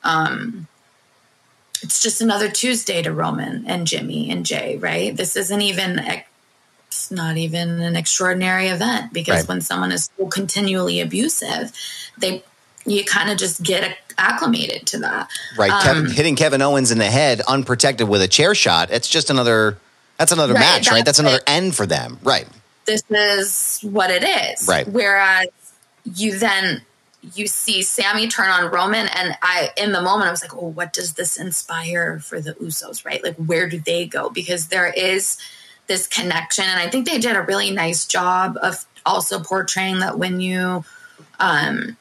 um, 0.03 0.67
it's 1.81 2.03
just 2.03 2.21
another 2.21 2.51
Tuesday 2.51 3.03
to 3.03 3.13
Roman 3.13 3.65
and 3.67 3.87
Jimmy 3.87 4.31
and 4.31 4.45
Jey, 4.45 4.77
right? 4.79 5.17
This 5.17 5.37
isn't 5.37 5.63
even, 5.63 6.01
it's 6.89 7.11
not 7.13 7.37
even 7.37 7.81
an 7.81 7.95
extraordinary 7.95 8.67
event 8.67 9.13
because 9.13 9.43
right. 9.43 9.49
when 9.49 9.61
someone 9.61 9.93
is 9.93 10.11
so 10.19 10.27
continually 10.27 11.01
abusive, 11.01 11.73
they, 12.19 12.43
you 12.85 13.05
kind 13.05 13.31
of 13.31 13.39
just 13.39 13.63
get 13.63 13.97
acclimated 14.19 14.89
to 14.89 14.99
that. 14.99 15.31
Right. 15.57 15.71
Um, 15.71 15.83
Kevin, 15.83 16.11
hitting 16.11 16.35
Kevin 16.35 16.63
Owens 16.63 16.91
in 16.91 16.99
the 16.99 17.05
head 17.07 17.43
unprotected 17.43 18.09
with 18.09 18.23
a 18.23 18.29
chair 18.29 18.57
shot. 18.57 18.91
It's 18.91 19.09
just 19.09 19.31
another 19.31 19.79
that's 20.21 20.33
another 20.33 20.53
right, 20.53 20.61
match, 20.61 20.75
that's 20.85 20.91
right? 20.91 21.05
That's 21.05 21.19
another 21.19 21.39
it. 21.39 21.45
end 21.47 21.75
for 21.75 21.87
them. 21.87 22.19
Right. 22.23 22.47
This 22.85 23.03
is 23.09 23.81
what 23.81 24.11
it 24.11 24.23
is. 24.23 24.69
Right. 24.69 24.87
Whereas 24.87 25.49
you 26.05 26.39
then 26.39 26.83
you 27.35 27.47
see 27.47 27.81
Sami 27.81 28.29
turn 28.29 28.51
on 28.51 28.71
Roman, 28.71 29.09
and 29.09 29.35
I, 29.41 29.71
in 29.79 29.93
the 29.93 30.03
moment, 30.03 30.29
I 30.29 30.31
was 30.31 30.43
like, 30.43 30.55
"Oh, 30.55 30.69
what 30.69 30.93
does 30.93 31.15
this 31.15 31.39
inspire 31.39 32.19
for 32.19 32.39
the 32.39 32.53
Usos? 32.55 33.07
Right? 33.07 33.25
Like, 33.25 33.37
where 33.37 33.67
do 33.67 33.81
they 33.81 34.05
go? 34.05 34.29
Because 34.29 34.67
there 34.69 34.93
is 34.93 35.39
this 35.87 36.07
connection, 36.07 36.67
and 36.67 36.79
I 36.79 36.91
think 36.91 37.09
they 37.09 37.19
did 37.19 37.35
a 37.35 37.41
really 37.41 37.71
nice 37.71 38.07
job 38.07 38.59
of 38.63 38.85
also 39.07 39.41
portraying 39.41 40.01
that 40.01 40.19
when 40.19 40.43
you, 40.43 40.85
um, 41.39 41.97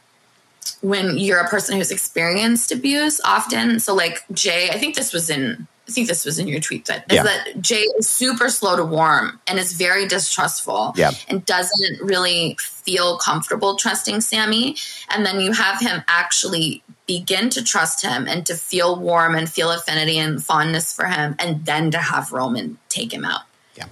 when 0.81 1.17
you're 1.17 1.39
a 1.39 1.47
person 1.47 1.77
who's 1.77 1.91
experienced 1.91 2.73
abuse, 2.73 3.21
often, 3.23 3.79
so 3.79 3.95
like 3.95 4.25
Jey, 4.33 4.69
I 4.71 4.77
think 4.77 4.95
this 4.95 5.13
was 5.13 5.29
in 5.29 5.67
I 5.89 5.91
think 5.91 6.07
this 6.07 6.23
was 6.23 6.37
in 6.37 6.47
your 6.47 6.59
tweet 6.59 6.85
that 6.85 7.05
yeah. 7.11 7.23
that 7.23 7.59
Jey 7.61 7.87
is 7.97 8.07
super 8.07 8.49
slow 8.49 8.75
to 8.75 8.85
warm 8.85 9.39
and 9.47 9.57
is 9.57 9.73
very 9.73 10.07
distrustful 10.07 10.93
yeah. 10.95 11.11
and 11.27 11.43
doesn't 11.45 11.99
really 11.99 12.55
feel 12.59 13.17
comfortable 13.17 13.75
trusting 13.75 14.21
Sami. 14.21 14.75
And 15.09 15.25
then 15.25 15.39
you 15.39 15.51
have 15.51 15.81
him 15.81 16.03
actually 16.07 16.83
begin 17.07 17.49
to 17.49 17.63
trust 17.63 18.03
him 18.03 18.27
and 18.27 18.45
to 18.45 18.53
feel 18.53 18.99
warm 18.99 19.33
and 19.33 19.49
feel 19.49 19.71
affinity 19.71 20.19
and 20.19 20.43
fondness 20.43 20.93
for 20.93 21.05
him, 21.05 21.35
and 21.39 21.65
then 21.65 21.89
to 21.89 21.97
have 21.97 22.31
Roman 22.31 22.77
take 22.87 23.11
him 23.11 23.25
out. 23.25 23.41
Yeah. 23.75 23.85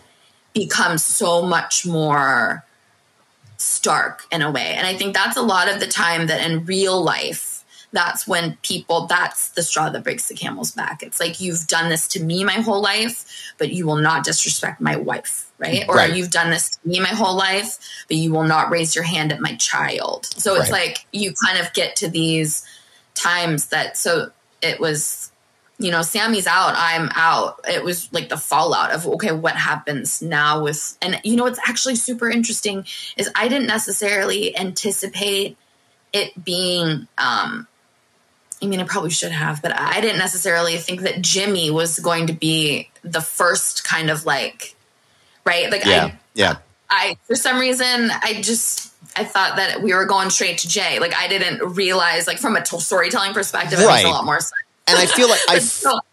Becomes 0.54 1.04
so 1.04 1.42
much 1.42 1.84
more 1.84 2.64
stark 3.58 4.26
in 4.32 4.44
a 4.44 4.52
way. 4.52 4.76
And 4.76 4.86
I 4.86 4.96
think 4.96 5.16
that's 5.16 5.36
a 5.36 5.42
lot 5.42 5.68
of 5.68 5.80
the 5.80 5.88
time 5.88 6.28
that 6.28 6.48
in 6.48 6.66
real 6.66 7.02
life 7.02 7.57
that's 7.91 8.28
when 8.28 8.58
people 8.62 9.08
that's 9.08 9.50
the 9.50 9.63
straw 9.63 9.89
that 9.89 10.04
breaks 10.04 10.28
the 10.28 10.34
camel's 10.34 10.71
back 10.71 11.02
it's 11.02 11.19
like 11.19 11.39
you've 11.39 11.65
done 11.67 11.89
this 11.89 12.08
to 12.08 12.21
me 12.21 12.43
my 12.43 12.54
whole 12.54 12.82
life 12.82 13.54
but 13.58 13.71
you 13.71 13.86
will 13.86 13.97
not 13.97 14.23
disrespect 14.23 14.82
my 14.82 14.95
wife 14.95 15.52
right 15.58 15.86
or 15.88 15.95
right. 15.95 16.15
you've 16.15 16.30
done 16.30 16.50
this 16.50 16.71
to 16.71 16.80
me 16.88 17.00
my 17.00 17.08
whole 17.08 17.36
life 17.36 17.78
but 18.08 18.17
you 18.17 18.32
will 18.32 18.43
not 18.43 18.69
raise 18.69 18.95
your 18.95 19.04
hand 19.04 19.32
at 19.32 19.39
my 19.39 19.56
child 19.56 20.26
so 20.26 20.56
it's 20.56 20.69
right. 20.71 20.88
like 20.88 21.06
you 21.12 21.34
kind 21.45 21.60
of 21.60 21.71
get 21.73 21.95
to 21.95 22.10
these 22.10 22.65
times 23.15 23.67
that 23.67 23.97
so 23.97 24.32
it 24.62 24.80
was 24.80 25.32
you 25.80 25.91
know 25.91 26.02
sammy's 26.02 26.47
out 26.47 26.73
i'm 26.76 27.10
out 27.15 27.60
it 27.67 27.84
was 27.84 28.12
like 28.12 28.30
the 28.30 28.38
fallout 28.38 28.91
of 28.91 29.08
okay 29.08 29.32
what 29.32 29.56
happens 29.56 30.21
now 30.21 30.63
with 30.63 30.97
and 31.02 31.19
you 31.23 31.36
know 31.36 31.43
what's 31.43 31.60
actually 31.67 31.95
super 31.95 32.30
interesting 32.30 32.86
is 33.15 33.30
i 33.36 33.47
didn't 33.47 33.67
necessarily 33.67 34.58
anticipate 34.58 35.56
it 36.13 36.43
being 36.43 37.08
um 37.17 37.67
I 38.62 38.65
mean, 38.65 38.80
I 38.80 38.84
probably 38.86 39.12
should 39.12 39.32
have, 39.32 39.62
but 39.62 39.78
I 39.78 40.02
didn't 40.02 40.17
necessarily 40.17 40.78
think 40.78 41.02
that 41.02 41.22
Jimmy 41.22 41.70
was 41.70 42.00
going 42.00 42.28
to 42.28 42.34
be 42.34 42.89
the 43.04 43.22
first 43.22 43.84
kind 43.84 44.10
of 44.10 44.26
like, 44.26 44.76
right? 45.46 45.70
Like, 45.70 45.86
yeah, 45.86 46.06
I, 46.06 46.20
yeah. 46.34 46.56
I, 46.89 47.17
for 47.26 47.36
some 47.36 47.60
reason, 47.60 48.10
I 48.12 48.41
just, 48.41 48.93
I 49.15 49.26
thought 49.26 49.58
that 49.58 49.82
we 49.82 49.93
were 49.93 50.06
going 50.06 50.32
straight 50.32 50.60
to 50.60 50.67
Jey. 50.67 51.00
Like, 51.00 51.13
I 51.15 51.28
didn't 51.28 51.76
realize, 51.76 52.26
like, 52.26 52.39
from 52.39 52.56
a 52.56 52.63
t- 52.63 52.80
storytelling 52.80 53.34
perspective, 53.34 53.78
right. 53.80 53.86
it 53.86 53.93
makes 53.96 54.06
a 54.06 54.10
lot 54.10 54.26
more 54.26 54.39
sense. 54.39 54.54
And 54.88 54.98
I 54.98 55.06
feel 55.06 55.28
like 55.28 55.39
I, 55.50 55.60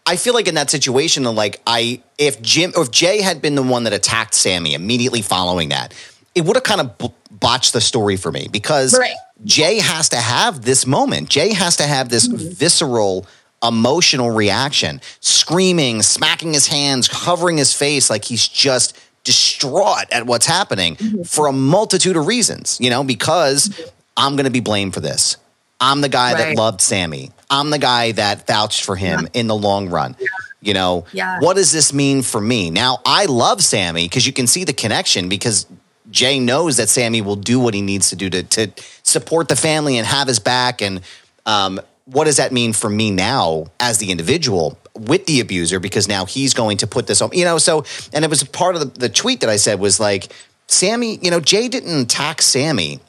I 0.05 0.15
feel 0.17 0.33
like 0.33 0.47
in 0.47 0.55
that 0.55 0.69
situation, 0.69 1.23
like 1.23 1.61
I, 1.65 2.01
if 2.17 2.41
Jim, 2.41 2.73
or 2.75 2.83
if 2.83 2.91
Jey 2.91 3.21
had 3.21 3.41
been 3.41 3.55
the 3.55 3.63
one 3.63 3.85
that 3.85 3.93
attacked 3.93 4.35
Sami 4.35 4.73
immediately 4.73 5.21
following 5.21 5.69
that, 5.69 5.93
it 6.35 6.43
would 6.43 6.57
have 6.57 6.63
kind 6.63 6.81
of 6.81 6.97
b- 6.97 7.13
botched 7.31 7.73
the 7.73 7.81
story 7.81 8.17
for 8.17 8.31
me 8.31 8.49
because 8.51 8.97
right. 8.97 9.15
Jey 9.45 9.79
has 9.79 10.09
to 10.09 10.17
have 10.17 10.63
this 10.63 10.85
moment. 10.85 11.29
Jey 11.29 11.53
has 11.53 11.77
to 11.77 11.83
have 11.83 12.09
this 12.09 12.27
mm-hmm. 12.27 12.49
visceral 12.53 13.25
emotional 13.63 14.31
reaction, 14.31 15.01
screaming, 15.21 16.01
smacking 16.01 16.53
his 16.53 16.67
hands, 16.67 17.07
covering 17.07 17.57
his 17.57 17.73
face 17.73 18.09
like 18.09 18.25
he's 18.25 18.47
just 18.47 18.99
distraught 19.23 20.05
at 20.11 20.25
what's 20.25 20.45
happening 20.45 20.95
mm-hmm. 20.95 21.23
for 21.23 21.47
a 21.47 21.51
multitude 21.51 22.17
of 22.17 22.27
reasons, 22.27 22.77
you 22.79 22.89
know, 22.89 23.03
because 23.03 23.69
mm-hmm. 23.69 23.89
I'm 24.17 24.35
going 24.35 24.45
to 24.45 24.51
be 24.51 24.59
blamed 24.59 24.93
for 24.93 24.99
this. 24.99 25.37
I'm 25.79 26.01
the 26.01 26.09
guy 26.09 26.33
right. 26.33 26.49
that 26.49 26.57
loved 26.57 26.81
Sami. 26.81 27.31
I'm 27.49 27.69
the 27.69 27.79
guy 27.79 28.13
that 28.13 28.47
vouched 28.47 28.85
for 28.85 28.95
him 28.95 29.21
yeah. 29.21 29.39
in 29.39 29.47
the 29.47 29.55
long 29.55 29.89
run. 29.89 30.15
Yeah. 30.19 30.27
You 30.61 30.73
know, 30.73 31.05
yeah. 31.11 31.39
what 31.41 31.57
does 31.57 31.71
this 31.71 31.93
mean 31.93 32.23
for 32.23 32.41
me? 32.41 32.71
Now, 32.71 32.99
I 33.05 33.25
love 33.25 33.63
Sami 33.63 34.05
because 34.05 34.25
you 34.25 34.33
can 34.33 34.47
see 34.47 34.63
the 34.63 34.73
connection 34.73 35.29
because 35.29 35.67
Jey 36.15 36.39
knows 36.39 36.77
that 36.77 36.87
Sami 36.87 37.21
will 37.21 37.35
do 37.35 37.59
what 37.59 37.73
he 37.73 37.81
needs 37.81 38.09
to 38.09 38.15
do 38.15 38.29
to, 38.29 38.41
to 38.41 38.71
support 39.03 39.49
the 39.49 39.55
family 39.55 39.97
and 39.97 40.07
have 40.07 40.27
his 40.27 40.39
back. 40.39 40.81
And 40.81 41.01
um, 41.45 41.79
what 42.05 42.23
does 42.23 42.37
that 42.37 42.53
mean 42.53 42.71
for 42.71 42.89
me 42.89 43.11
now 43.11 43.65
as 43.81 43.97
the 43.97 44.11
individual 44.11 44.79
with 44.93 45.25
the 45.25 45.41
abuser? 45.41 45.79
Because 45.79 46.07
now 46.07 46.25
he's 46.25 46.53
going 46.53 46.77
to 46.77 46.87
put 46.87 47.05
this 47.05 47.21
on, 47.21 47.31
you 47.33 47.43
know. 47.43 47.57
So, 47.57 47.83
and 48.13 48.23
it 48.23 48.29
was 48.29 48.43
part 48.45 48.75
of 48.75 48.81
the, 48.81 48.99
the 48.99 49.09
tweet 49.09 49.41
that 49.41 49.49
I 49.49 49.57
said 49.57 49.79
was 49.79 49.99
like, 49.99 50.31
Sami, 50.67 51.17
you 51.17 51.29
know, 51.29 51.41
Jey 51.41 51.67
didn't 51.67 52.03
attack 52.03 52.41
Sami 52.41 53.01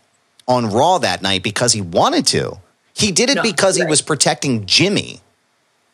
on 0.48 0.70
Raw 0.70 0.98
that 0.98 1.22
night 1.22 1.44
because 1.44 1.72
he 1.72 1.80
wanted 1.80 2.26
to. 2.26 2.58
He 2.92 3.12
did 3.12 3.30
it 3.30 3.36
no, 3.36 3.42
because 3.42 3.78
right. 3.78 3.86
he 3.86 3.90
was 3.90 4.02
protecting 4.02 4.66
Jimmy 4.66 5.20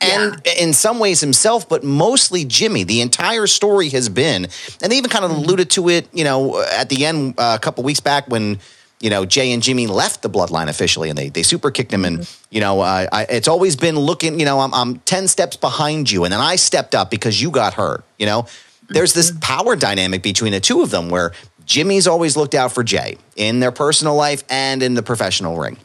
and 0.03 0.43
yeah. 0.45 0.53
in 0.59 0.73
some 0.73 0.99
ways 0.99 1.21
himself, 1.21 1.69
but 1.69 1.85
mostly 1.85 2.45
Jimmy. 2.45 2.85
The 2.85 3.01
entire 3.01 3.47
story 3.47 3.89
has 3.91 4.09
been, 4.09 4.45
and 4.83 4.93
they 4.93 4.97
even 4.97 5.11
kind 5.11 5.25
of 5.25 5.31
mm-hmm. 5.31 5.41
alluded 5.41 5.71
to 5.71 5.89
it, 5.89 6.09
you 6.13 6.25
know, 6.25 6.61
at 6.63 6.89
the 6.89 7.07
end 7.07 7.35
uh, 7.39 7.57
a 7.57 7.63
couple 7.63 7.85
weeks 7.85 8.01
back 8.01 8.29
when 8.29 8.59
you 9.01 9.11
know 9.11 9.25
Jey 9.25 9.53
and 9.53 9.63
Jimmy 9.63 9.87
left 9.87 10.23
the 10.23 10.31
bloodline 10.31 10.69
officially, 10.69 11.09
and 11.09 11.19
they 11.19 11.29
they 11.29 11.43
super 11.43 11.71
kicked 11.71 11.93
him. 11.93 12.05
And 12.05 12.21
mm-hmm. 12.21 12.47
you 12.55 12.61
know, 12.61 12.81
uh, 12.81 13.07
I, 13.13 13.25
it's 13.25 13.49
always 13.49 13.77
been 13.77 13.97
looking, 13.97 14.39
you 14.39 14.45
know, 14.45 14.61
I'm, 14.61 14.75
I'm 14.75 14.99
ten 15.01 15.29
steps 15.29 15.57
behind 15.57 16.11
you, 16.11 16.25
and 16.25 16.33
then 16.33 16.41
I 16.41 16.57
stepped 16.57 16.95
up 16.95 17.11
because 17.11 17.41
you 17.41 17.51
got 17.51 17.75
hurt. 17.75 18.05
You 18.19 18.27
know, 18.27 18.47
there's 18.89 19.13
this 19.13 19.31
mm-hmm. 19.31 19.41
power 19.41 19.77
dynamic 19.77 20.23
between 20.23 20.53
the 20.53 20.61
two 20.61 20.83
of 20.83 20.91
them 20.91 21.09
where 21.09 21.33
Jimmy's 21.65 22.07
always 22.07 22.37
looked 22.37 22.55
out 22.55 22.73
for 22.73 22.83
Jey 22.83 23.19
in 23.37 23.61
their 23.61 23.73
personal 23.73 24.15
life 24.15 24.43
and 24.51 24.83
in 24.83 24.95
the 24.95 25.03
professional 25.03 25.57
ring. 25.57 25.79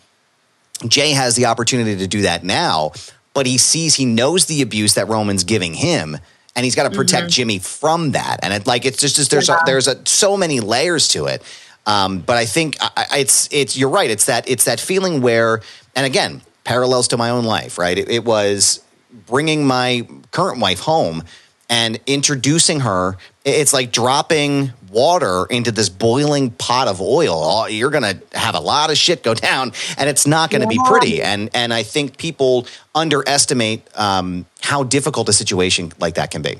Jey 0.88 1.12
has 1.12 1.36
the 1.36 1.45
opportunity 1.45 1.97
to 1.97 2.08
do 2.08 2.21
that 2.21 2.43
now 2.43 2.91
but 3.38 3.45
he 3.45 3.60
sees, 3.60 3.93
he 3.93 4.04
knows 4.04 4.47
the 4.47 4.63
abuse 4.63 4.95
that 4.95 5.08
Roman's 5.08 5.43
giving 5.43 5.76
him. 5.76 6.17
And 6.56 6.65
he's 6.65 6.73
got 6.73 6.89
to 6.89 6.95
protect 6.97 7.26
mm-hmm. 7.26 7.38
Jimmy 7.38 7.60
from 7.60 8.13
that, 8.13 8.39
and 8.41 8.52
it, 8.52 8.65
like 8.65 8.84
it's 8.84 9.00
just, 9.00 9.15
just 9.15 9.30
there's 9.30 9.47
yeah. 9.47 9.60
a, 9.62 9.65
there's 9.67 9.88
a, 9.88 10.04
so 10.08 10.36
many 10.36 10.60
layers 10.60 11.10
to 11.10 11.28
it. 11.28 11.43
Um, 11.86 12.21
but 12.21 12.36
I 12.36 12.45
think 12.45 12.78
I, 12.82 13.19
it's 13.19 13.47
it's 13.52 13.78
you're 13.78 13.89
right. 13.89 14.10
It's 14.10 14.26
that 14.26 14.50
it's 14.50 14.65
that 14.65 14.80
feeling 14.80 15.21
where, 15.21 15.62
and 15.95 16.04
again, 16.07 16.41
parallels 16.64 17.09
to 17.09 17.18
my 17.18 17.30
own 17.30 17.43
life. 17.43 17.78
Right, 17.78 17.95
it, 17.95 18.09
it 18.09 18.26
was 18.26 18.84
bringing 19.28 19.68
my 19.68 20.07
current 20.32 20.59
wife 20.59 20.80
home 20.80 21.22
and 21.70 21.99
introducing 22.05 22.82
her. 22.82 23.18
It's 23.43 23.74
like 23.74 23.91
dropping 23.91 24.72
water 24.89 25.45
into 25.49 25.72
this 25.72 25.89
boiling 25.89 26.51
pot 26.51 26.88
of 26.88 27.01
oil. 27.01 27.34
Oh, 27.34 27.65
you're 27.68 27.89
going 27.89 28.03
to 28.03 28.38
have 28.38 28.55
a 28.55 28.59
lot 28.59 28.89
of 28.89 28.97
shit 28.97 29.24
go 29.24 29.34
down, 29.34 29.74
and 29.97 30.09
it's 30.09 30.28
not 30.28 30.49
going 30.49 30.68
to 30.68 30.74
yeah. 30.74 30.82
be 30.84 30.89
pretty. 30.89 31.22
And 31.22 31.49
and 31.53 31.74
I 31.74 31.84
think 31.84 32.18
people 32.18 32.68
underestimate 32.95 33.88
um, 33.95 34.45
how 34.61 34.84
difficult 34.84 35.30
a 35.30 35.34
situation 35.34 35.93
like 35.99 36.15
that 36.15 36.32
can 36.32 36.41
be. 36.41 36.59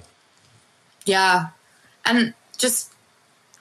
Yeah, 1.05 1.47
and 2.05 2.34
just 2.58 2.91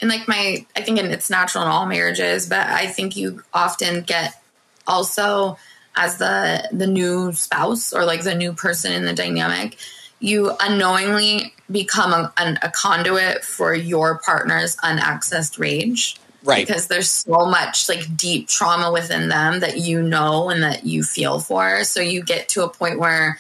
and 0.01 0.11
like 0.11 0.29
my, 0.29 0.67
I 0.77 0.83
think 0.83 0.99
it's 0.99 1.31
natural 1.31 1.65
in 1.65 1.71
all 1.71 1.87
marriages, 1.87 2.49
but 2.49 2.67
I 2.67 2.87
think 2.87 3.17
you 3.17 3.43
often 3.55 4.03
get 4.03 4.41
also 4.87 5.59
as 5.97 6.19
the 6.19 6.69
the 6.73 6.87
new 6.87 7.33
spouse 7.33 7.93
or 7.93 8.05
like 8.05 8.23
the 8.23 8.35
new 8.35 8.53
person 8.53 8.93
in 8.93 9.05
the 9.05 9.15
dynamic 9.15 9.79
you 10.21 10.53
unknowingly 10.61 11.55
become 11.71 12.13
a, 12.13 12.33
an, 12.39 12.59
a 12.63 12.71
conduit 12.71 13.45
for 13.45 13.75
your 13.75 14.19
partner's 14.19 14.77
unaccessed 14.83 15.59
rage. 15.59 16.17
Right. 16.43 16.67
Because 16.67 16.87
there's 16.87 17.11
so 17.11 17.47
much 17.47 17.89
like 17.89 18.17
deep 18.17 18.47
trauma 18.47 18.93
within 18.93 19.29
them 19.29 19.61
that 19.61 19.79
you 19.79 20.01
know 20.01 20.49
and 20.49 20.63
that 20.63 20.87
you 20.87 21.03
feel 21.03 21.41
for. 21.41 21.83
So 21.83 22.01
you 22.01 22.23
get 22.23 22.49
to 22.51 22.65
a 22.65 22.69
point 22.69 23.01
where 23.01 23.39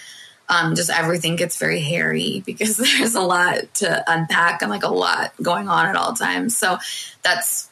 um, 0.48 0.74
just 0.74 0.90
everything 0.90 1.36
gets 1.36 1.56
very 1.56 1.80
hairy 1.80 2.42
because 2.46 2.76
there's 2.76 3.14
a 3.14 3.20
lot 3.20 3.72
to 3.74 4.04
unpack 4.10 4.62
and 4.62 4.70
like 4.70 4.82
a 4.82 4.92
lot 4.92 5.32
going 5.40 5.68
on 5.68 5.86
at 5.86 5.96
all 5.96 6.14
times. 6.14 6.56
So 6.56 6.78
that's 7.22 7.70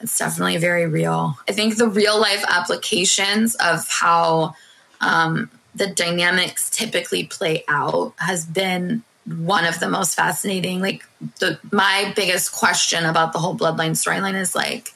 it's 0.00 0.16
definitely 0.16 0.58
very 0.58 0.86
real. 0.86 1.36
I 1.48 1.52
think 1.52 1.76
the 1.76 1.88
real 1.88 2.20
life 2.20 2.44
applications 2.48 3.56
of 3.56 3.88
how 3.88 4.54
um, 5.00 5.50
the 5.78 5.86
dynamics 5.86 6.68
typically 6.70 7.24
play 7.24 7.64
out 7.68 8.12
has 8.18 8.44
been 8.44 9.02
one 9.24 9.64
of 9.64 9.78
the 9.80 9.88
most 9.88 10.14
fascinating. 10.14 10.80
Like 10.80 11.04
the 11.38 11.58
my 11.70 12.12
biggest 12.16 12.52
question 12.52 13.04
about 13.04 13.32
the 13.32 13.38
whole 13.38 13.56
bloodline 13.56 13.92
storyline 13.92 14.34
is 14.34 14.54
like, 14.54 14.92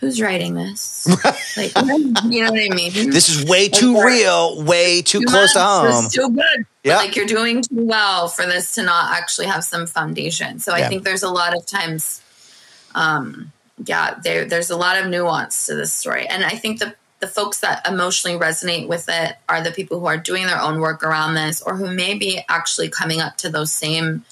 who's 0.00 0.20
writing 0.20 0.54
this? 0.54 1.06
like, 1.56 1.72
you 1.76 2.42
know 2.44 2.50
what 2.50 2.60
I 2.60 2.74
mean? 2.74 3.10
This 3.10 3.28
is 3.28 3.48
way 3.48 3.68
too 3.68 3.94
Like, 3.94 4.06
real, 4.06 4.62
way 4.62 5.02
too 5.02 5.20
close 5.26 5.52
to 5.52 5.60
home. 5.60 6.04
It's 6.04 6.14
too 6.14 6.30
good. 6.30 6.66
Yeah. 6.82 6.96
Like 6.96 7.16
you're 7.16 7.26
doing 7.26 7.62
too 7.62 7.84
well 7.86 8.28
for 8.28 8.46
this 8.46 8.74
to 8.76 8.82
not 8.82 9.12
actually 9.12 9.46
have 9.46 9.64
some 9.64 9.86
foundation. 9.86 10.58
So 10.58 10.74
Yeah. 10.74 10.86
I 10.86 10.88
think 10.88 11.04
there's 11.04 11.22
a 11.22 11.28
lot 11.28 11.54
of 11.54 11.66
times, 11.66 12.22
um, 12.94 13.52
yeah, 13.84 14.18
there, 14.22 14.46
there's 14.46 14.70
a 14.70 14.76
lot 14.76 14.98
of 14.98 15.08
nuance 15.08 15.66
to 15.66 15.74
this 15.74 15.92
story. 15.92 16.26
And 16.26 16.42
I 16.44 16.50
think 16.50 16.78
the, 16.78 16.94
the 17.20 17.26
folks 17.28 17.60
that 17.60 17.86
emotionally 17.86 18.38
resonate 18.38 18.88
with 18.88 19.06
it 19.08 19.36
are 19.48 19.62
the 19.62 19.70
people 19.70 20.00
who 20.00 20.06
are 20.06 20.16
doing 20.16 20.46
their 20.46 20.60
own 20.60 20.80
work 20.80 21.02
around 21.02 21.34
this 21.34 21.60
or 21.62 21.76
who 21.76 21.90
may 21.94 22.14
be 22.14 22.40
actually 22.48 22.88
coming 22.88 23.20
up 23.20 23.36
to 23.36 23.48
those 23.50 23.70
same 23.70 24.24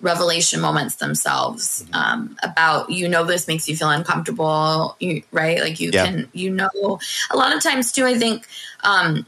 revelation 0.00 0.60
moments 0.60 0.96
themselves 0.96 1.84
Mm-hmm. 1.84 1.94
um, 1.94 2.36
about 2.42 2.90
you 2.90 3.08
know 3.08 3.24
this 3.24 3.48
makes 3.48 3.68
you 3.68 3.76
feel 3.76 3.88
uncomfortable 3.90 4.96
you 5.00 5.22
right 5.32 5.60
like 5.60 5.80
you 5.80 5.90
Yeah. 5.92 6.04
can 6.04 6.28
you 6.32 6.50
know 6.50 6.98
a 7.30 7.36
lot 7.36 7.54
of 7.56 7.62
times 7.62 7.92
too 7.92 8.04
i 8.04 8.14
think 8.18 8.46
um, 8.84 9.24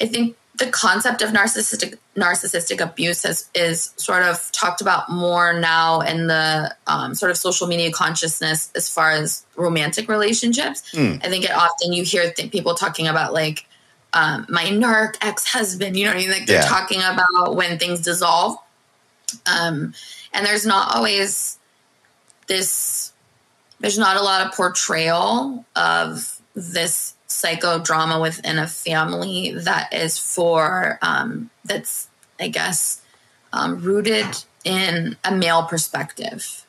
i 0.00 0.06
think 0.06 0.36
the 0.64 0.70
concept 0.70 1.22
of 1.22 1.30
narcissistic 1.30 1.98
narcissistic 2.16 2.80
abuse 2.80 3.22
has, 3.24 3.48
is 3.54 3.92
sort 3.96 4.22
of 4.22 4.50
talked 4.52 4.80
about 4.80 5.10
more 5.10 5.58
now 5.58 6.00
in 6.00 6.26
the 6.28 6.74
um, 6.86 7.14
sort 7.14 7.30
of 7.30 7.36
social 7.36 7.66
media 7.66 7.90
consciousness 7.90 8.70
as 8.76 8.88
far 8.88 9.10
as 9.10 9.44
romantic 9.56 10.08
relationships. 10.08 10.82
Hmm. 10.92 11.14
I 11.22 11.28
think 11.28 11.44
it 11.44 11.50
often 11.50 11.92
you 11.92 12.04
hear 12.04 12.30
th- 12.30 12.52
people 12.52 12.74
talking 12.74 13.08
about 13.08 13.32
like 13.32 13.66
um, 14.12 14.46
my 14.48 14.64
narc 14.64 15.16
ex 15.20 15.46
husband. 15.48 15.96
You 15.96 16.04
know 16.04 16.10
what 16.10 16.18
I 16.18 16.20
mean? 16.20 16.30
Like 16.30 16.46
they're 16.46 16.62
Yeah. 16.62 16.68
talking 16.68 17.00
about 17.00 17.56
when 17.56 17.78
things 17.78 18.02
dissolve, 18.02 18.56
um, 19.46 19.94
and 20.32 20.46
there's 20.46 20.66
not 20.66 20.94
always 20.94 21.58
this. 22.46 23.12
There's 23.80 23.98
not 23.98 24.16
a 24.16 24.22
lot 24.22 24.46
of 24.46 24.52
portrayal 24.54 25.64
of 25.74 26.40
this 26.54 27.14
psychodrama 27.28 28.20
within 28.20 28.58
a 28.58 28.66
family 28.66 29.52
that 29.56 29.92
is 29.92 30.18
for 30.18 30.98
um, 31.02 31.50
that's 31.64 32.08
I 32.38 32.48
guess 32.48 33.00
um, 33.52 33.80
rooted 33.80 34.26
in 34.64 35.16
a 35.24 35.34
male 35.34 35.64
perspective. 35.64 36.66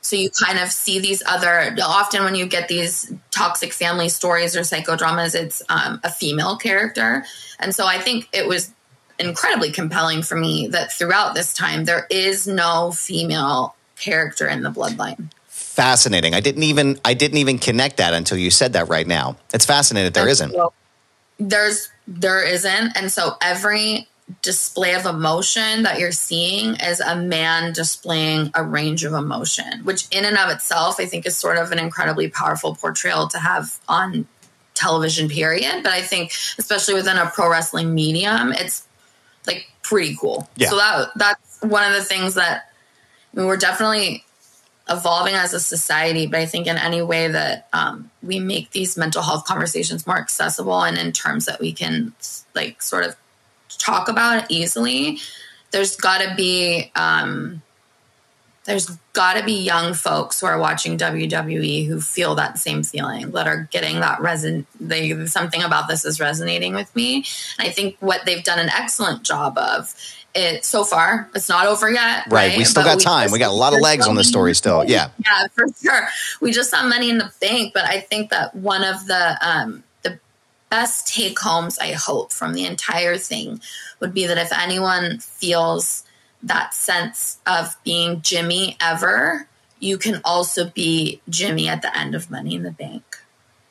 So 0.00 0.16
you 0.16 0.30
kind 0.30 0.58
of 0.58 0.70
see 0.70 0.98
these 0.98 1.22
other. 1.26 1.76
Often 1.80 2.24
when 2.24 2.34
you 2.34 2.46
get 2.46 2.66
these 2.68 3.12
toxic 3.30 3.72
family 3.72 4.08
stories 4.08 4.56
or 4.56 4.60
psychodramas, 4.60 5.34
it's 5.34 5.62
um, 5.68 6.00
a 6.02 6.10
female 6.10 6.56
character, 6.56 7.24
and 7.60 7.74
so 7.74 7.86
I 7.86 7.98
think 7.98 8.28
it 8.32 8.48
was 8.48 8.72
incredibly 9.18 9.70
compelling 9.70 10.22
for 10.22 10.36
me 10.36 10.66
that 10.68 10.90
throughout 10.90 11.34
this 11.34 11.54
time 11.54 11.84
there 11.84 12.06
is 12.10 12.46
no 12.46 12.90
female 12.90 13.76
character 13.96 14.48
in 14.48 14.62
the 14.62 14.70
bloodline. 14.70 15.30
Fascinating. 15.82 16.32
I 16.32 16.40
didn't 16.40 16.62
even 16.62 17.00
I 17.04 17.14
didn't 17.14 17.38
even 17.38 17.58
connect 17.58 17.96
that 17.96 18.14
until 18.14 18.38
you 18.38 18.52
said 18.52 18.74
that 18.74 18.88
right 18.88 19.06
now. 19.06 19.36
It's 19.52 19.64
fascinating 19.64 20.12
that 20.12 20.14
there 20.14 20.28
isn't. 20.28 20.54
There's 21.38 21.90
there 22.06 22.46
isn't, 22.46 22.96
and 22.96 23.10
so 23.10 23.36
every 23.40 24.06
display 24.42 24.94
of 24.94 25.06
emotion 25.06 25.82
that 25.82 25.98
you're 25.98 26.12
seeing 26.12 26.76
is 26.76 27.00
a 27.00 27.16
man 27.16 27.72
displaying 27.72 28.52
a 28.54 28.62
range 28.62 29.02
of 29.02 29.12
emotion, 29.12 29.80
which 29.82 30.06
in 30.12 30.24
and 30.24 30.38
of 30.38 30.50
itself 30.50 31.00
I 31.00 31.06
think 31.06 31.26
is 31.26 31.36
sort 31.36 31.58
of 31.58 31.72
an 31.72 31.80
incredibly 31.80 32.28
powerful 32.28 32.76
portrayal 32.76 33.26
to 33.28 33.38
have 33.38 33.80
on 33.88 34.28
television. 34.74 35.28
Period. 35.28 35.82
But 35.82 35.92
I 35.92 36.02
think 36.02 36.30
especially 36.58 36.94
within 36.94 37.16
a 37.16 37.26
pro 37.26 37.50
wrestling 37.50 37.92
medium, 37.92 38.52
it's 38.52 38.86
like 39.48 39.66
pretty 39.82 40.16
cool. 40.20 40.48
Yeah. 40.54 40.68
So 40.68 40.76
that 40.76 41.10
that's 41.16 41.60
one 41.60 41.82
of 41.82 41.92
the 41.92 42.04
things 42.04 42.34
that 42.34 42.70
I 43.34 43.38
mean, 43.38 43.46
we're 43.48 43.56
definitely 43.56 44.24
evolving 44.88 45.34
as 45.34 45.54
a 45.54 45.60
society, 45.60 46.26
but 46.26 46.40
I 46.40 46.46
think 46.46 46.66
in 46.66 46.76
any 46.76 47.02
way 47.02 47.28
that 47.28 47.68
um, 47.72 48.10
we 48.22 48.40
make 48.40 48.70
these 48.70 48.96
mental 48.96 49.22
health 49.22 49.44
conversations 49.44 50.06
more 50.06 50.18
accessible 50.18 50.82
and 50.82 50.98
in 50.98 51.12
terms 51.12 51.46
that 51.46 51.60
we 51.60 51.72
can 51.72 52.12
like 52.54 52.82
sort 52.82 53.04
of 53.04 53.16
talk 53.78 54.08
about 54.08 54.50
easily, 54.50 55.18
there's 55.70 55.96
got 55.96 56.20
to 56.20 56.34
be 56.34 56.90
um, 56.96 57.62
there's 58.64 58.90
got 59.12 59.34
to 59.34 59.44
be 59.44 59.52
young 59.52 59.92
folks 59.92 60.40
who 60.40 60.46
are 60.46 60.58
watching 60.58 60.96
WWE 60.96 61.86
who 61.86 62.00
feel 62.00 62.34
that 62.36 62.58
same 62.58 62.82
feeling 62.82 63.32
that 63.32 63.48
are 63.48 63.68
getting 63.72 64.00
that 64.00 64.18
reson 64.20 64.66
they 64.80 65.26
something 65.26 65.62
about 65.62 65.88
this 65.88 66.04
is 66.04 66.20
resonating 66.20 66.74
with 66.74 66.94
me. 66.94 67.24
And 67.58 67.68
I 67.68 67.70
think 67.70 67.96
what 68.00 68.24
they've 68.24 68.44
done 68.44 68.60
an 68.60 68.68
excellent 68.68 69.24
job 69.24 69.58
of 69.58 69.94
it 70.34 70.64
so 70.64 70.84
far. 70.84 71.28
It's 71.34 71.48
not 71.48 71.66
over 71.66 71.90
yet. 71.90 72.24
Right. 72.30 72.56
We 72.56 72.64
still 72.64 72.82
But 72.82 72.94
got 72.94 73.00
time. 73.00 73.24
just- 73.24 73.32
We 73.32 73.38
got 73.38 73.50
a 73.50 73.54
lot 73.54 73.74
of 73.74 73.80
legs 73.80 74.06
on 74.06 74.14
the 74.14 74.24
story 74.24 74.54
still. 74.54 74.84
Yeah. 74.84 75.08
Yeah, 75.24 75.46
for 75.52 75.66
sure. 75.82 76.08
We 76.40 76.52
just 76.52 76.70
saw 76.70 76.82
money 76.82 77.10
in 77.10 77.18
the 77.18 77.30
bank, 77.40 77.72
but 77.74 77.84
I 77.84 78.00
think 78.00 78.30
that 78.30 78.54
one 78.54 78.82
of 78.84 79.06
the 79.06 79.38
um, 79.40 79.84
the 80.02 80.18
best 80.70 81.06
take 81.14 81.38
homes 81.38 81.78
I 81.78 81.92
hope 81.92 82.32
from 82.32 82.54
the 82.54 82.64
entire 82.66 83.16
thing 83.18 83.60
would 84.00 84.12
be 84.14 84.26
that 84.26 84.38
if 84.38 84.52
anyone 84.58 85.18
feels 85.18 86.04
that 86.42 86.74
sense 86.74 87.38
of 87.46 87.76
being 87.84 88.20
Jimmy 88.22 88.76
ever, 88.80 89.46
you 89.78 89.96
can 89.98 90.20
also 90.24 90.68
be 90.70 91.20
Jimmy 91.28 91.68
at 91.68 91.82
the 91.82 91.96
end 91.96 92.14
of 92.14 92.30
Money 92.30 92.54
in 92.56 92.62
the 92.62 92.70
Bank. 92.72 93.18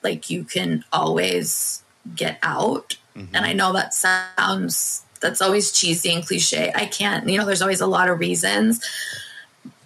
Like 0.03 0.29
you 0.29 0.43
can 0.43 0.85
always 0.93 1.83
get 2.15 2.37
out. 2.43 2.97
And 3.15 3.45
I 3.45 3.51
know 3.53 3.73
that 3.73 3.93
sounds 3.93 5.03
that's 5.21 5.41
always 5.41 5.71
cheesy 5.71 6.13
and 6.13 6.25
cliche. 6.25 6.71
I 6.73 6.85
can't, 6.85 7.27
you 7.29 7.37
know, 7.37 7.45
there's 7.45 7.61
always 7.61 7.81
a 7.81 7.87
lot 7.87 8.09
of 8.09 8.19
reasons, 8.19 8.83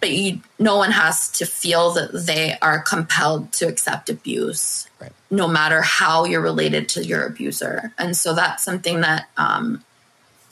but 0.00 0.10
you 0.10 0.40
no 0.58 0.76
one 0.76 0.90
has 0.92 1.30
to 1.32 1.46
feel 1.46 1.92
that 1.92 2.12
they 2.12 2.56
are 2.60 2.80
compelled 2.80 3.52
to 3.52 3.68
accept 3.68 4.08
abuse. 4.08 4.88
Right. 5.00 5.12
No 5.30 5.46
matter 5.46 5.82
how 5.82 6.24
you're 6.24 6.40
related 6.40 6.88
to 6.90 7.04
your 7.04 7.26
abuser. 7.26 7.92
And 7.98 8.16
so 8.16 8.34
that's 8.34 8.62
something 8.64 9.02
that 9.02 9.28
um 9.36 9.84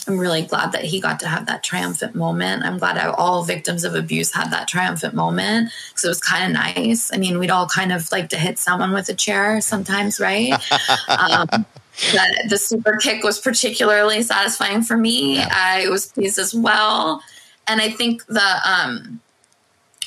I'm 0.07 0.18
really 0.18 0.43
glad 0.43 0.72
that 0.72 0.85
he 0.85 1.01
got 1.01 1.20
to 1.20 1.28
have 1.28 1.47
that 1.47 1.62
triumphant 1.62 2.14
moment. 2.14 2.62
I'm 2.62 2.78
glad 2.78 2.99
all 2.99 3.43
victims 3.43 3.85
of 3.85 3.95
abuse 3.95 4.32
had 4.32 4.51
that 4.51 4.68
triumphant 4.68 5.14
moment 5.14 5.70
because 5.89 6.05
it 6.05 6.09
was 6.09 6.20
kind 6.20 6.45
of 6.45 6.53
nice. 6.53 7.11
I 7.12 7.16
mean, 7.16 7.39
we'd 7.39 7.51
all 7.51 7.66
kind 7.66 7.93
of 7.93 8.11
like 8.12 8.28
to 8.30 8.37
hit 8.37 8.59
someone 8.59 8.93
with 8.93 9.09
a 9.09 9.14
chair 9.14 9.61
sometimes, 9.61 10.20
right? 10.20 10.53
um, 11.09 11.64
but 12.12 12.49
the 12.49 12.57
super 12.57 12.97
kick 12.97 13.22
was 13.22 13.38
particularly 13.38 14.22
satisfying 14.22 14.82
for 14.82 14.97
me. 14.97 15.38
I 15.38 15.88
was 15.88 16.07
pleased 16.07 16.38
as 16.38 16.55
well. 16.55 17.22
And 17.68 17.80
I 17.80 17.90
think 17.90 18.26
the 18.26 18.61
um, 18.64 19.20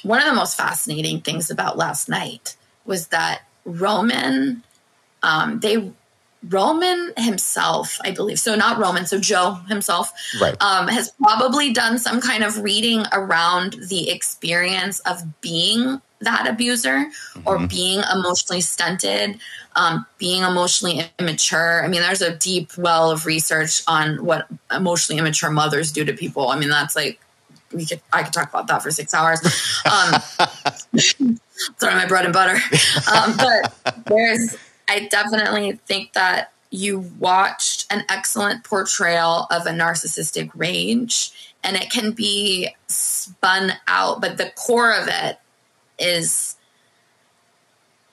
one 0.04 0.20
of 0.20 0.26
the 0.26 0.34
most 0.34 0.56
fascinating 0.56 1.22
things 1.22 1.50
about 1.50 1.78
last 1.78 2.10
night 2.10 2.56
was 2.86 3.08
that 3.08 3.42
Roman, 3.66 4.64
um, 5.24 5.60
they 5.60 5.92
Roman 6.48 7.14
himself, 7.18 7.98
I 8.04 8.12
believe. 8.12 8.40
So 8.40 8.56
not 8.56 8.78
Roman, 8.78 9.06
so 9.06 9.20
Joe 9.20 9.54
himself, 9.68 10.12
Right. 10.40 10.56
um, 10.62 10.88
has 10.88 11.12
probably 11.22 11.74
done 11.74 11.98
some 11.98 12.22
kind 12.22 12.44
of 12.44 12.60
reading 12.60 13.06
around 13.12 13.76
the 13.90 14.10
experience 14.10 15.00
of 15.02 15.42
being 15.42 16.02
that 16.20 16.48
abuser 16.48 17.06
or 17.46 17.60
being 17.68 18.02
emotionally 18.12 18.62
stunted, 18.62 19.40
um, 19.76 20.06
being 20.18 20.42
emotionally 20.44 21.12
immature. 21.20 21.84
I 21.84 21.88
mean, 21.88 22.02
there's 22.02 22.22
a 22.24 22.36
deep 22.36 22.76
well 22.78 23.12
of 23.12 23.26
research 23.26 23.84
on 23.88 24.26
what 24.26 24.48
emotionally 24.72 25.20
immature 25.20 25.52
mothers 25.52 25.92
do 25.92 26.04
to 26.06 26.14
people. 26.14 26.50
I 26.50 26.58
mean, 26.58 26.70
that's 26.70 26.96
like 26.96 27.20
we 27.72 27.86
could 27.86 28.02
I 28.14 28.24
could 28.24 28.34
talk 28.34 28.50
about 28.50 28.68
that 28.68 28.82
for 28.82 28.92
six 28.92 29.14
hours. 29.14 29.40
Um, 29.86 30.22
sorry, 31.78 31.96
my 31.96 32.06
bread 32.08 32.26
and 32.26 32.34
butter. 32.34 32.58
Um, 33.14 33.36
but 33.38 34.04
there's, 34.06 34.56
I 34.88 35.08
definitely 35.08 35.74
think 35.74 36.14
that 36.14 36.52
you 36.70 37.00
watched 37.20 37.92
an 37.92 38.04
excellent 38.10 38.64
portrayal 38.64 39.48
of 39.52 39.66
a 39.66 39.72
narcissistic 39.72 40.52
rage, 40.54 41.56
and 41.64 41.78
it 41.78 41.90
can 41.90 42.12
be 42.12 42.70
spun 42.88 43.74
out, 43.88 44.22
but 44.22 44.38
the 44.38 44.52
core 44.56 44.94
of 44.94 45.08
it 45.08 45.40
is 46.00 46.56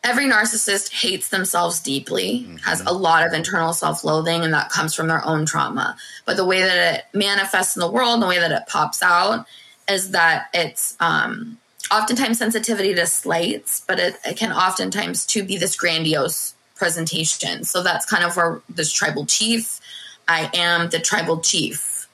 every 0.03 0.27
narcissist 0.27 0.93
hates 0.93 1.29
themselves 1.29 1.81
deeply, 1.81 2.47
has 2.65 2.81
a 2.83 2.93
lot 2.93 3.27
of 3.27 3.33
internal 3.33 3.73
self 3.73 4.05
loathing, 4.05 4.45
and 4.45 4.55
that 4.55 4.71
comes 4.71 4.95
from 4.95 5.09
their 5.09 5.25
own 5.25 5.47
trauma. 5.47 5.97
But 6.25 6.37
the 6.37 6.45
way 6.45 6.63
that 6.63 6.95
it 6.95 7.05
manifests 7.17 7.77
in 7.77 7.81
the 7.81 7.91
world, 7.91 8.23
the 8.23 8.27
way 8.29 8.39
that 8.39 8.53
it 8.53 8.69
pops 8.69 9.03
out, 9.03 9.47
is 9.89 10.13
that 10.13 10.47
it's 10.55 10.97
um, 11.01 11.59
oftentimes 11.91 12.39
sensitivity 12.39 12.95
to 12.95 13.07
slights, 13.07 13.83
but 13.87 13.99
it, 13.99 14.17
it 14.25 14.37
can 14.37 14.53
oftentimes 14.53 15.27
too 15.27 15.43
be 15.43 15.57
this 15.57 15.77
grandiose 15.77 16.55
presentation. 16.75 17.65
So 17.65 17.83
that's 17.83 18.07
kind 18.07 18.25
of 18.25 18.37
where 18.37 18.61
this 18.69 18.93
tribal 18.93 19.27
chief, 19.27 19.81
I 20.29 20.51
am 20.55 20.91
the 20.91 20.99
tribal 20.99 21.41
chief. 21.41 22.09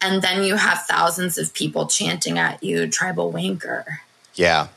And 0.00 0.22
then 0.22 0.44
you 0.44 0.56
have 0.56 0.84
thousands 0.86 1.38
of 1.38 1.52
people 1.54 1.86
chanting 1.86 2.38
at 2.38 2.62
you, 2.62 2.86
tribal 2.86 3.32
wanker. 3.32 3.84
Yeah. 4.34 4.68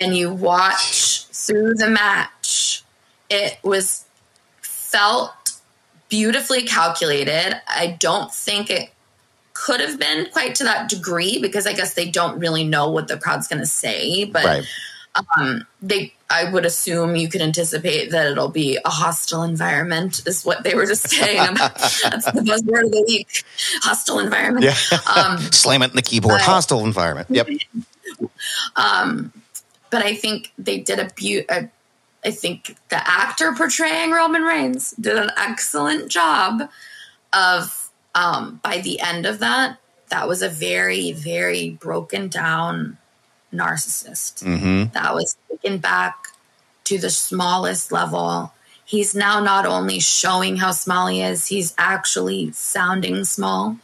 And 0.00 0.16
you 0.16 0.32
watch 0.32 1.26
through 1.26 1.74
the 1.74 1.88
match. 1.88 2.82
It 3.28 3.58
was 3.62 4.04
felt 4.62 5.32
beautifully 6.08 6.62
calculated. 6.62 7.60
I 7.68 7.96
don't 7.98 8.32
think 8.32 8.70
it 8.70 8.90
could 9.52 9.80
have 9.80 9.98
been 9.98 10.26
quite 10.30 10.54
to 10.56 10.64
that 10.64 10.88
degree 10.88 11.38
because 11.40 11.66
I 11.66 11.72
guess 11.72 11.94
they 11.94 12.10
don't 12.10 12.38
really 12.38 12.64
know 12.64 12.90
what 12.90 13.08
the 13.08 13.16
crowd's 13.16 13.48
going 13.48 13.60
to 13.60 13.66
say. 13.66 14.24
But 14.24 14.44
Right. 14.44 14.64
um, 15.36 15.66
they, 15.82 16.14
I 16.28 16.50
would 16.50 16.66
assume 16.66 17.14
you 17.14 17.28
could 17.28 17.40
anticipate 17.40 18.10
that 18.10 18.26
it'll 18.26 18.48
be 18.48 18.78
a 18.84 18.90
hostile 18.90 19.44
environment, 19.44 20.22
is 20.26 20.44
what 20.44 20.64
they 20.64 20.74
were 20.74 20.86
just 20.86 21.08
saying. 21.08 21.54
That's 21.54 22.24
the 22.32 22.40
buzzword 22.40 22.84
of 22.84 22.92
the 22.92 23.04
week: 23.06 23.44
hostile 23.82 24.18
environment. 24.18 24.64
Yeah. 24.64 24.76
Um, 25.14 25.38
Slam 25.52 25.82
it 25.82 25.90
in 25.90 25.96
the 25.96 26.02
keyboard. 26.02 26.34
but- 26.34 26.42
Hostile 26.42 26.84
environment. 26.84 27.28
Yep. 27.30 27.48
but 28.76 30.02
I 30.04 30.14
think 30.14 30.52
they 30.58 30.78
did 30.78 30.98
a 30.98 31.10
beaut. 31.14 31.46
I 31.48 32.30
think 32.32 32.76
the 32.88 33.08
actor 33.08 33.54
portraying 33.54 34.10
Roman 34.10 34.42
Reigns 34.42 34.92
did 34.92 35.16
an 35.16 35.30
excellent 35.36 36.10
job 36.10 36.68
of. 37.32 37.82
Um, 38.14 38.60
by 38.62 38.78
the 38.78 38.98
end 39.00 39.26
of 39.26 39.40
that, 39.40 39.76
that 40.08 40.26
was 40.26 40.40
a 40.40 40.48
very, 40.48 41.12
very 41.12 41.68
broken 41.68 42.28
down 42.28 42.96
narcissist. 43.56 44.44
Mm-hmm. 44.44 44.92
That 44.92 45.14
was 45.14 45.36
taken 45.50 45.78
back 45.78 46.28
to 46.84 46.98
the 46.98 47.10
smallest 47.10 47.92
level. 47.92 48.52
He's 48.84 49.14
now 49.14 49.40
not 49.40 49.66
only 49.66 49.98
showing 50.00 50.56
how 50.56 50.70
small 50.70 51.08
he 51.08 51.22
is, 51.22 51.46
he's 51.46 51.74
actually 51.76 52.52
sounding 52.52 53.24
small. 53.24 53.76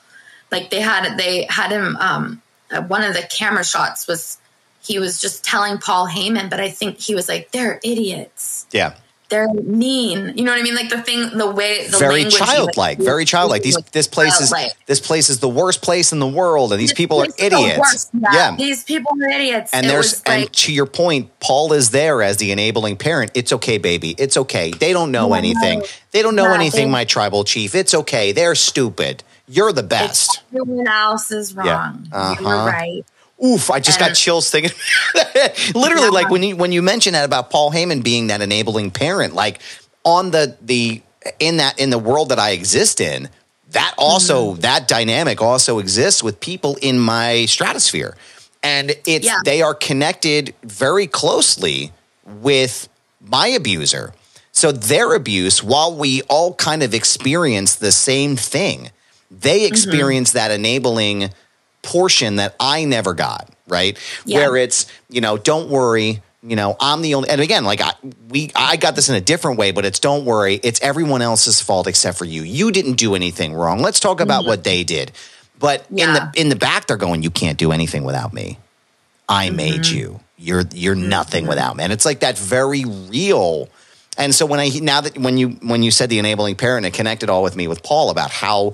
Like 0.50 0.70
they 0.70 0.80
had 0.80 1.16
they 1.16 1.46
had 1.48 1.72
him 1.72 1.96
um 1.96 2.42
one 2.88 3.02
of 3.02 3.14
the 3.14 3.22
camera 3.22 3.64
shots 3.64 4.06
was 4.06 4.38
he 4.82 4.98
was 4.98 5.20
just 5.20 5.44
telling 5.44 5.78
Paul 5.78 6.08
Heyman, 6.08 6.50
but 6.50 6.60
I 6.60 6.70
think 6.70 6.98
he 6.98 7.14
was 7.14 7.28
like, 7.28 7.52
they're 7.52 7.78
idiots. 7.84 8.66
Yeah. 8.72 8.94
They're 9.32 9.48
mean. 9.48 10.34
You 10.36 10.44
know 10.44 10.52
what 10.52 10.60
I 10.60 10.62
mean? 10.62 10.74
Like 10.74 10.90
the 10.90 11.00
thing, 11.00 11.30
the 11.38 11.50
way, 11.50 11.86
the 11.88 11.96
very 11.96 12.16
language 12.16 12.34
he 12.34 12.40
was 12.40 12.50
childlike. 12.50 12.98
Very 12.98 13.24
childlike. 13.24 13.62
These 13.62 13.78
this 13.92 14.06
place 14.06 14.38
is 14.40 14.52
this 14.86 15.00
place 15.00 15.30
is 15.30 15.40
the 15.40 15.48
worst 15.48 15.80
place 15.80 16.12
in 16.12 16.18
the 16.18 16.26
world, 16.28 16.70
and 16.72 16.78
these 16.80 16.92
people 16.92 17.20
are 17.22 17.24
It's 17.24 17.36
the 17.36 17.46
idiots. 17.46 17.78
worst. 17.78 18.10
Yeah. 18.32 18.54
These 18.56 18.84
people 18.84 19.10
are 19.22 19.28
idiots. 19.30 19.70
And 19.72 19.86
It 19.86 19.88
there's 19.88 20.26
like, 20.28 20.38
and 20.38 20.52
to 20.52 20.72
your 20.72 20.84
point, 20.86 21.30
Paul 21.40 21.72
is 21.72 21.90
there 21.90 22.22
as 22.22 22.36
the 22.36 22.52
enabling 22.52 22.96
parent. 22.98 23.30
It's 23.34 23.52
okay, 23.54 23.78
baby. 23.78 24.14
It's 24.18 24.36
okay. 24.36 24.70
They 24.70 24.92
don't 24.92 25.10
know 25.10 25.28
No. 25.28 25.34
anything. 25.34 25.82
They 26.10 26.20
don't 26.20 26.36
know 26.36 26.48
No, 26.48 26.54
anything, 26.54 26.90
my 26.90 27.04
tribal 27.04 27.42
chief. 27.44 27.74
It's 27.74 27.94
okay. 27.94 28.32
They're 28.32 28.54
stupid. 28.54 29.24
You're 29.48 29.72
the 29.72 29.82
best. 29.82 30.40
everyone 30.54 30.86
else 30.86 31.30
is 31.32 31.52
Yeah. 31.56 31.62
wrong. 31.72 32.06
Uh-huh. 32.12 32.36
You're 32.40 32.66
right. 32.66 33.02
Oof, 33.44 33.70
I 33.70 33.80
just 33.80 33.98
got 33.98 34.08
And- 34.10 34.16
chills 34.16 34.50
thinking. 34.50 34.72
Literally, 35.74 36.04
Yeah. 36.06 36.08
like 36.10 36.30
when 36.30 36.42
you 36.42 36.56
when 36.56 36.72
you 36.72 36.82
mentioned 36.82 37.14
that 37.14 37.24
about 37.24 37.50
Paul 37.50 37.72
Heyman 37.72 38.02
being 38.02 38.28
that 38.28 38.40
enabling 38.40 38.90
parent, 38.92 39.34
like 39.34 39.60
on 40.04 40.30
the 40.30 40.56
the 40.60 41.02
in 41.40 41.56
that 41.58 41.78
in 41.78 41.90
the 41.90 41.98
world 41.98 42.28
that 42.30 42.38
I 42.38 42.50
exist 42.50 43.00
in, 43.00 43.28
that 43.70 43.94
also 43.98 44.52
Mm-hmm. 44.52 44.60
that 44.60 44.88
dynamic 44.88 45.40
also 45.42 45.78
exists 45.78 46.22
with 46.22 46.40
people 46.40 46.76
in 46.82 46.98
my 46.98 47.46
stratosphere. 47.46 48.16
And 48.62 48.92
it's 49.06 49.26
Yeah. 49.26 49.38
they 49.44 49.60
are 49.62 49.74
connected 49.74 50.54
very 50.62 51.06
closely 51.08 51.90
with 52.26 52.88
my 53.20 53.48
abuser. 53.48 54.14
So 54.52 54.70
their 54.70 55.14
abuse, 55.14 55.62
while 55.64 55.94
we 55.96 56.22
all 56.28 56.54
kind 56.54 56.82
of 56.82 56.92
experience 56.94 57.74
the 57.74 57.90
same 57.90 58.36
thing, 58.36 58.90
they 59.30 59.60
Mm-hmm. 59.60 59.72
experience 59.72 60.32
that 60.32 60.50
enabling 60.52 61.30
portion 61.82 62.36
that 62.36 62.54
I 62.60 62.84
never 62.84 63.14
got, 63.14 63.48
right? 63.66 63.98
Yeah. 64.24 64.38
Where 64.38 64.56
it's, 64.56 64.86
you 65.08 65.20
know, 65.20 65.36
don't 65.36 65.68
worry, 65.68 66.22
you 66.42 66.56
know, 66.56 66.76
I'm 66.80 67.02
the 67.02 67.14
only 67.14 67.28
and 67.28 67.40
again, 67.40 67.64
like 67.64 67.80
I 67.80 67.92
we 68.28 68.50
I 68.56 68.76
got 68.76 68.96
this 68.96 69.08
in 69.08 69.14
a 69.14 69.20
different 69.20 69.58
way, 69.58 69.70
but 69.72 69.84
it's 69.84 69.98
don't 70.00 70.24
worry, 70.24 70.54
it's 70.62 70.80
everyone 70.80 71.22
else's 71.22 71.60
fault 71.60 71.86
except 71.86 72.18
for 72.18 72.24
you. 72.24 72.42
You 72.42 72.70
didn't 72.72 72.94
do 72.94 73.14
anything 73.14 73.54
wrong. 73.54 73.80
Let's 73.80 74.00
talk 74.00 74.20
about 74.20 74.44
what 74.44 74.64
they 74.64 74.84
did. 74.84 75.12
But 75.58 75.86
in 75.90 75.96
Mm-hmm. 76.08 76.32
The 76.32 76.40
in 76.40 76.48
the 76.48 76.56
back 76.56 76.86
they're 76.86 76.96
going, 76.96 77.22
you 77.22 77.30
can't 77.30 77.58
do 77.58 77.70
anything 77.72 78.02
without 78.04 78.32
me. 78.32 78.58
I 79.28 79.50
made 79.50 79.82
Mm-hmm. 79.82 79.96
you. 79.98 80.20
You're 80.36 80.64
you're 80.72 80.96
nothing 80.96 81.46
without 81.46 81.76
me. 81.76 81.84
And 81.84 81.92
it's 81.92 82.04
like 82.04 82.20
that 82.20 82.36
very 82.36 82.84
real. 82.84 83.68
And 84.18 84.34
so 84.34 84.44
when 84.44 84.58
I 84.58 84.68
now 84.80 85.00
that 85.02 85.16
when 85.16 85.38
you 85.38 85.50
when 85.62 85.84
you 85.84 85.92
said 85.92 86.10
the 86.10 86.18
enabling 86.18 86.56
parent, 86.56 86.84
it 86.84 86.92
connected 86.94 87.30
all 87.30 87.44
with 87.44 87.54
me 87.54 87.68
with 87.68 87.82
Paul 87.84 88.10
about 88.10 88.30
how 88.32 88.72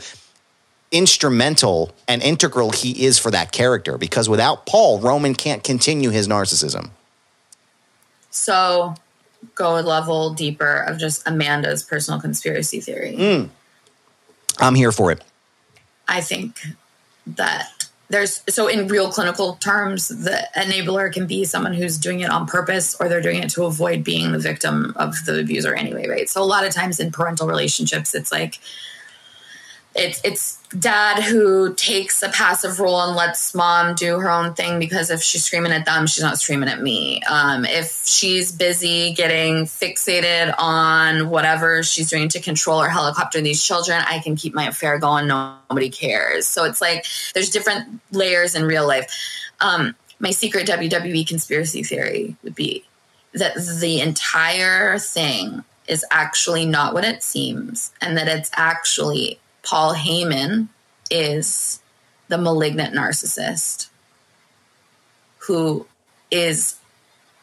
instrumental 0.91 1.93
and 2.07 2.23
integral 2.23 2.71
he 2.71 3.05
is 3.05 3.19
for 3.19 3.31
that 3.31 3.53
character. 3.53 3.99
Because 3.99 4.29
without 4.29 4.67
Paul, 4.67 5.01
Roman 5.01 5.35
can't 5.35 5.63
continue 5.63 6.11
his 6.11 6.29
narcissism. 6.29 6.91
So 8.31 8.95
go 9.55 9.79
a 9.79 9.83
level 9.83 10.35
deeper 10.35 10.83
of 10.83 10.99
just 10.99 11.27
Amanda's 11.27 11.83
personal 11.83 12.21
conspiracy 12.21 12.81
theory. 12.81 13.15
Mm. 13.17 13.49
I'm 14.59 14.75
here 14.75 14.93
for 14.93 15.13
it. 15.13 15.23
I 16.07 16.21
think 16.21 16.59
that 17.27 17.89
there's 18.11 18.43
so 18.49 18.69
in 18.69 18.89
real 18.89 19.11
clinical 19.11 19.57
terms, 19.57 20.09
the 20.09 20.49
enabler 20.57 21.13
can 21.13 21.27
be 21.27 21.45
someone 21.45 21.75
who's 21.75 21.99
doing 21.99 22.21
it 22.21 22.31
on 22.31 22.47
purpose 22.47 22.97
or 22.99 23.09
they're 23.09 23.21
doing 23.21 23.43
it 23.43 23.51
to 23.51 23.65
avoid 23.65 24.03
being 24.03 24.33
the 24.33 24.39
victim 24.39 24.95
of 24.97 25.15
the 25.27 25.41
abuser 25.41 25.75
anyway, 25.75 26.09
right? 26.09 26.29
So 26.29 26.43
a 26.43 26.45
lot 26.45 26.67
of 26.67 26.73
times 26.73 26.99
in 27.01 27.13
parental 27.13 27.47
relationships, 27.47 28.15
it's 28.15 28.33
like 28.33 28.59
it's 29.99 30.21
it's 30.25 30.59
dad 30.79 31.23
who 31.23 31.75
takes 31.75 32.23
a 32.23 32.29
passive 32.29 32.79
role 32.79 33.01
and 33.01 33.17
lets 33.17 33.55
mom 33.55 33.95
do 33.95 34.19
her 34.19 34.31
own 34.31 34.55
thing 34.55 34.79
because 34.79 35.11
if 35.11 35.23
she's 35.23 35.45
screaming 35.45 35.73
at 35.73 35.85
them, 35.87 36.07
she's 36.07 36.23
not 36.23 36.39
screaming 36.39 36.69
at 36.69 36.81
me. 36.81 37.23
Um, 37.23 37.65
if 37.65 38.03
she's 38.05 38.53
busy 38.53 39.13
getting 39.13 39.65
fixated 39.65 40.55
on 40.59 41.31
whatever 41.31 41.83
she's 41.83 42.11
doing 42.11 42.29
to 42.31 42.41
control 42.41 42.81
or 42.81 42.89
helicopter 42.89 43.41
these 43.41 43.63
children, 43.63 44.03
I 44.07 44.21
can 44.21 44.37
keep 44.37 44.55
my 44.55 44.69
affair 44.69 44.99
going. 44.99 45.27
Nobody 45.27 45.91
cares. 45.91 46.47
So 46.47 46.65
it's 46.65 46.81
like 46.81 47.05
there's 47.35 47.51
different 47.51 48.01
layers 48.13 48.55
in 48.55 48.65
real 48.65 48.87
life. 48.87 49.13
Um, 49.61 49.97
my 50.21 50.31
secret 50.31 50.67
WWE 50.67 51.27
conspiracy 51.27 51.83
theory 51.83 52.37
would 52.43 52.55
be 52.55 52.85
that 53.35 53.55
the 53.81 54.01
entire 54.01 54.99
thing 54.99 55.65
is 55.87 56.05
actually 56.11 56.67
not 56.67 56.93
what 56.93 57.05
it 57.05 57.23
seems, 57.23 57.93
and 58.01 58.17
that 58.17 58.29
it's 58.29 58.51
actually 58.55 59.39
Paul 59.63 59.95
Heyman 59.95 60.69
is 61.11 61.81
the 62.29 62.39
malignant 62.39 62.95
narcissist 62.95 63.89
who 65.39 65.87
is, 66.31 66.77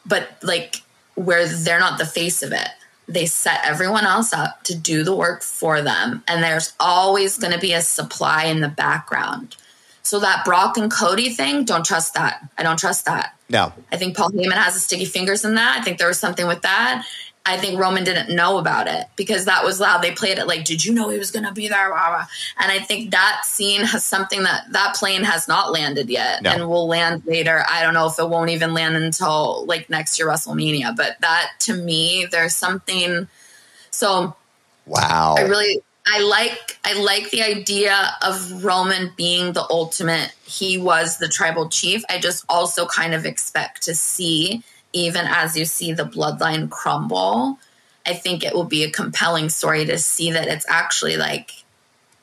but 0.04 0.28
like 0.42 0.82
where 1.14 1.46
they're 1.46 1.80
not 1.80 1.98
the 1.98 2.06
face 2.06 2.42
of 2.42 2.52
it. 2.52 2.68
They 3.08 3.26
set 3.26 3.60
everyone 3.64 4.04
else 4.04 4.32
up 4.32 4.64
to 4.64 4.76
do 4.76 5.04
the 5.04 5.14
work 5.14 5.42
for 5.42 5.80
them, 5.80 6.24
and 6.26 6.42
there's 6.42 6.72
always 6.80 7.38
going 7.38 7.52
to 7.52 7.58
be 7.58 7.72
a 7.72 7.80
supply 7.80 8.44
in 8.44 8.60
the 8.60 8.68
background. 8.68 9.56
So 10.02 10.20
that 10.20 10.44
Brock 10.44 10.76
and 10.76 10.90
Cody 10.90 11.30
thing, 11.30 11.64
don't 11.64 11.84
trust 11.84 12.14
that. 12.14 12.48
I 12.56 12.62
don't 12.62 12.78
trust 12.78 13.06
that. 13.06 13.36
No. 13.48 13.72
I 13.90 13.96
think 13.96 14.16
Paul 14.16 14.30
Heyman 14.30 14.52
has 14.52 14.76
a 14.76 14.80
sticky 14.80 15.04
fingers 15.04 15.44
in 15.44 15.54
that. 15.56 15.78
I 15.78 15.82
think 15.82 15.98
there 15.98 16.08
was 16.08 16.18
something 16.18 16.46
with 16.46 16.62
that. 16.62 17.04
I 17.46 17.56
think 17.58 17.78
Roman 17.78 18.02
didn't 18.02 18.34
know 18.34 18.58
about 18.58 18.88
it 18.88 19.06
because 19.14 19.44
that 19.44 19.64
was 19.64 19.78
loud. 19.78 20.02
They 20.02 20.10
played 20.10 20.38
it 20.38 20.46
like, 20.48 20.64
"Did 20.64 20.84
you 20.84 20.92
know 20.92 21.08
he 21.08 21.18
was 21.18 21.30
going 21.30 21.44
to 21.44 21.52
be 21.52 21.68
there?" 21.68 21.88
Blah, 21.88 22.08
blah. 22.08 22.26
And 22.58 22.72
I 22.72 22.80
think 22.80 23.12
that 23.12 23.42
scene 23.44 23.82
has 23.82 24.04
something 24.04 24.42
that 24.42 24.64
that 24.72 24.96
plane 24.96 25.22
has 25.22 25.46
not 25.46 25.70
landed 25.72 26.10
yet, 26.10 26.42
No. 26.42 26.50
and 26.50 26.68
will 26.68 26.88
land 26.88 27.22
later. 27.24 27.64
I 27.70 27.82
don't 27.82 27.94
know 27.94 28.06
if 28.08 28.18
it 28.18 28.28
won't 28.28 28.50
even 28.50 28.74
land 28.74 28.96
until 28.96 29.64
like 29.66 29.88
next 29.88 30.18
year 30.18 30.28
WrestleMania. 30.28 30.96
But 30.96 31.16
that 31.20 31.52
to 31.60 31.74
me, 31.74 32.26
there's 32.30 32.54
something. 32.54 33.28
So 33.90 34.34
Wow. 34.86 35.36
I 35.38 35.42
really 35.42 35.82
I 36.08 36.20
like 36.20 36.78
I 36.84 36.92
like 36.94 37.30
the 37.30 37.42
idea 37.42 38.14
of 38.22 38.64
Roman 38.64 39.12
being 39.16 39.52
the 39.52 39.66
ultimate. 39.70 40.32
He 40.44 40.78
was 40.78 41.18
the 41.18 41.28
tribal 41.28 41.68
chief. 41.68 42.02
I 42.08 42.18
just 42.18 42.44
also 42.48 42.86
kind 42.86 43.14
of 43.14 43.26
expect 43.26 43.82
to 43.84 43.94
see 43.94 44.62
even 44.96 45.26
as 45.26 45.56
you 45.56 45.64
see 45.66 45.92
the 45.92 46.04
bloodline 46.04 46.70
crumble. 46.70 47.58
I 48.06 48.14
think 48.14 48.42
it 48.42 48.54
will 48.54 48.64
be 48.64 48.84
a 48.84 48.90
compelling 48.90 49.50
story 49.50 49.84
to 49.84 49.98
see 49.98 50.30
that 50.32 50.48
it's 50.48 50.64
actually 50.68 51.16
like 51.16 51.64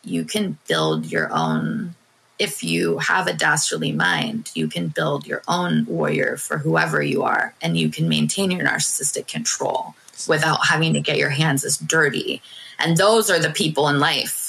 you 0.03 0.25
can 0.25 0.57
build 0.67 1.05
your 1.05 1.31
own 1.31 1.95
if 2.39 2.63
you 2.63 2.97
have 2.97 3.27
a 3.27 3.33
dastardly 3.33 3.91
mind, 3.91 4.51
you 4.55 4.67
can 4.67 4.87
build 4.87 5.27
your 5.27 5.43
own 5.47 5.85
warrior 5.85 6.35
for 6.35 6.57
whoever 6.57 7.01
you 7.01 7.21
are 7.21 7.53
and 7.61 7.77
you 7.77 7.89
can 7.89 8.09
maintain 8.09 8.49
your 8.49 8.65
narcissistic 8.65 9.27
control 9.27 9.93
without 10.27 10.67
having 10.67 10.93
to 10.93 10.99
get 10.99 11.17
your 11.17 11.29
hands 11.29 11.63
as 11.63 11.77
dirty. 11.77 12.41
And 12.79 12.97
those 12.97 13.29
are 13.29 13.39
the 13.39 13.51
people 13.51 13.87
in 13.87 13.99
life. 13.99 14.42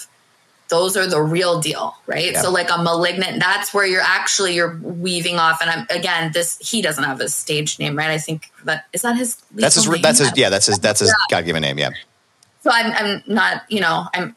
Those 0.74 0.96
are 0.96 1.06
the 1.06 1.22
real 1.22 1.60
deal, 1.60 1.94
right? 2.06 2.32
Yeah. 2.32 2.42
So 2.42 2.50
like 2.50 2.68
a 2.68 2.82
malignant, 2.82 3.38
that's 3.38 3.72
where 3.72 3.86
you're 3.86 4.02
actually 4.02 4.54
you're 4.54 4.76
weaving 4.82 5.38
off. 5.38 5.60
And 5.62 5.70
I'm 5.70 5.86
again, 5.88 6.32
this 6.32 6.58
he 6.58 6.82
doesn't 6.82 7.04
have 7.04 7.20
a 7.20 7.28
stage 7.28 7.78
name, 7.78 7.96
right? 7.96 8.10
I 8.10 8.18
think 8.18 8.50
that 8.64 8.86
is 8.92 9.02
that 9.02 9.16
his. 9.16 9.36
That's 9.52 9.76
his. 9.76 9.86
legal 9.86 10.02
That's 10.02 10.18
his. 10.18 10.32
Yeah, 10.36 10.50
that's 10.50 10.66
his. 10.66 10.78
That's 10.80 11.00
his 11.00 11.10
Yeah. 11.10 11.14
God 11.30 11.44
given 11.44 11.62
name. 11.62 11.78
Yeah. 11.78 11.90
So 12.62 12.70
I'm, 12.72 12.92
I'm 12.92 13.22
not, 13.26 13.62
you 13.68 13.80
know, 13.80 14.06
I'm. 14.12 14.34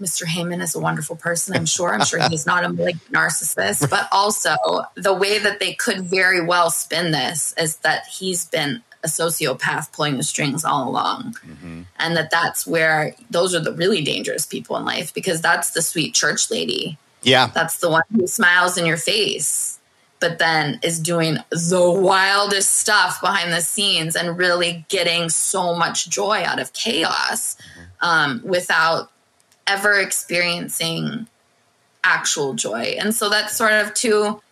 Mr. 0.00 0.24
Heyman 0.24 0.60
is 0.60 0.74
a 0.74 0.80
wonderful 0.80 1.16
person, 1.16 1.56
I'm 1.56 1.66
sure. 1.66 1.94
I'm 1.94 2.04
sure 2.04 2.20
he's 2.28 2.46
not 2.46 2.64
a 2.64 2.68
like 2.68 2.96
narcissist, 3.10 3.88
but 3.96 4.08
also 4.10 4.54
the 4.96 5.14
way 5.14 5.38
that 5.38 5.60
they 5.60 5.72
could 5.74 6.02
very 6.02 6.44
well 6.44 6.68
spin 6.70 7.12
this 7.12 7.54
is 7.56 7.76
that 7.78 8.04
he's 8.06 8.44
been 8.44 8.82
a 9.04 9.06
sociopath 9.06 9.92
pulling 9.92 10.16
the 10.16 10.22
strings 10.22 10.64
all 10.64 10.88
along. 10.88 11.36
And 11.98 12.16
that 12.16 12.30
that's 12.30 12.66
where 12.66 13.14
those 13.30 13.54
are 13.54 13.60
the 13.60 13.72
really 13.72 14.02
dangerous 14.02 14.46
people 14.46 14.76
in 14.76 14.84
life 14.84 15.12
because 15.14 15.40
that's 15.40 15.70
the 15.70 15.82
sweet 15.82 16.14
church 16.14 16.50
lady. 16.50 16.98
Yeah. 17.22 17.50
That's 17.54 17.78
the 17.78 17.90
one 17.90 18.02
who 18.14 18.26
smiles 18.26 18.76
in 18.76 18.86
your 18.86 18.96
face, 18.96 19.78
but 20.20 20.38
then 20.38 20.80
is 20.82 20.98
doing 20.98 21.38
the 21.50 21.90
wildest 21.90 22.72
stuff 22.72 23.20
behind 23.20 23.52
the 23.52 23.60
scenes 23.60 24.16
and 24.16 24.38
really 24.38 24.84
getting 24.88 25.28
so 25.28 25.74
much 25.74 26.08
joy 26.08 26.42
out 26.44 26.58
of 26.58 26.72
chaos 26.72 27.56
um, 28.00 28.40
without 28.44 29.10
ever 29.66 30.00
experiencing 30.00 31.26
actual 32.02 32.54
joy. 32.54 32.96
And 32.98 33.14
so 33.14 33.30
that's 33.30 33.56
sort 33.56 33.72
of 33.72 33.94
too, 33.94 34.42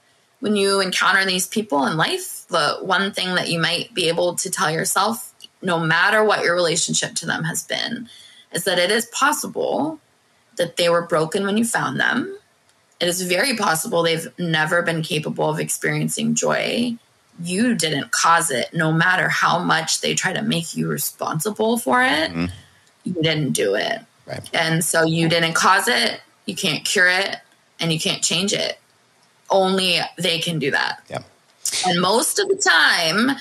when 0.43 0.57
you 0.57 0.80
encounter 0.80 1.24
these 1.24 1.47
people 1.47 1.86
in 1.86 1.97
life, 1.97 2.45
the 2.49 2.78
one 2.82 3.12
thing 3.12 3.36
that 3.36 3.49
you 3.49 3.61
might 3.61 3.95
be 3.95 4.09
able 4.09 4.34
to 4.34 4.51
tell 4.51 4.68
yourself, 4.68 5.32
no 5.62 5.78
matter 5.78 6.24
what 6.24 6.43
your 6.43 6.57
relationship 6.57 7.14
to 7.14 7.26
them 7.26 7.45
has 7.45 7.62
been, 7.62 8.09
is 8.51 8.64
that 8.64 8.76
it 8.76 8.90
is 8.90 9.07
possible 9.07 10.01
that 10.57 10.76
they 10.76 10.88
were 10.88 11.07
broken 11.07 11.47
when 11.47 11.57
you 11.57 11.64
found 11.64 12.01
them. 12.01 12.36
It 12.99 13.07
is 13.07 13.22
very 13.22 13.57
possible 13.57 14.03
they've 14.03 14.36
never 14.36 14.82
been 14.82 15.03
capable 15.03 15.49
of 15.49 15.61
experiencing 15.61 16.34
joy. 16.34 16.97
You 17.40 17.76
didn't 17.76 18.11
cause 18.11 18.51
it, 18.51 18.74
no 18.74 18.93
matter 18.93 19.28
how 19.28 19.61
much 19.61 20.01
they 20.01 20.16
try 20.16 20.32
to 20.32 20.43
make 20.43 20.76
you 20.76 20.88
responsible 20.88 21.78
for 21.78 22.03
it. 22.03 22.32
Mm-hmm. 22.32 22.47
You 23.05 23.12
didn't 23.22 23.53
do 23.53 23.76
it. 23.76 24.01
Right. 24.26 24.51
And 24.53 24.84
so 24.84 25.05
you 25.05 25.28
didn't 25.28 25.55
cause 25.55 25.86
it, 25.86 26.20
you 26.47 26.57
can't 26.57 26.84
cure 26.84 27.07
it, 27.09 27.36
and 27.78 27.93
you 27.93 28.01
can't 28.01 28.24
change 28.24 28.53
it. 28.53 28.76
Only 29.53 29.98
they 30.18 30.40
can 30.40 30.59
do 30.59 30.72
that. 30.72 31.03
Yeah. 31.09 31.22
And 31.86 32.00
most 32.00 32.38
of 32.38 32.48
the 32.48 32.57
time, 32.57 33.36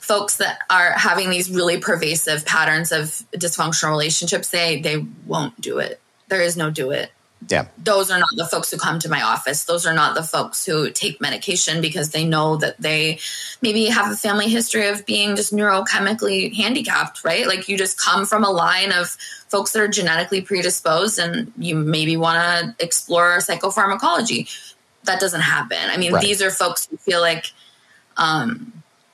folks 0.00 0.36
that 0.36 0.58
are 0.70 0.92
having 0.92 1.30
these 1.30 1.50
really 1.50 1.78
pervasive 1.78 2.44
patterns 2.44 2.92
of 2.92 3.24
dysfunctional 3.34 3.90
relationships, 3.90 4.50
they 4.50 4.80
they 4.80 5.04
won't 5.26 5.60
do 5.60 5.78
it. 5.78 6.00
There 6.28 6.40
is 6.40 6.56
no 6.56 6.70
do 6.70 6.90
it. 6.90 7.10
Yeah. 7.48 7.66
Those 7.82 8.10
are 8.10 8.18
not 8.18 8.30
the 8.36 8.46
folks 8.46 8.70
who 8.70 8.78
come 8.78 8.98
to 9.00 9.08
my 9.08 9.22
office. 9.22 9.64
Those 9.64 9.86
are 9.86 9.94
not 9.94 10.14
the 10.14 10.22
folks 10.22 10.64
who 10.64 10.90
take 10.90 11.20
medication 11.20 11.80
because 11.80 12.10
they 12.10 12.24
know 12.24 12.56
that 12.56 12.80
they 12.80 13.18
maybe 13.60 13.86
have 13.86 14.10
a 14.10 14.16
family 14.16 14.48
history 14.48 14.88
of 14.88 15.04
being 15.04 15.36
just 15.36 15.52
neurochemically 15.52 16.54
handicapped, 16.54 17.24
right? 17.24 17.46
Like 17.46 17.68
you 17.68 17.76
just 17.76 18.00
come 18.00 18.24
from 18.24 18.44
a 18.44 18.50
line 18.50 18.92
of 18.92 19.08
folks 19.48 19.72
that 19.72 19.82
are 19.82 19.88
genetically 19.88 20.40
predisposed 20.40 21.18
and 21.18 21.52
you 21.58 21.76
maybe 21.76 22.16
want 22.16 22.38
to 22.78 22.84
explore 22.84 23.38
psychopharmacology. 23.38 24.48
That 25.04 25.20
doesn't 25.20 25.40
happen. 25.42 25.78
I 25.90 25.96
mean, 25.96 26.12
Right. 26.12 26.22
these 26.22 26.42
are 26.42 26.50
folks 26.50 26.86
who 26.90 26.96
feel 26.96 27.20
like 27.20 27.52
um, 28.16 28.72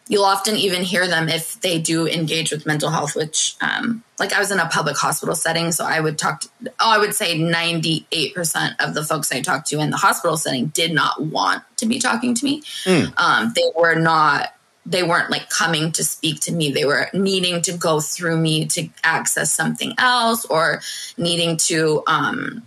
you'll 0.08 0.24
often 0.24 0.56
even 0.56 0.82
hear 0.82 1.06
them 1.06 1.28
if 1.28 1.60
they 1.60 1.78
do 1.78 2.06
engage 2.06 2.50
with 2.50 2.66
mental 2.66 2.90
health, 2.90 3.14
which, 3.14 3.54
um, 3.60 4.02
like, 4.18 4.32
I 4.32 4.38
was 4.40 4.50
in 4.50 4.58
a 4.58 4.68
public 4.68 4.96
hospital 4.96 5.34
setting, 5.36 5.70
so 5.72 5.84
I 5.84 6.00
would 6.00 6.18
talk 6.18 6.40
to, 6.40 6.48
oh, 6.80 6.90
I 6.90 6.98
would 6.98 7.14
say 7.14 7.38
98% 7.38 8.74
of 8.80 8.94
the 8.94 9.04
folks 9.04 9.32
I 9.32 9.40
talked 9.40 9.68
to 9.68 9.78
in 9.78 9.90
the 9.90 9.96
hospital 9.96 10.36
setting 10.36 10.66
did 10.66 10.92
not 10.92 11.22
want 11.22 11.62
to 11.76 11.86
be 11.86 11.98
talking 11.98 12.34
to 12.34 12.44
me. 12.44 12.62
Um, 13.16 13.52
they 13.54 13.70
were 13.76 13.94
not, 13.94 14.52
they 14.84 15.02
weren't 15.02 15.30
like 15.30 15.48
coming 15.48 15.92
to 15.92 16.04
speak 16.04 16.40
to 16.40 16.52
me. 16.52 16.72
They 16.72 16.84
were 16.84 17.08
needing 17.14 17.62
to 17.62 17.72
go 17.76 18.00
through 18.00 18.36
me 18.38 18.66
to 18.66 18.88
access 19.04 19.52
something 19.52 19.94
else 19.96 20.44
or 20.46 20.80
needing 21.16 21.56
to, 21.68 22.02
um, 22.06 22.66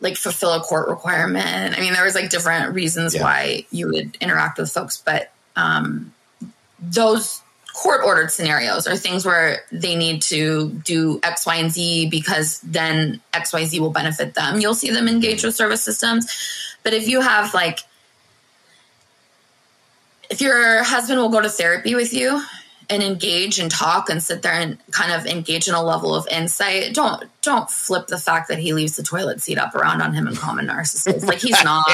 like 0.00 0.16
fulfill 0.16 0.52
a 0.52 0.60
court 0.60 0.88
requirement. 0.88 1.76
I 1.76 1.80
mean, 1.80 1.92
there 1.92 2.04
was 2.04 2.14
like 2.14 2.30
different 2.30 2.74
reasons 2.74 3.14
Yeah. 3.14 3.22
why 3.22 3.66
you 3.70 3.88
would 3.88 4.16
interact 4.20 4.58
with 4.58 4.70
folks, 4.70 4.96
but 5.04 5.30
um, 5.56 6.12
those 6.80 7.40
court 7.74 8.00
ordered 8.04 8.30
scenarios 8.30 8.86
are 8.86 8.96
things 8.96 9.24
where 9.24 9.60
they 9.70 9.94
need 9.96 10.22
to 10.22 10.70
do 10.84 11.20
X, 11.22 11.46
Y, 11.46 11.56
and 11.56 11.70
Z 11.70 12.08
because 12.10 12.60
then 12.60 13.20
X, 13.32 13.52
Y, 13.52 13.64
Z 13.64 13.80
will 13.80 13.90
benefit 13.90 14.34
them. 14.34 14.60
You'll 14.60 14.74
see 14.74 14.90
them 14.90 15.08
engage 15.08 15.44
with 15.44 15.54
service 15.54 15.82
systems. 15.82 16.26
But 16.82 16.92
if 16.94 17.08
you 17.08 17.20
have 17.20 17.54
like, 17.54 17.80
if 20.30 20.40
your 20.40 20.82
husband 20.84 21.20
will 21.20 21.28
go 21.30 21.40
to 21.40 21.48
therapy 21.48 21.94
with 21.94 22.12
you 22.12 22.42
and 22.90 23.02
engage 23.02 23.58
and 23.58 23.70
talk 23.70 24.08
and 24.08 24.22
sit 24.22 24.42
there 24.42 24.52
and 24.52 24.78
kind 24.90 25.12
of 25.12 25.26
engage 25.26 25.68
in 25.68 25.74
a 25.74 25.82
level 25.82 26.14
of 26.14 26.26
insight, 26.28 26.94
don't 26.94 27.24
don't 27.42 27.70
flip 27.70 28.06
the 28.06 28.18
fact 28.18 28.48
that 28.48 28.58
he 28.58 28.72
leaves 28.72 28.96
the 28.96 29.02
toilet 29.02 29.42
seat 29.42 29.58
up 29.58 29.74
around 29.74 30.00
on 30.00 30.14
him 30.14 30.26
and 30.26 30.36
call 30.36 30.56
him 30.56 30.68
a 30.68 30.72
narcissist. 30.72 31.24
Like 31.26 31.38
he's 31.40 31.62
not. 31.64 31.86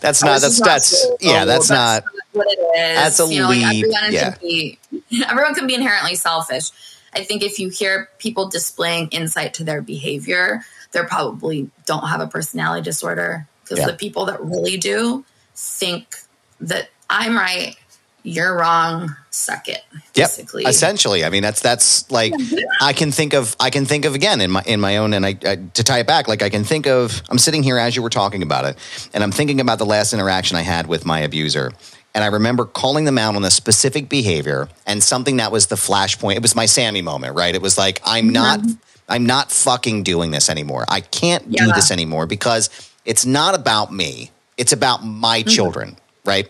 That's 0.00 0.22
not. 0.22 0.40
That's 0.40 0.60
that's. 0.60 1.06
Yeah. 1.20 1.44
That's 1.44 1.70
not. 1.70 2.04
what 2.32 2.46
it 2.48 2.58
is. 2.58 2.96
That's 2.96 3.20
a 3.20 3.32
you 3.32 3.40
know, 3.40 3.48
like 3.48 3.62
everyone 3.62 4.12
yeah. 4.12 4.30
can 4.32 4.38
be 4.40 4.78
everyone 5.28 5.54
can 5.54 5.66
be 5.66 5.74
inherently 5.74 6.16
selfish. 6.16 6.70
I 7.14 7.24
think 7.24 7.42
if 7.42 7.58
you 7.58 7.68
hear 7.68 8.08
people 8.18 8.48
displaying 8.48 9.08
insight 9.08 9.54
to 9.54 9.64
their 9.64 9.82
behavior, 9.82 10.64
they 10.92 11.02
probably 11.04 11.70
don't 11.86 12.06
have 12.08 12.20
a 12.20 12.26
personality 12.26 12.82
disorder 12.82 13.46
because 13.62 13.78
Yeah. 13.78 13.86
the 13.86 13.92
people 13.94 14.26
that 14.26 14.42
really 14.42 14.76
do 14.76 15.24
think 15.54 16.16
that 16.60 16.88
I'm 17.10 17.36
right, 17.36 17.76
you're 18.22 18.56
wrong, 18.56 19.16
suck 19.30 19.68
it. 19.68 19.82
Yep. 20.14 20.30
Essentially, 20.66 21.24
I 21.24 21.30
mean 21.30 21.42
that's 21.42 21.60
that's 21.60 22.10
like 22.10 22.32
I 22.80 22.92
can 22.92 23.10
think 23.10 23.34
of 23.34 23.56
I 23.58 23.70
can 23.70 23.84
think 23.84 24.04
of 24.04 24.14
again 24.14 24.40
in 24.40 24.50
my 24.50 24.62
in 24.66 24.80
my 24.80 24.98
own 24.98 25.12
and 25.12 25.26
I, 25.26 25.36
I 25.44 25.56
to 25.56 25.84
tie 25.84 25.98
it 25.98 26.06
back 26.06 26.28
like 26.28 26.42
I 26.42 26.48
can 26.48 26.64
think 26.64 26.86
of 26.86 27.22
I'm 27.30 27.38
sitting 27.38 27.62
here 27.62 27.78
as 27.78 27.96
you 27.96 28.02
were 28.02 28.10
talking 28.10 28.42
about 28.42 28.64
it 28.64 28.76
and 29.12 29.24
I'm 29.24 29.32
thinking 29.32 29.60
about 29.60 29.78
the 29.78 29.86
last 29.86 30.12
interaction 30.12 30.56
I 30.56 30.62
had 30.62 30.86
with 30.86 31.04
my 31.04 31.20
abuser 31.20 31.72
and 32.14 32.22
I 32.22 32.28
remember 32.28 32.64
calling 32.64 33.04
them 33.04 33.18
out 33.18 33.34
on 33.36 33.44
a 33.44 33.50
specific 33.50 34.08
behavior 34.08 34.68
and 34.86 35.02
something 35.02 35.38
that 35.38 35.50
was 35.50 35.68
the 35.68 35.76
flashpoint. 35.76 36.36
It 36.36 36.42
was 36.42 36.54
my 36.54 36.66
Sami 36.66 37.02
moment, 37.02 37.34
right? 37.34 37.54
It 37.54 37.62
was 37.62 37.78
like 37.78 38.00
I'm 38.04 38.24
mm-hmm. 38.24 38.32
not 38.32 38.60
I'm 39.08 39.26
not 39.26 39.50
fucking 39.50 40.04
doing 40.04 40.30
this 40.30 40.48
anymore. 40.48 40.84
I 40.88 41.00
can't 41.00 41.50
do 41.50 41.72
this 41.72 41.90
anymore 41.90 42.26
because 42.26 42.70
it's 43.04 43.26
not 43.26 43.54
about 43.54 43.92
me. 43.92 44.30
It's 44.56 44.72
about 44.72 45.04
my 45.04 45.40
mm-hmm. 45.40 45.48
children, 45.48 45.96
right? 46.24 46.48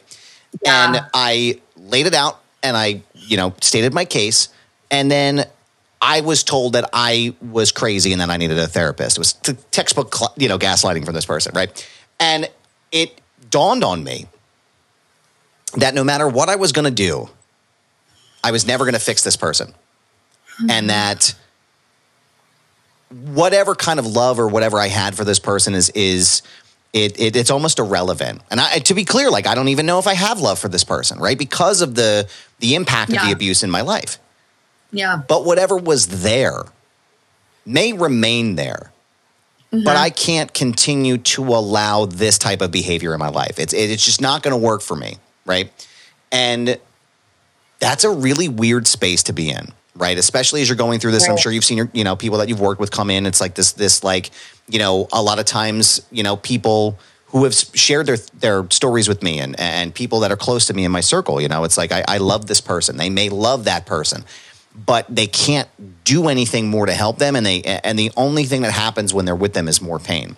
Yeah. 0.64 0.86
And 0.86 1.06
I 1.14 1.60
laid 1.76 2.06
it 2.06 2.14
out 2.14 2.40
and 2.62 2.76
I, 2.76 3.02
you 3.14 3.36
know, 3.36 3.54
stated 3.60 3.94
my 3.94 4.04
case. 4.04 4.48
And 4.90 5.10
then 5.10 5.46
I 6.00 6.20
was 6.20 6.42
told 6.42 6.74
that 6.74 6.90
I 6.92 7.34
was 7.40 7.72
crazy 7.72 8.12
and 8.12 8.20
that 8.20 8.30
I 8.30 8.36
needed 8.36 8.58
a 8.58 8.66
therapist. 8.66 9.16
It 9.16 9.20
was 9.20 9.32
t- 9.34 9.56
textbook, 9.70 10.14
you 10.36 10.48
know, 10.48 10.58
gaslighting 10.58 11.04
from 11.04 11.14
this 11.14 11.24
person, 11.24 11.52
right? 11.54 11.88
And 12.20 12.50
it 12.90 13.20
dawned 13.50 13.84
on 13.84 14.04
me 14.04 14.26
that 15.76 15.94
no 15.94 16.04
matter 16.04 16.28
what 16.28 16.48
I 16.48 16.56
was 16.56 16.72
going 16.72 16.84
to 16.84 16.90
do, 16.90 17.30
I 18.44 18.50
was 18.50 18.66
never 18.66 18.84
going 18.84 18.94
to 18.94 19.00
fix 19.00 19.22
this 19.22 19.36
person. 19.36 19.72
Hmm. 20.58 20.70
And 20.70 20.90
that 20.90 21.34
whatever 23.10 23.74
kind 23.74 23.98
of 23.98 24.06
love 24.06 24.38
or 24.38 24.48
whatever 24.48 24.78
I 24.78 24.88
had 24.88 25.14
for 25.14 25.24
this 25.24 25.38
person 25.38 25.74
is 25.74 25.90
is 25.90 26.42
it, 26.92 27.18
it 27.18 27.36
it's 27.36 27.50
almost 27.50 27.78
irrelevant. 27.78 28.42
And 28.50 28.60
I, 28.60 28.78
to 28.80 28.94
be 28.94 29.04
clear, 29.04 29.30
like 29.30 29.46
I 29.46 29.54
don't 29.54 29.68
even 29.68 29.86
know 29.86 29.98
if 29.98 30.06
I 30.06 30.14
have 30.14 30.40
love 30.40 30.58
for 30.58 30.68
this 30.68 30.84
person, 30.84 31.18
right? 31.18 31.38
Because 31.38 31.80
of 31.80 31.94
the 31.94 32.28
the 32.58 32.74
impact 32.74 33.10
of 33.12 33.22
the 33.26 33.32
abuse 33.32 33.62
in 33.62 33.70
my 33.70 33.80
life. 33.80 34.18
yeah. 34.92 35.22
But 35.26 35.44
whatever 35.44 35.76
was 35.76 36.22
there 36.22 36.62
may 37.64 37.92
remain 37.92 38.56
there. 38.56 38.92
Mm-hmm. 39.72 39.84
But 39.84 39.96
I 39.96 40.10
can't 40.10 40.52
continue 40.52 41.16
to 41.16 41.42
allow 41.44 42.04
this 42.04 42.36
type 42.36 42.60
of 42.60 42.70
behavior 42.70 43.14
in 43.14 43.18
my 43.18 43.30
life. 43.30 43.58
It's 43.58 43.72
it, 43.72 43.90
it's 43.90 44.04
just 44.04 44.20
not 44.20 44.42
going 44.42 44.52
to 44.52 44.58
work 44.58 44.82
for 44.82 44.94
me, 44.94 45.16
right? 45.46 45.72
And 46.30 46.78
that's 47.78 48.04
a 48.04 48.10
really 48.10 48.48
weird 48.48 48.86
space 48.86 49.22
to 49.24 49.32
be 49.32 49.48
in, 49.48 49.72
right? 49.94 50.16
Especially 50.16 50.62
as 50.62 50.68
you're 50.68 50.76
going 50.76 51.00
through 51.00 51.12
this. 51.12 51.28
I'm 51.28 51.36
sure 51.36 51.52
you've 51.52 51.64
seen 51.64 51.76
your, 51.76 51.90
you 51.92 52.04
know, 52.04 52.16
people 52.16 52.38
that 52.38 52.48
you've 52.48 52.60
worked 52.60 52.80
with 52.80 52.90
come 52.90 53.10
in. 53.10 53.26
It's 53.26 53.40
like 53.40 53.54
this, 53.54 53.72
this 53.72 54.02
like, 54.02 54.30
you 54.68 54.78
know, 54.78 55.08
a 55.12 55.22
lot 55.22 55.38
of 55.38 55.44
times, 55.44 56.00
you 56.10 56.22
know, 56.22 56.36
people 56.36 56.98
who 57.32 57.44
have 57.44 57.54
shared 57.54 58.06
their 58.06 58.18
their 58.38 58.70
stories 58.70 59.08
with 59.08 59.22
me 59.22 59.40
and 59.40 59.58
and 59.58 59.94
people 59.94 60.20
that 60.20 60.30
are 60.30 60.36
close 60.36 60.66
to 60.66 60.74
me 60.74 60.84
in 60.84 60.92
my 60.92 61.00
circle. 61.00 61.40
You 61.40 61.48
know, 61.48 61.64
it's 61.64 61.78
like 61.78 61.90
I, 61.90 62.04
I 62.06 62.18
love 62.18 62.46
this 62.46 62.60
person. 62.60 62.98
They 62.98 63.10
may 63.10 63.30
love 63.30 63.64
that 63.64 63.86
person, 63.86 64.24
but 64.74 65.06
they 65.08 65.26
can't 65.26 65.68
do 66.04 66.28
anything 66.28 66.68
more 66.68 66.86
to 66.86 66.92
help 66.92 67.18
them. 67.18 67.34
And 67.34 67.44
they 67.44 67.62
and 67.62 67.98
the 67.98 68.12
only 68.16 68.44
thing 68.44 68.62
that 68.62 68.72
happens 68.72 69.14
when 69.14 69.24
they're 69.24 69.34
with 69.34 69.54
them 69.54 69.66
is 69.66 69.80
more 69.80 69.98
pain. 69.98 70.36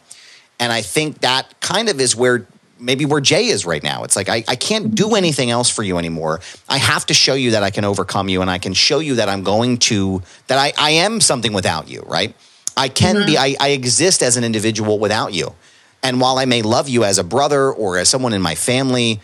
And 0.60 0.72
I 0.72 0.82
think 0.82 1.20
that 1.20 1.60
kind 1.60 1.88
of 1.88 2.00
is 2.00 2.14
where 2.14 2.46
maybe 2.84 3.04
where 3.06 3.20
Jey 3.20 3.46
is 3.46 3.64
right 3.64 3.82
now. 3.82 4.04
It's 4.04 4.14
like, 4.14 4.28
I, 4.28 4.44
I 4.46 4.56
can't 4.56 4.94
do 4.94 5.14
anything 5.14 5.50
else 5.50 5.70
for 5.70 5.82
you 5.82 5.98
anymore. 5.98 6.40
I 6.68 6.78
have 6.78 7.06
to 7.06 7.14
show 7.14 7.34
you 7.34 7.52
that 7.52 7.62
I 7.62 7.70
can 7.70 7.84
overcome 7.84 8.28
you 8.28 8.42
and 8.42 8.50
I 8.50 8.58
can 8.58 8.74
show 8.74 8.98
you 8.98 9.16
that 9.16 9.28
I'm 9.28 9.42
going 9.42 9.78
to, 9.78 10.22
that 10.48 10.58
I, 10.58 10.72
I 10.78 10.90
am 10.90 11.20
something 11.20 11.52
without 11.52 11.88
you, 11.88 12.02
right? 12.06 12.34
I 12.76 12.88
can 12.88 13.16
mm-hmm. 13.16 13.26
be, 13.26 13.38
I, 13.38 13.56
I 13.58 13.68
exist 13.70 14.22
as 14.22 14.36
an 14.36 14.44
individual 14.44 14.98
without 14.98 15.32
you. 15.32 15.54
And 16.02 16.20
while 16.20 16.38
I 16.38 16.44
may 16.44 16.60
love 16.62 16.88
you 16.88 17.04
as 17.04 17.18
a 17.18 17.24
brother 17.24 17.72
or 17.72 17.96
as 17.96 18.08
someone 18.08 18.34
in 18.34 18.42
my 18.42 18.54
family, 18.54 19.20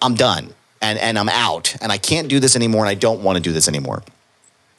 I'm 0.00 0.14
done 0.14 0.54
and, 0.80 0.98
and 0.98 1.18
I'm 1.18 1.28
out 1.28 1.76
and 1.80 1.90
I 1.90 1.98
can't 1.98 2.28
do 2.28 2.38
this 2.38 2.54
anymore 2.54 2.82
and 2.82 2.88
I 2.88 2.94
don't 2.94 3.22
want 3.22 3.36
to 3.36 3.42
do 3.42 3.52
this 3.52 3.68
anymore. 3.68 4.04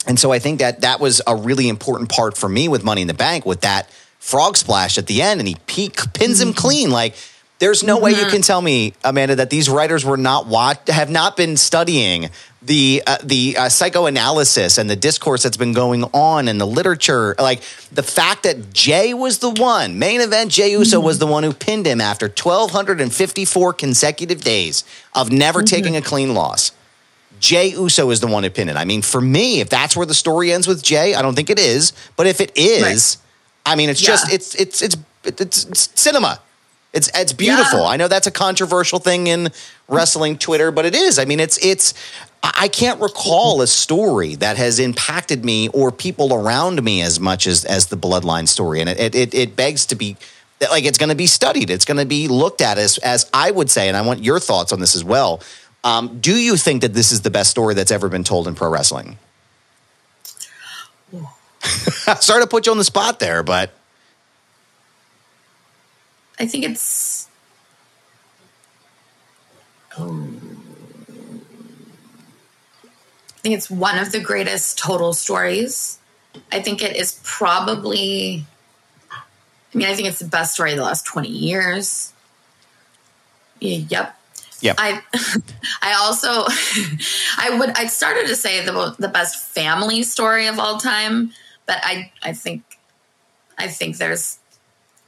And 0.06 0.18
so 0.18 0.32
I 0.32 0.38
think 0.38 0.60
that 0.60 0.82
that 0.82 1.00
was 1.00 1.20
a 1.26 1.36
really 1.36 1.68
important 1.68 2.10
part 2.10 2.36
for 2.36 2.48
me 2.48 2.68
with 2.68 2.84
Money 2.84 3.02
in 3.02 3.08
the 3.08 3.14
Bank 3.14 3.44
with 3.44 3.62
that 3.62 3.90
frog 4.18 4.56
splash 4.56 4.96
at 4.96 5.06
the 5.06 5.20
end 5.20 5.40
and 5.40 5.48
he 5.48 5.56
peak, 5.66 5.98
pins 6.14 6.40
him 6.40 6.48
mm-hmm. 6.48 6.58
clean. 6.58 6.90
Like, 6.90 7.14
there's 7.64 7.82
no 7.82 7.94
mm-hmm. 7.94 8.04
way 8.04 8.10
you 8.10 8.16
mm-hmm. 8.18 8.28
can 8.28 8.42
tell 8.42 8.60
me, 8.60 8.92
Amanda, 9.02 9.36
that 9.36 9.48
these 9.48 9.70
writers 9.70 10.04
were 10.04 10.18
not 10.18 10.46
watch 10.46 10.86
have 10.88 11.08
not 11.08 11.34
been 11.34 11.56
studying 11.56 12.28
the 12.60 13.02
uh, 13.06 13.16
the 13.22 13.56
uh, 13.56 13.68
psychoanalysis 13.70 14.76
and 14.76 14.90
the 14.90 14.96
discourse 14.96 15.44
that's 15.44 15.56
been 15.56 15.72
going 15.72 16.04
on 16.12 16.46
in 16.48 16.58
the 16.58 16.66
literature. 16.66 17.34
Like 17.38 17.62
the 17.90 18.02
fact 18.02 18.42
that 18.42 18.74
Jey 18.74 19.14
was 19.14 19.38
the 19.38 19.48
one 19.48 19.98
main 19.98 20.20
event. 20.20 20.50
Jey 20.50 20.72
Uso 20.72 20.98
mm-hmm. 20.98 21.06
was 21.06 21.18
the 21.18 21.26
one 21.26 21.42
who 21.42 21.54
pinned 21.54 21.86
him 21.86 22.02
after 22.02 22.26
1,254 22.26 23.72
consecutive 23.72 24.42
days 24.42 24.84
of 25.14 25.32
never 25.32 25.60
mm-hmm. 25.60 25.64
taking 25.64 25.96
a 25.96 26.02
clean 26.02 26.34
loss. 26.34 26.70
Jey 27.40 27.68
Uso 27.68 28.10
is 28.10 28.20
the 28.20 28.26
one 28.26 28.42
who 28.42 28.50
pinned 28.50 28.68
it. 28.68 28.76
I 28.76 28.84
mean, 28.84 29.00
for 29.00 29.22
me, 29.22 29.60
if 29.60 29.70
that's 29.70 29.96
where 29.96 30.06
the 30.06 30.12
story 30.12 30.52
ends 30.52 30.68
with 30.68 30.82
Jey, 30.82 31.14
I 31.14 31.22
don't 31.22 31.34
think 31.34 31.48
it 31.48 31.58
is. 31.58 31.94
But 32.16 32.26
if 32.26 32.42
it 32.42 32.52
is, 32.58 32.82
right. 32.82 33.72
I 33.72 33.76
mean, 33.76 33.88
it's 33.88 34.02
yeah. 34.02 34.08
just 34.08 34.30
it's 34.30 34.54
it's 34.54 34.82
it's 34.82 34.96
it's, 35.24 35.64
it's 35.64 36.00
cinema. 36.00 36.40
It's 36.94 37.10
it's 37.14 37.32
beautiful. 37.32 37.80
Yeah. 37.80 37.88
I 37.88 37.96
know 37.96 38.08
that's 38.08 38.28
a 38.28 38.30
controversial 38.30 39.00
thing 39.00 39.26
in 39.26 39.50
wrestling 39.88 40.38
Twitter, 40.38 40.70
but 40.70 40.86
it 40.86 40.94
is. 40.94 41.18
I 41.18 41.24
mean, 41.24 41.40
it's 41.40 41.58
it's 41.58 41.92
I 42.42 42.68
can't 42.68 43.00
recall 43.00 43.62
a 43.62 43.66
story 43.66 44.36
that 44.36 44.56
has 44.56 44.78
impacted 44.78 45.44
me 45.44 45.68
or 45.68 45.90
people 45.90 46.32
around 46.32 46.82
me 46.82 47.02
as 47.02 47.18
much 47.18 47.48
as 47.48 47.64
as 47.64 47.86
the 47.86 47.96
bloodline 47.96 48.46
story, 48.46 48.80
and 48.80 48.88
it 48.88 49.14
it, 49.14 49.34
it 49.34 49.56
begs 49.56 49.86
to 49.86 49.96
be 49.96 50.16
like 50.70 50.84
it's 50.84 50.96
going 50.96 51.08
to 51.08 51.16
be 51.16 51.26
studied. 51.26 51.68
It's 51.68 51.84
going 51.84 51.96
to 51.96 52.06
be 52.06 52.28
looked 52.28 52.60
at 52.60 52.78
as 52.78 52.98
as 52.98 53.28
I 53.34 53.50
would 53.50 53.70
say, 53.70 53.88
and 53.88 53.96
I 53.96 54.02
want 54.02 54.22
your 54.22 54.38
thoughts 54.38 54.72
on 54.72 54.78
this 54.78 54.94
as 54.94 55.02
well. 55.02 55.42
Um, 55.82 56.20
do 56.20 56.34
you 56.34 56.56
think 56.56 56.82
that 56.82 56.94
this 56.94 57.10
is 57.10 57.22
the 57.22 57.30
best 57.30 57.50
story 57.50 57.74
that's 57.74 57.90
ever 57.90 58.08
been 58.08 58.24
told 58.24 58.46
in 58.46 58.54
pro 58.54 58.70
wrestling? 58.70 59.18
Sorry 62.20 62.42
to 62.42 62.48
put 62.48 62.66
you 62.66 62.72
on 62.72 62.78
the 62.78 62.84
spot 62.84 63.18
there, 63.18 63.42
but 63.42 63.72
I 66.38 66.46
think 66.46 66.64
it's. 66.64 67.28
Um, 69.96 70.60
I 73.28 73.40
think 73.42 73.56
it's 73.56 73.70
one 73.70 73.98
of 73.98 74.10
the 74.10 74.20
greatest 74.20 74.78
total 74.78 75.12
stories. 75.12 75.98
I 76.50 76.60
think 76.60 76.82
it 76.82 76.96
is 76.96 77.20
probably. 77.22 78.44
I 79.12 79.78
mean, 79.78 79.88
I 79.88 79.94
think 79.94 80.08
it's 80.08 80.18
the 80.18 80.24
best 80.24 80.54
story 80.54 80.72
of 80.72 80.78
the 80.78 80.84
last 80.84 81.06
twenty 81.06 81.30
years. 81.30 82.12
Yep. 83.60 84.16
Yeah. 84.60 84.74
I 84.78 85.02
I 85.82 85.94
also 85.94 86.30
I 87.38 87.56
would 87.58 87.70
I 87.76 87.86
started 87.86 88.26
to 88.28 88.36
say 88.36 88.64
the 88.64 88.96
the 88.98 89.08
best 89.08 89.52
family 89.52 90.02
story 90.02 90.46
of 90.46 90.58
all 90.58 90.78
time, 90.78 91.32
but 91.66 91.78
I 91.82 92.12
I 92.22 92.32
think 92.32 92.62
I 93.58 93.68
think 93.68 93.98
there's 93.98 94.38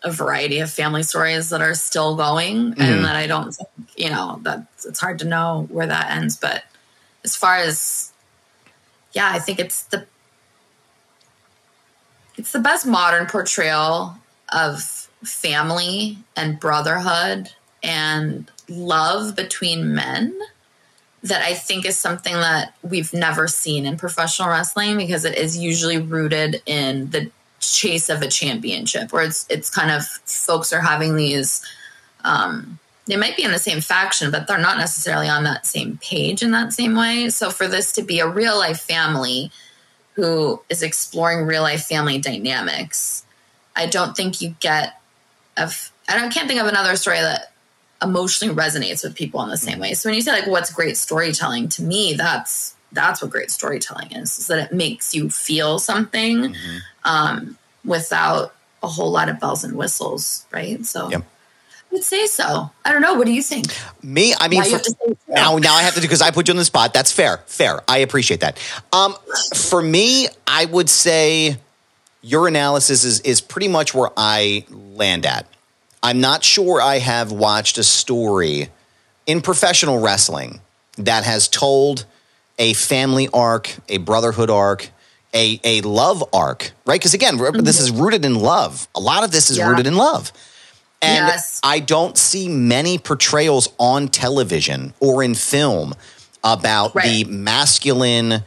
a 0.03 0.11
variety 0.11 0.61
of 0.61 0.71
family 0.71 1.03
stories 1.03 1.51
that 1.51 1.61
are 1.61 1.75
still 1.75 2.17
going 2.17 2.73
mm-hmm. 2.73 2.81
and 2.81 3.05
that 3.05 3.17
I 3.17 3.27
don't 3.27 3.53
think, 3.53 3.69
you 3.97 4.11
know, 4.11 4.39
that 4.43 4.67
it's 4.85 5.01
hard 5.01 5.19
to 5.21 5.25
know 5.25 5.67
where 5.71 5.87
that 5.87 6.11
ends. 6.11 6.37
But 6.37 6.65
as 7.25 7.35
far 7.35 7.57
as, 7.57 8.13
yeah, 9.13 9.31
I 9.33 9.39
think 9.39 9.59
it's 9.59 9.85
the, 9.85 10.07
it's 12.37 12.53
the 12.53 12.61
best 12.61 12.87
modern 12.87 13.27
portrayal 13.27 14.17
of 14.53 14.83
family 15.25 16.19
and 16.37 16.61
brotherhood 16.61 17.51
and 17.83 18.51
love 18.69 19.35
between 19.35 19.95
men 19.95 20.39
that 21.23 21.43
I 21.43 21.55
think 21.55 21.87
is 21.87 21.99
something 21.99 22.35
that 22.35 22.75
we've 22.83 23.13
never 23.13 23.49
seen 23.49 23.87
in 23.87 23.97
professional 23.97 24.49
wrestling 24.49 24.97
because 24.97 25.25
it 25.25 25.37
is 25.37 25.59
usually 25.59 25.99
rooted 25.99 26.63
in 26.67 27.11
the 27.11 27.31
chase 27.75 28.09
of 28.09 28.23
a 28.23 28.29
championship 28.29 29.13
where 29.13 29.25
it's 29.25 29.47
it's 29.49 29.71
kind 29.71 29.91
of 29.91 30.05
folks 30.05 30.73
are 30.73 30.81
having 30.81 31.17
these 31.17 31.65
um, 32.25 32.79
they 33.07 33.17
might 33.17 33.37
be 33.37 33.45
in 33.45 33.53
the 33.53 33.59
same 33.59 33.81
faction 33.81 34.31
but 34.31 34.47
they're 34.47 34.59
not 34.59 34.79
necessarily 34.79 35.29
on 35.29 35.45
that 35.45 35.67
same 35.67 35.99
page 36.03 36.43
in 36.43 36.51
that 36.51 36.73
same 36.73 36.97
way. 36.97 37.29
So 37.29 37.51
for 37.51 37.69
this 37.69 37.93
to 37.93 38.03
be 38.03 38.21
a 38.21 38.29
real 38.29 38.57
life 38.57 38.81
family 38.81 39.51
who 40.15 40.61
is 40.69 40.83
exploring 40.83 41.47
real 41.47 41.63
life 41.63 41.85
family 41.85 42.19
dynamics 42.19 43.25
i 43.75 43.87
don't 43.87 44.17
think 44.17 44.41
you 44.41 44.55
get 44.61 44.99
of 45.57 45.93
i 46.09 46.19
don't, 46.19 46.33
can't 46.33 46.49
think 46.49 46.61
of 46.61 46.67
another 46.67 46.97
story 46.97 47.21
that 47.21 47.53
emotionally 48.03 48.55
resonates 48.55 49.03
with 49.03 49.15
people 49.15 49.43
in 49.43 49.49
the 49.49 49.57
same 49.57 49.79
way. 49.79 49.95
So 49.95 50.09
when 50.09 50.15
you 50.15 50.23
say 50.23 50.33
like 50.33 50.47
what's 50.47 50.73
great 50.73 50.97
storytelling 50.97 51.69
to 51.71 51.83
me 51.83 52.15
that's 52.15 52.76
that's 52.93 53.23
what 53.23 53.31
great 53.31 53.51
storytelling 53.51 54.13
is 54.13 54.39
is 54.39 54.47
that 54.47 54.71
it 54.71 54.75
makes 54.75 55.15
you 55.15 55.31
feel 55.31 55.79
something 55.79 56.37
mm-hmm. 56.37 56.79
um, 57.05 57.59
without 57.85 58.55
a 58.83 58.89
whole 58.89 59.11
lot 59.11 59.29
of 59.29 59.41
bells 59.41 59.65
and 59.65 59.77
whistles 59.77 60.47
right 60.53 60.85
so 60.85 61.11
yep. 61.11 61.23
I 61.91 61.95
would 61.95 62.05
say 62.05 62.27
so. 62.27 62.69
I 62.85 62.93
don't 62.93 63.01
know. 63.01 63.15
What 63.15 63.27
do 63.27 63.33
you 63.33 63.43
think? 63.43 63.67
Me, 64.03 64.35
I 64.39 64.49
mean, 64.49 64.63
for, 64.65 64.79
so. 64.79 65.17
now 65.29 65.57
now 65.57 65.75
I 65.75 65.83
have 65.83 65.95
to 65.95 66.01
do 66.01 66.07
because 66.07 66.21
I 66.21 66.33
put 66.33 66.49
you 66.49 66.53
on 66.53 66.59
the 66.59 66.65
spot. 66.65 66.93
That's 66.93 67.13
fair, 67.13 67.39
fair. 67.47 67.81
I 67.87 67.99
appreciate 67.99 68.41
that. 68.41 68.59
Um, 68.93 69.15
for 69.55 69.81
me, 69.81 70.27
I 70.49 70.65
would 70.65 70.91
say 70.91 71.57
your 72.23 72.49
analysis 72.49 73.05
is 73.05 73.21
is 73.21 73.41
pretty 73.41 73.69
much 73.69 73.95
where 73.95 74.11
I 74.17 74.67
land 74.71 75.25
at. 75.27 75.47
I'm 76.03 76.21
not 76.21 76.45
sure 76.45 76.81
I 76.81 76.99
have 76.99 77.33
watched 77.33 77.79
a 77.79 77.85
story 77.85 78.69
in 79.27 79.41
professional 79.41 80.01
wrestling 80.01 80.61
that 80.99 81.25
has 81.25 81.49
told 81.49 82.05
a 82.59 82.73
family 82.75 83.29
arc, 83.33 83.75
a 83.89 83.99
brotherhood 83.99 84.51
arc, 84.51 84.91
a, 85.35 85.61
a 85.65 85.81
love 85.83 86.25
arc, 86.33 86.73
right? 86.87 86.99
Because 86.99 87.15
again, 87.15 87.37
mm-hmm. 87.37 87.65
this 87.65 87.81
is 87.81 87.91
rooted 87.91 88.25
in 88.25 88.37
love. 88.37 88.89
A 88.95 89.01
lot 89.01 89.25
of 89.25 89.31
this 89.31 89.51
is 89.51 89.59
yeah. 89.59 89.69
rooted 89.69 89.87
in 89.87 89.97
love. 89.97 90.33
And 91.03 91.27
yes. 91.27 91.61
I 91.63 91.81
don't 91.81 92.17
see 92.17 92.49
many 92.49 92.99
portrayals 92.99 93.69
on 93.79 94.09
television 94.09 94.95
or 94.99 95.23
in 95.23 95.35
film 95.35 95.95
about 96.43 96.95
right. 96.95 97.05
the 97.05 97.25
masculine 97.25 98.43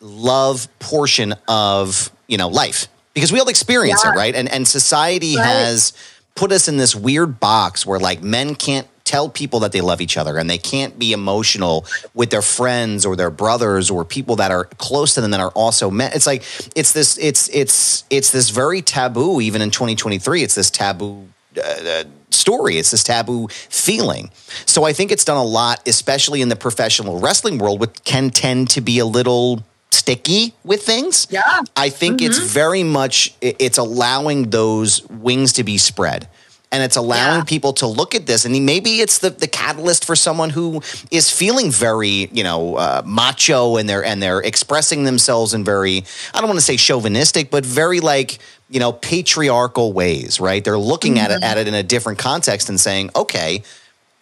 love 0.00 0.66
portion 0.80 1.34
of, 1.46 2.10
you 2.26 2.38
know, 2.38 2.48
life. 2.48 2.88
Because 3.14 3.30
we 3.30 3.38
all 3.38 3.48
experience 3.48 4.02
yeah. 4.04 4.12
it, 4.12 4.16
right? 4.16 4.34
And 4.34 4.48
and 4.48 4.66
society 4.66 5.36
right. 5.36 5.44
has 5.44 5.92
put 6.34 6.50
us 6.50 6.66
in 6.66 6.76
this 6.76 6.96
weird 6.96 7.38
box 7.38 7.86
where 7.86 8.00
like 8.00 8.22
men 8.22 8.54
can't 8.54 8.88
tell 9.04 9.28
people 9.28 9.60
that 9.60 9.72
they 9.72 9.80
love 9.80 10.00
each 10.00 10.16
other 10.16 10.38
and 10.38 10.48
they 10.48 10.58
can't 10.58 10.98
be 10.98 11.12
emotional 11.12 11.84
with 12.14 12.30
their 12.30 12.42
friends 12.42 13.04
or 13.04 13.16
their 13.16 13.30
brothers 13.30 13.90
or 13.90 14.04
people 14.04 14.36
that 14.36 14.50
are 14.50 14.64
close 14.78 15.14
to 15.14 15.20
them 15.20 15.30
that 15.32 15.40
are 15.40 15.50
also 15.50 15.90
men. 15.90 16.12
It's 16.14 16.26
like 16.26 16.42
it's 16.76 16.92
this 16.92 17.18
it's 17.18 17.48
it's 17.50 18.04
it's 18.10 18.30
this 18.30 18.50
very 18.50 18.82
taboo 18.82 19.40
even 19.40 19.62
in 19.62 19.70
2023. 19.70 20.42
It's 20.42 20.54
this 20.54 20.70
taboo 20.70 21.28
uh, 21.56 21.60
uh, 21.60 22.04
story. 22.30 22.78
It's 22.78 22.90
this 22.90 23.04
taboo 23.04 23.48
feeling. 23.48 24.30
So 24.66 24.84
I 24.84 24.92
think 24.92 25.12
it's 25.12 25.24
done 25.24 25.36
a 25.36 25.44
lot, 25.44 25.86
especially 25.86 26.40
in 26.40 26.48
the 26.48 26.56
professional 26.56 27.18
wrestling 27.18 27.58
world, 27.58 27.80
which 27.80 28.04
can 28.04 28.30
tend 28.30 28.70
to 28.70 28.80
be 28.80 28.98
a 28.98 29.06
little 29.06 29.62
sticky 29.90 30.54
with 30.64 30.82
things. 30.82 31.26
Yeah. 31.30 31.42
I 31.76 31.90
think 31.90 32.18
mm-hmm. 32.18 32.30
it's 32.30 32.38
very 32.38 32.82
much 32.82 33.34
it's 33.40 33.78
allowing 33.78 34.50
those 34.50 35.06
wings 35.08 35.52
to 35.54 35.64
be 35.64 35.78
spread 35.78 36.28
and 36.72 36.82
it's 36.82 36.96
allowing 36.96 37.40
yeah. 37.40 37.44
people 37.44 37.74
to 37.74 37.86
look 37.86 38.14
at 38.14 38.26
this 38.26 38.44
and 38.44 38.66
maybe 38.66 39.00
it's 39.00 39.18
the, 39.18 39.30
the 39.30 39.46
catalyst 39.46 40.04
for 40.04 40.16
someone 40.16 40.50
who 40.50 40.80
is 41.10 41.30
feeling 41.30 41.70
very 41.70 42.28
you 42.32 42.42
know 42.42 42.76
uh, 42.76 43.02
macho 43.04 43.76
and 43.76 43.88
they're 43.88 44.04
and 44.04 44.22
they're 44.22 44.40
expressing 44.40 45.04
themselves 45.04 45.54
in 45.54 45.64
very 45.64 46.02
i 46.34 46.40
don't 46.40 46.48
want 46.48 46.58
to 46.58 46.64
say 46.64 46.76
chauvinistic 46.76 47.50
but 47.50 47.64
very 47.64 48.00
like 48.00 48.38
you 48.68 48.80
know 48.80 48.92
patriarchal 48.92 49.92
ways 49.92 50.40
right 50.40 50.64
they're 50.64 50.78
looking 50.78 51.14
mm-hmm. 51.14 51.30
at 51.30 51.30
it 51.30 51.42
at 51.44 51.58
it 51.58 51.68
in 51.68 51.74
a 51.74 51.82
different 51.82 52.18
context 52.18 52.68
and 52.68 52.80
saying 52.80 53.10
okay 53.14 53.62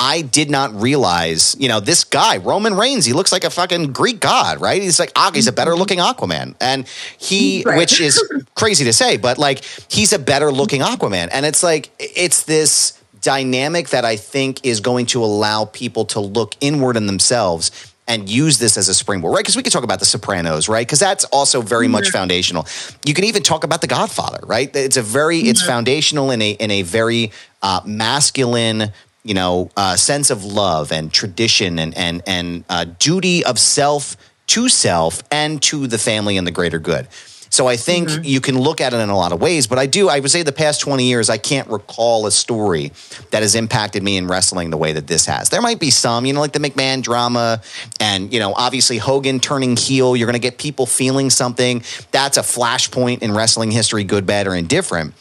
I 0.02 0.22
did 0.22 0.48
not 0.48 0.74
realize, 0.80 1.54
you 1.58 1.68
know, 1.68 1.78
this 1.78 2.04
guy, 2.04 2.38
Roman 2.38 2.74
Reigns, 2.74 3.04
he 3.04 3.12
looks 3.12 3.32
like 3.32 3.44
a 3.44 3.50
fucking 3.50 3.92
Greek 3.92 4.18
god, 4.18 4.58
right? 4.58 4.80
He's 4.80 4.98
like, 4.98 5.12
he's 5.34 5.46
a 5.46 5.52
better 5.52 5.76
looking 5.76 5.98
Aquaman. 5.98 6.54
And 6.58 6.88
he, 7.18 7.62
right. 7.66 7.76
which 7.76 8.00
is 8.00 8.18
crazy 8.54 8.84
to 8.86 8.94
say, 8.94 9.18
but 9.18 9.36
like, 9.36 9.62
he's 9.90 10.14
a 10.14 10.18
better 10.18 10.50
looking 10.50 10.80
Aquaman. 10.80 11.28
And 11.30 11.44
it's 11.44 11.62
like, 11.62 11.90
it's 11.98 12.44
this 12.44 12.98
dynamic 13.20 13.90
that 13.90 14.06
I 14.06 14.16
think 14.16 14.64
is 14.64 14.80
going 14.80 15.04
to 15.06 15.22
allow 15.22 15.66
people 15.66 16.06
to 16.06 16.20
look 16.20 16.56
inward 16.62 16.96
in 16.96 17.06
themselves 17.06 17.70
and 18.08 18.26
use 18.28 18.58
this 18.58 18.78
as 18.78 18.88
a 18.88 18.94
springboard, 18.94 19.34
right? 19.34 19.40
Because 19.40 19.54
we 19.54 19.62
could 19.62 19.72
talk 19.72 19.84
about 19.84 19.98
The 19.98 20.06
Sopranos, 20.06 20.66
right? 20.66 20.86
Because 20.86 20.98
that's 20.98 21.24
also 21.26 21.60
very 21.60 21.84
mm-hmm. 21.84 21.92
much 21.92 22.08
foundational. 22.08 22.66
You 23.04 23.12
can 23.12 23.24
even 23.24 23.42
talk 23.42 23.64
about 23.64 23.82
The 23.82 23.86
Godfather, 23.86 24.40
right? 24.46 24.74
It's 24.74 24.96
a 24.96 25.02
very, 25.02 25.40
mm-hmm. 25.40 25.48
it's 25.48 25.64
foundational 25.64 26.30
in 26.30 26.40
a 26.40 26.50
in 26.52 26.70
a 26.70 26.82
very 26.82 27.32
uh, 27.62 27.82
masculine 27.84 28.92
you 29.22 29.34
know, 29.34 29.70
uh, 29.76 29.96
sense 29.96 30.30
of 30.30 30.44
love 30.44 30.92
and 30.92 31.12
tradition 31.12 31.78
and 31.78 31.96
and 31.96 32.22
and 32.26 32.64
uh, 32.68 32.84
duty 32.98 33.44
of 33.44 33.58
self 33.58 34.16
to 34.48 34.68
self 34.68 35.22
and 35.30 35.62
to 35.62 35.86
the 35.86 35.98
family 35.98 36.36
and 36.36 36.46
the 36.46 36.50
greater 36.50 36.78
good. 36.78 37.06
So 37.52 37.66
I 37.66 37.76
think 37.76 38.08
Mm-hmm. 38.08 38.22
you 38.24 38.40
can 38.40 38.58
look 38.58 38.80
at 38.80 38.92
it 38.94 38.98
in 38.98 39.08
a 39.08 39.16
lot 39.16 39.32
of 39.32 39.40
ways. 39.40 39.66
But 39.66 39.78
I 39.78 39.86
do, 39.86 40.08
I 40.08 40.20
would 40.20 40.30
say 40.30 40.44
the 40.44 40.52
past 40.52 40.80
20 40.82 41.04
years, 41.04 41.28
I 41.28 41.36
can't 41.36 41.68
recall 41.68 42.26
a 42.26 42.30
story 42.30 42.92
that 43.32 43.42
has 43.42 43.56
impacted 43.56 44.04
me 44.04 44.16
in 44.16 44.28
wrestling 44.28 44.70
the 44.70 44.76
way 44.76 44.92
that 44.92 45.08
this 45.08 45.26
has. 45.26 45.48
There 45.48 45.60
might 45.60 45.80
be 45.80 45.90
some, 45.90 46.24
you 46.26 46.32
know, 46.32 46.40
like 46.40 46.52
the 46.52 46.60
McMahon 46.60 47.02
drama 47.02 47.60
and, 47.98 48.32
you 48.32 48.38
know, 48.38 48.54
obviously 48.54 48.98
Hogan 48.98 49.40
turning 49.40 49.76
heel. 49.76 50.14
You're 50.14 50.26
going 50.26 50.34
to 50.34 50.38
get 50.38 50.58
people 50.58 50.86
feeling 50.86 51.28
something. 51.28 51.82
That's 52.12 52.36
a 52.36 52.42
flashpoint 52.42 53.22
in 53.22 53.32
wrestling 53.34 53.72
history, 53.72 54.04
good, 54.04 54.26
bad, 54.26 54.46
or 54.46 54.54
indifferent. 54.54 55.14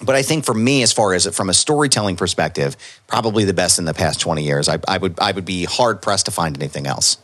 But 0.00 0.14
I 0.14 0.22
think 0.22 0.44
for 0.44 0.54
me, 0.54 0.82
as 0.82 0.92
far 0.92 1.12
as 1.14 1.26
from 1.34 1.48
a 1.48 1.54
storytelling 1.54 2.16
perspective, 2.16 2.76
probably 3.06 3.44
the 3.44 3.52
best 3.52 3.78
in 3.78 3.84
the 3.84 3.94
past 3.94 4.20
20 4.20 4.44
years. 4.44 4.68
I, 4.68 4.78
I 4.86 4.98
would 4.98 5.18
I 5.20 5.32
would 5.32 5.44
be 5.44 5.64
hard 5.64 6.00
pressed 6.02 6.26
to 6.26 6.32
find 6.32 6.56
anything 6.56 6.86
else. 6.86 7.18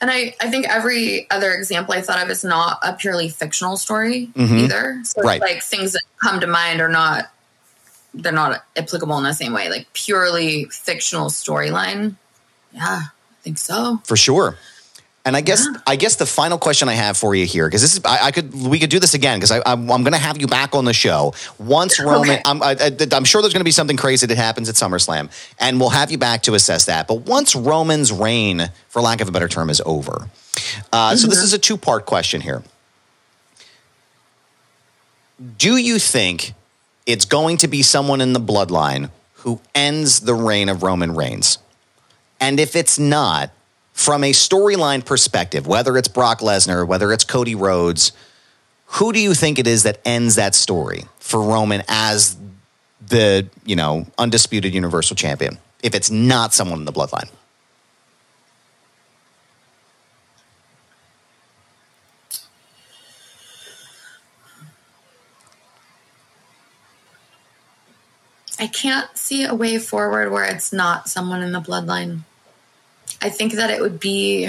And 0.00 0.10
I, 0.10 0.34
I 0.40 0.50
think 0.50 0.68
every 0.68 1.30
other 1.30 1.52
example 1.52 1.94
I 1.94 2.00
thought 2.00 2.22
of 2.22 2.28
is 2.28 2.44
not 2.44 2.78
a 2.82 2.94
purely 2.94 3.28
fictional 3.28 3.76
story 3.76 4.30
mm-hmm. 4.34 4.58
either. 4.58 5.00
So 5.04 5.22
Right. 5.22 5.40
like 5.40 5.62
things 5.62 5.92
that 5.92 6.02
come 6.22 6.40
to 6.40 6.46
mind 6.46 6.80
are 6.80 6.88
not 6.88 7.30
they're 8.12 8.32
not 8.32 8.64
applicable 8.76 9.16
in 9.18 9.24
the 9.24 9.32
same 9.32 9.52
way. 9.52 9.68
Like 9.68 9.92
purely 9.92 10.66
fictional 10.66 11.28
storyline. 11.30 12.16
Yeah, 12.72 13.00
I 13.02 13.42
think 13.42 13.58
so. 13.58 14.00
For 14.04 14.16
sure. 14.16 14.56
And 15.26 15.34
I 15.34 15.40
guess 15.40 15.66
I 15.86 15.96
guess 15.96 16.16
the 16.16 16.26
final 16.26 16.58
question 16.58 16.90
I 16.90 16.92
have 16.92 17.16
for 17.16 17.34
you 17.34 17.46
here, 17.46 17.66
because 17.66 17.80
this 17.80 17.94
is 17.94 18.04
I, 18.04 18.26
I 18.26 18.30
could 18.30 18.52
we 18.52 18.78
could 18.78 18.90
do 18.90 19.00
this 19.00 19.14
again 19.14 19.38
because 19.38 19.50
I'm, 19.52 19.90
I'm 19.90 20.02
going 20.02 20.12
to 20.12 20.18
have 20.18 20.38
you 20.38 20.46
back 20.46 20.74
on 20.74 20.84
the 20.84 20.92
show 20.92 21.32
once 21.58 21.98
Roman. 21.98 22.30
Okay. 22.30 22.42
I'm, 22.44 22.62
I, 22.62 22.76
I, 22.78 22.90
I'm 23.12 23.24
sure 23.24 23.40
there's 23.40 23.54
going 23.54 23.60
to 23.60 23.64
be 23.64 23.70
something 23.70 23.96
crazy 23.96 24.26
that 24.26 24.36
happens 24.36 24.68
at 24.68 24.74
SummerSlam, 24.74 25.30
and 25.58 25.80
we'll 25.80 25.88
have 25.88 26.10
you 26.10 26.18
back 26.18 26.42
to 26.42 26.54
assess 26.54 26.84
that. 26.84 27.08
But 27.08 27.22
once 27.22 27.56
Roman's 27.56 28.12
reign, 28.12 28.70
for 28.88 29.00
lack 29.00 29.22
of 29.22 29.28
a 29.28 29.32
better 29.32 29.48
term, 29.48 29.70
is 29.70 29.80
over, 29.86 30.28
uh, 30.92 31.16
so 31.16 31.26
this 31.26 31.42
is 31.42 31.54
a 31.54 31.58
two 31.58 31.78
part 31.78 32.04
question 32.04 32.42
here. 32.42 32.62
Do 35.56 35.78
you 35.78 35.98
think 35.98 36.52
it's 37.06 37.24
going 37.24 37.56
to 37.58 37.68
be 37.68 37.82
someone 37.82 38.20
in 38.20 38.34
the 38.34 38.40
bloodline 38.40 39.08
who 39.36 39.58
ends 39.74 40.20
the 40.20 40.34
reign 40.34 40.68
of 40.68 40.82
Roman 40.82 41.14
Reigns? 41.14 41.56
And 42.40 42.60
if 42.60 42.76
it's 42.76 42.98
not, 42.98 43.50
from 43.94 44.24
a 44.24 44.32
storyline 44.32 45.04
perspective, 45.04 45.66
whether 45.66 45.96
it's 45.96 46.08
Brock 46.08 46.40
Lesnar, 46.40 46.86
whether 46.86 47.12
it's 47.12 47.24
Cody 47.24 47.54
Rhodes, 47.54 48.12
who 48.86 49.12
do 49.12 49.20
you 49.20 49.34
think 49.34 49.58
it 49.58 49.66
is 49.66 49.84
that 49.84 50.00
ends 50.04 50.34
that 50.34 50.54
story 50.54 51.04
for 51.20 51.40
Roman 51.40 51.82
as 51.88 52.36
the, 53.06 53.48
you 53.64 53.76
know, 53.76 54.06
undisputed 54.18 54.74
universal 54.74 55.16
champion? 55.16 55.58
If 55.82 55.94
it's 55.94 56.10
not 56.10 56.52
someone 56.52 56.80
in 56.80 56.84
the 56.84 56.92
bloodline. 56.92 57.30
I 68.58 68.66
can't 68.66 69.16
see 69.16 69.44
a 69.44 69.54
way 69.54 69.78
forward 69.78 70.32
where 70.32 70.44
it's 70.44 70.72
not 70.72 71.08
someone 71.08 71.42
in 71.42 71.52
the 71.52 71.60
bloodline. 71.60 72.20
I 73.24 73.30
think 73.30 73.54
that 73.54 73.70
it 73.70 73.80
would 73.80 73.98
be 73.98 74.44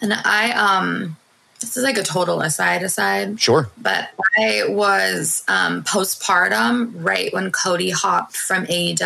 and 0.00 0.12
I 0.12 0.52
um 0.52 1.16
this 1.60 1.78
is 1.78 1.82
like 1.82 1.96
a 1.96 2.02
total 2.02 2.42
aside 2.42 2.82
aside. 2.82 3.40
Sure. 3.40 3.70
But 3.80 4.10
I 4.38 4.64
was 4.68 5.42
um, 5.48 5.82
postpartum 5.82 6.92
right 6.96 7.32
when 7.32 7.50
Cody 7.50 7.88
hopped 7.88 8.36
from 8.36 8.66
AEW 8.66 8.96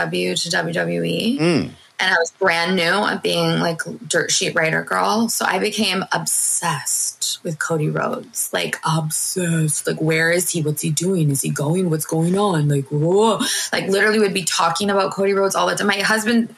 to 0.42 0.56
WWE. 0.56 1.38
Mm. 1.38 1.70
And 2.01 2.14
I 2.14 2.18
was 2.18 2.30
brand 2.32 2.76
new 2.76 2.82
at 2.82 3.22
being 3.22 3.59
like 3.61 3.80
dirt 4.07 4.30
sheet 4.30 4.55
writer 4.55 4.82
girl. 4.82 5.28
So 5.28 5.44
I 5.44 5.59
became 5.59 6.05
obsessed 6.12 7.40
with 7.42 7.59
Cody 7.59 7.90
Rhodes. 7.90 8.51
Like 8.53 8.76
obsessed. 8.84 9.86
Like 9.86 10.01
where 10.01 10.30
is 10.30 10.51
he? 10.51 10.62
What's 10.62 10.82
he 10.82 10.90
doing? 10.90 11.30
Is 11.30 11.42
he 11.42 11.51
going? 11.51 11.90
What's 11.90 12.07
going 12.07 12.38
on? 12.38 12.68
Like 12.68 12.86
whoa. 12.86 13.40
Like 13.72 13.88
literally 13.88 14.20
would 14.20 14.34
be 14.34 14.44
talking 14.44 14.90
about 14.90 15.12
Cody 15.12 15.32
Rhodes 15.32 15.55
all 15.55 15.66
the 15.66 15.74
time. 15.74 15.88
My 15.88 15.99
husband 16.01 16.55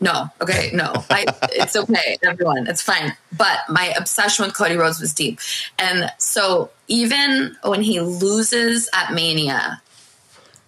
no, 0.00 0.28
okay, 0.40 0.70
no. 0.74 0.92
I, 1.10 1.24
it's 1.52 1.76
okay, 1.76 2.18
everyone. 2.22 2.66
It's 2.66 2.82
fine. 2.82 3.14
But 3.36 3.58
my 3.68 3.94
obsession 3.96 4.44
with 4.44 4.56
Cody 4.56 4.76
Rhodes 4.76 5.00
was 5.00 5.14
deep. 5.14 5.40
And 5.78 6.10
so 6.18 6.70
even 6.88 7.56
when 7.62 7.82
he 7.82 8.00
loses 8.00 8.88
at 8.92 9.12
Mania, 9.12 9.80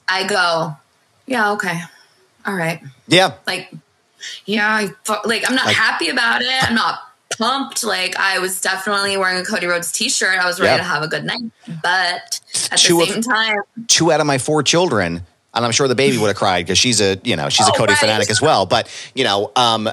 I 0.08 0.26
go, 0.26 0.76
yeah, 1.26 1.52
okay. 1.52 1.80
All 2.46 2.54
right. 2.54 2.80
Yeah. 3.06 3.34
Like, 3.46 3.70
yeah, 4.46 4.88
like 5.24 5.48
I'm 5.48 5.54
not 5.54 5.66
Like- 5.66 5.76
happy 5.76 6.08
about 6.08 6.42
it. 6.42 6.64
I'm 6.68 6.74
not 6.74 7.00
pumped. 7.36 7.84
Like 7.84 8.16
I 8.16 8.38
was 8.38 8.60
definitely 8.60 9.16
wearing 9.16 9.38
a 9.38 9.44
Cody 9.44 9.66
Rhodes 9.66 9.92
t-shirt. 9.92 10.38
I 10.38 10.46
was 10.46 10.58
ready 10.60 10.72
Yeah. 10.72 10.78
to 10.78 10.82
have 10.84 11.02
a 11.02 11.08
good 11.08 11.24
night. 11.24 11.42
But 11.82 12.40
at 12.70 12.78
Two 12.78 13.04
the 13.04 13.18
of- 13.18 13.26
time, 13.26 13.56
Two 13.86 14.10
out 14.12 14.20
of 14.20 14.26
my 14.26 14.38
four 14.38 14.62
children, 14.62 15.24
and 15.54 15.64
I'm 15.64 15.72
sure 15.72 15.88
the 15.88 15.94
baby 15.94 16.16
would 16.18 16.28
have 16.28 16.36
cried 16.36 16.64
because 16.66 16.78
she's 16.78 17.00
a, 17.00 17.18
you 17.24 17.36
know, 17.36 17.48
she's 17.48 17.66
a 17.68 17.70
Oh, 17.70 17.74
Cody 17.76 17.92
right. 17.92 18.00
fanatic 18.00 18.30
as 18.30 18.40
well. 18.40 18.66
But, 18.66 18.88
you 19.14 19.24
know, 19.24 19.50
um, 19.56 19.90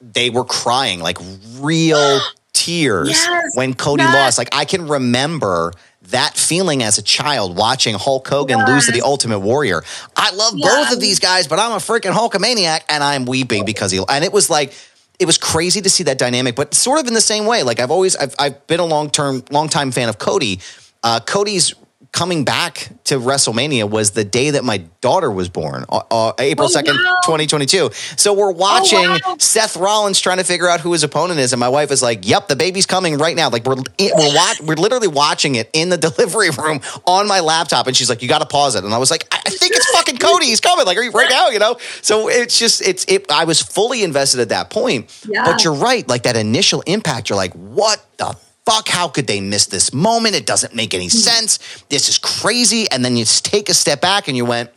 they 0.00 0.30
were 0.30 0.44
crying 0.44 1.00
like 1.00 1.18
real 1.58 2.20
tears 2.52 3.10
Yes. 3.10 3.54
when 3.54 3.74
Cody 3.74 4.02
Yes. 4.02 4.14
lost. 4.14 4.38
Like 4.38 4.48
I 4.52 4.64
can 4.64 4.88
remember 4.88 5.72
that 6.10 6.36
feeling 6.36 6.82
as 6.82 6.98
a 6.98 7.02
child 7.02 7.56
watching 7.56 7.94
Hulk 7.94 8.26
Hogan 8.28 8.64
lose 8.66 8.86
to 8.86 8.92
the 8.92 9.02
Ultimate 9.02 9.40
Warrior. 9.40 9.82
I 10.16 10.30
love 10.34 10.54
both 10.58 10.92
of 10.92 11.00
these 11.00 11.18
guys, 11.18 11.46
but 11.46 11.58
I'm 11.58 11.72
a 11.72 11.76
freaking 11.76 12.12
Hulkamaniac 12.12 12.82
and 12.88 13.02
I'm 13.02 13.24
weeping 13.24 13.64
because 13.64 13.90
he 13.90 14.02
and 14.08 14.24
it 14.24 14.32
was 14.32 14.50
like 14.50 14.72
it 15.18 15.26
was 15.26 15.38
crazy 15.38 15.80
to 15.80 15.90
see 15.90 16.04
that 16.04 16.18
dynamic, 16.18 16.54
but 16.54 16.74
sort 16.74 17.00
of 17.00 17.06
in 17.06 17.14
the 17.14 17.20
same 17.20 17.44
way. 17.46 17.62
Like 17.62 17.80
I've 17.80 17.90
always 17.90 18.16
I've, 18.16 18.34
I've 18.38 18.66
been 18.66 18.80
a 18.80 18.84
long 18.84 19.10
term 19.10 19.42
long 19.50 19.68
time 19.68 19.90
fan 19.90 20.08
of 20.08 20.18
Cody. 20.18 20.60
Uh, 21.02 21.20
Cody's 21.20 21.74
coming 22.18 22.44
back 22.44 22.88
to 23.04 23.14
WrestleMania 23.20 23.88
was 23.88 24.10
the 24.10 24.24
day 24.24 24.50
that 24.50 24.64
my 24.64 24.78
daughter 25.00 25.30
was 25.30 25.48
born, 25.48 25.84
uh, 25.88 26.02
uh, 26.10 26.32
April 26.40 26.66
Oh, 26.68 26.76
2nd, 26.76 26.86
2022. 27.24 27.90
So 28.16 28.32
we're 28.32 28.50
watching 28.50 29.08
wow. 29.08 29.36
Seth 29.38 29.76
Rollins 29.76 30.18
trying 30.20 30.38
to 30.38 30.44
figure 30.44 30.68
out 30.68 30.80
who 30.80 30.92
his 30.92 31.04
opponent 31.04 31.38
is, 31.38 31.52
and 31.52 31.60
my 31.60 31.68
wife 31.68 31.92
is 31.92 32.02
like, 32.02 32.26
"Yep, 32.26 32.48
the 32.48 32.56
baby's 32.56 32.86
coming 32.86 33.18
right 33.18 33.36
now." 33.36 33.50
Like 33.50 33.64
we're 33.64 33.76
we're 33.76 34.34
watch, 34.34 34.60
we're 34.62 34.74
literally 34.74 35.06
watching 35.06 35.54
it 35.54 35.70
in 35.72 35.90
the 35.90 35.96
delivery 36.08 36.50
room 36.50 36.80
on 37.06 37.28
my 37.28 37.38
laptop, 37.38 37.86
and 37.86 37.96
she's 37.96 38.08
like, 38.10 38.20
"You 38.20 38.28
got 38.28 38.40
to 38.40 38.46
pause 38.46 38.74
it," 38.74 38.82
and 38.82 38.92
I 38.92 38.98
was 38.98 39.12
like, 39.12 39.24
"I, 39.30 39.38
I 39.46 39.50
think 39.50 39.72
it's 39.76 39.88
fucking 39.92 40.16
Cody. 40.18 40.46
He's 40.46 40.60
coming 40.60 40.86
like 40.86 40.96
are 40.98 41.02
you- 41.04 41.12
right 41.12 41.30
now," 41.30 41.50
you 41.50 41.60
know. 41.60 41.76
So 42.02 42.28
it's 42.28 42.58
just 42.58 42.82
it's 42.82 43.04
it. 43.06 43.30
I 43.30 43.44
was 43.44 43.62
fully 43.62 44.02
invested 44.02 44.40
at 44.40 44.48
that 44.48 44.70
point, 44.70 45.16
Yeah. 45.28 45.44
but 45.44 45.62
you're 45.62 45.74
right. 45.74 46.06
Like 46.08 46.24
that 46.24 46.34
initial 46.36 46.80
impact, 46.82 47.28
you're 47.30 47.36
like, 47.36 47.52
"What 47.52 48.04
the." 48.16 48.36
Fuck, 48.68 48.88
how 48.88 49.08
could 49.08 49.26
they 49.26 49.40
miss 49.40 49.66
this 49.66 49.92
moment? 49.92 50.34
It 50.34 50.46
doesn't 50.46 50.74
make 50.74 50.94
any 50.94 51.06
mm-hmm. 51.06 51.18
sense. 51.18 51.58
This 51.88 52.08
is 52.08 52.18
crazy. 52.18 52.90
And 52.90 53.04
then 53.04 53.16
you 53.16 53.24
just 53.24 53.44
take 53.44 53.68
a 53.68 53.74
step 53.74 54.00
back 54.00 54.28
and 54.28 54.36
you 54.36 54.44
went, 54.44 54.70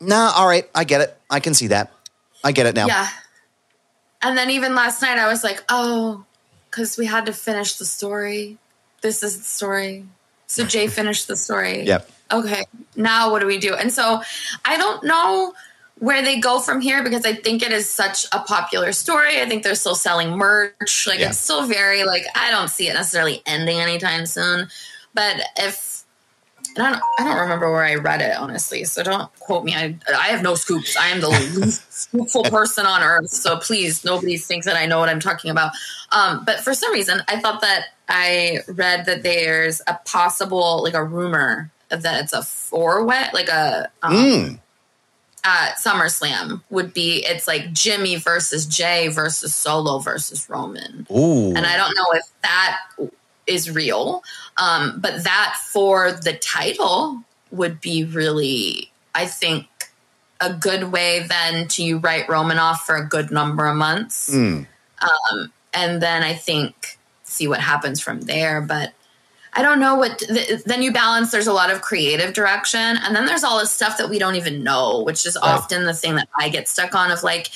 nah, 0.00 0.32
all 0.34 0.46
right, 0.46 0.68
I 0.74 0.84
get 0.84 1.00
it. 1.00 1.16
I 1.28 1.40
can 1.40 1.54
see 1.54 1.68
that. 1.68 1.92
I 2.42 2.52
get 2.52 2.66
it 2.66 2.74
now. 2.74 2.86
Yeah. 2.86 3.08
And 4.22 4.36
then 4.36 4.50
even 4.50 4.74
last 4.74 5.00
night, 5.02 5.18
I 5.18 5.28
was 5.28 5.44
like, 5.44 5.62
oh, 5.68 6.24
because 6.70 6.96
we 6.98 7.06
had 7.06 7.26
to 7.26 7.32
finish 7.32 7.76
the 7.76 7.84
story. 7.84 8.58
This 9.00 9.22
is 9.22 9.38
the 9.38 9.44
story. 9.44 10.06
So 10.46 10.64
Jey 10.64 10.88
finished 10.88 11.28
the 11.28 11.36
story. 11.36 11.84
Yep. 11.86 12.10
Okay. 12.32 12.64
Now 12.94 13.32
what 13.32 13.40
do 13.40 13.46
we 13.46 13.58
do? 13.58 13.74
And 13.74 13.92
so 13.92 14.22
I 14.64 14.76
don't 14.76 15.02
know 15.02 15.52
where 16.00 16.22
they 16.22 16.40
go 16.40 16.58
from 16.58 16.80
here 16.80 17.04
because 17.04 17.24
I 17.24 17.34
think 17.34 17.62
it 17.62 17.72
is 17.72 17.88
such 17.88 18.26
a 18.32 18.40
popular 18.40 18.90
story. 18.92 19.40
I 19.40 19.46
think 19.48 19.62
they're 19.62 19.74
still 19.74 19.94
selling 19.94 20.30
merch. 20.36 21.06
Like 21.06 21.20
Yeah. 21.20 21.28
it's 21.28 21.38
still 21.38 21.66
very 21.66 22.04
like 22.04 22.24
I 22.34 22.50
don't 22.50 22.68
see 22.68 22.88
it 22.88 22.94
necessarily 22.94 23.42
ending 23.46 23.78
anytime 23.78 24.26
soon. 24.26 24.68
But 25.14 25.36
if 25.56 26.04
and 26.76 26.86
I 26.86 26.90
don't, 26.92 27.02
I 27.18 27.24
don't 27.24 27.38
remember 27.40 27.70
where 27.72 27.84
I 27.84 27.96
read 27.96 28.22
it 28.22 28.36
honestly, 28.36 28.84
so 28.84 29.02
don't 29.02 29.28
quote 29.40 29.64
me. 29.64 29.74
I 29.74 29.96
I 30.16 30.28
have 30.28 30.42
no 30.42 30.54
scoops. 30.54 30.96
I 30.96 31.08
am 31.08 31.20
the 31.20 31.28
least 31.28 31.82
scoopful 32.12 32.48
person 32.48 32.86
on 32.86 33.02
earth, 33.02 33.28
so 33.30 33.56
please 33.58 34.04
nobody 34.04 34.36
thinks 34.38 34.66
that 34.66 34.76
I 34.76 34.86
know 34.86 35.00
what 35.00 35.08
I'm 35.08 35.20
talking 35.20 35.50
about. 35.50 35.72
Um, 36.12 36.44
but 36.44 36.60
for 36.60 36.72
some 36.72 36.92
reason, 36.92 37.22
I 37.28 37.40
thought 37.40 37.60
that 37.62 37.86
I 38.08 38.60
read 38.68 39.06
that 39.06 39.22
there's 39.24 39.82
a 39.86 39.98
possible 40.04 40.82
like 40.82 40.94
a 40.94 41.04
rumor 41.04 41.70
that 41.88 42.22
it's 42.24 42.32
a 42.32 42.42
four 42.42 43.04
way, 43.04 43.26
like 43.34 43.48
a 43.48 43.90
um, 44.02 44.12
Mm. 44.14 44.58
At 45.42 45.76
SummerSlam 45.76 46.62
would 46.68 46.92
be 46.92 47.24
it's 47.24 47.48
like 47.48 47.72
Jimmy 47.72 48.16
versus 48.16 48.66
Jey 48.66 49.08
versus 49.08 49.54
Solo 49.54 49.98
versus 49.98 50.48
Roman. 50.50 51.06
Ooh. 51.10 51.54
And 51.54 51.66
I 51.66 51.76
don't 51.78 51.94
know 51.96 52.12
if 52.12 52.26
that 52.42 52.78
is 53.46 53.70
real, 53.70 54.22
um, 54.58 55.00
but 55.00 55.24
that 55.24 55.56
for 55.72 56.12
the 56.12 56.34
title 56.34 57.22
would 57.50 57.80
be 57.80 58.04
really, 58.04 58.90
I 59.14 59.26
think, 59.26 59.66
a 60.40 60.52
good 60.52 60.92
way 60.92 61.26
then 61.28 61.68
to 61.68 61.82
you 61.82 61.98
write 61.98 62.28
Roman 62.28 62.58
off 62.58 62.86
for 62.86 62.96
a 62.96 63.06
good 63.06 63.30
number 63.30 63.66
of 63.66 63.76
months. 63.76 64.30
Mm. 64.34 64.66
And 65.72 66.02
then 66.02 66.22
I 66.22 66.34
think 66.34 66.98
see 67.24 67.48
what 67.48 67.60
happens 67.60 68.00
from 68.00 68.22
there. 68.22 68.60
But 68.60 68.92
I 69.52 69.62
don't 69.62 69.80
know 69.80 69.96
what. 69.96 70.18
Th- 70.18 70.62
then 70.64 70.82
you 70.82 70.92
balance. 70.92 71.30
There's 71.30 71.46
a 71.46 71.52
lot 71.52 71.70
of 71.70 71.82
creative 71.82 72.32
direction, 72.32 72.80
and 72.80 73.14
then 73.16 73.26
there's 73.26 73.42
all 73.42 73.58
this 73.58 73.70
stuff 73.70 73.98
that 73.98 74.08
we 74.08 74.18
don't 74.18 74.36
even 74.36 74.62
know, 74.62 75.02
which 75.02 75.26
is 75.26 75.36
right. 75.36 75.50
often 75.50 75.84
the 75.84 75.94
thing 75.94 76.14
that 76.14 76.28
I 76.38 76.48
get 76.48 76.68
stuck 76.68 76.94
on. 76.94 77.10
Of 77.10 77.22
like, 77.22 77.50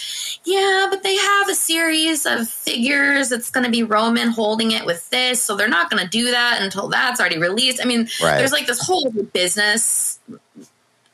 yeah, 0.44 0.88
but 0.90 1.02
they 1.02 1.16
have 1.16 1.48
a 1.48 1.54
series 1.54 2.26
of 2.26 2.48
figures. 2.48 3.30
It's 3.30 3.50
going 3.50 3.64
to 3.64 3.70
be 3.70 3.82
Roman 3.82 4.28
holding 4.28 4.72
it 4.72 4.84
with 4.84 5.08
this, 5.10 5.42
so 5.42 5.56
they're 5.56 5.68
not 5.68 5.90
going 5.90 6.02
to 6.02 6.08
do 6.08 6.30
that 6.30 6.60
until 6.60 6.88
that's 6.88 7.20
already 7.20 7.38
released. 7.38 7.80
I 7.80 7.86
mean, 7.86 8.08
right. 8.22 8.38
there's 8.38 8.52
like 8.52 8.66
this 8.66 8.84
whole 8.84 9.10
business 9.10 10.18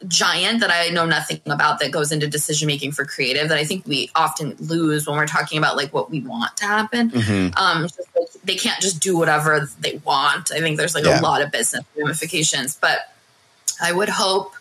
giant 0.07 0.61
that 0.61 0.71
I 0.71 0.89
know 0.89 1.05
nothing 1.05 1.41
about 1.47 1.79
that 1.81 1.91
goes 1.91 2.11
into 2.11 2.27
decision 2.27 2.67
making 2.67 2.93
for 2.93 3.05
creative 3.05 3.49
that 3.51 3.59
I 3.59 3.65
think 3.65 3.87
we 3.87 4.11
often 4.15 4.57
lose 4.59 5.07
when 5.07 5.17
we're 5.17 5.27
talking 5.27 5.59
about 5.59 5.77
like 5.77 5.93
what 5.93 6.11
we 6.11 6.21
want 6.21 6.57
to 6.59 6.65
happen. 6.65 7.11
Mm-hmm. 7.11 7.59
Um, 7.59 7.83
like 7.83 8.31
they 8.45 8.57
can't 8.57 8.81
just 8.81 9.01
do 9.01 9.17
whatever 9.17 9.69
they 9.79 10.01
want. 10.05 10.51
I 10.53 10.61
think 10.61 10.79
there's 10.79 10.95
like 10.95 11.05
yeah. 11.05 11.21
a 11.21 11.23
lot 11.23 11.43
of 11.43 11.51
business 11.51 11.85
ramifications, 11.97 12.77
but 12.77 13.13
I 13.83 13.93
would 13.93 14.09
hope 14.09 14.55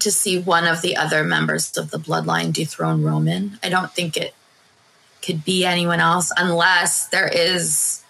to 0.00 0.10
see 0.10 0.38
one 0.38 0.66
of 0.66 0.82
the 0.82 0.96
other 0.96 1.24
members 1.24 1.76
of 1.76 1.90
the 1.90 1.98
bloodline 1.98 2.52
dethrone 2.52 3.02
Roman. 3.02 3.58
I 3.62 3.70
don't 3.70 3.90
think 3.90 4.16
it 4.16 4.34
could 5.22 5.44
be 5.44 5.64
anyone 5.64 6.00
else 6.00 6.30
unless 6.36 7.08
there 7.08 7.28
is. 7.28 8.02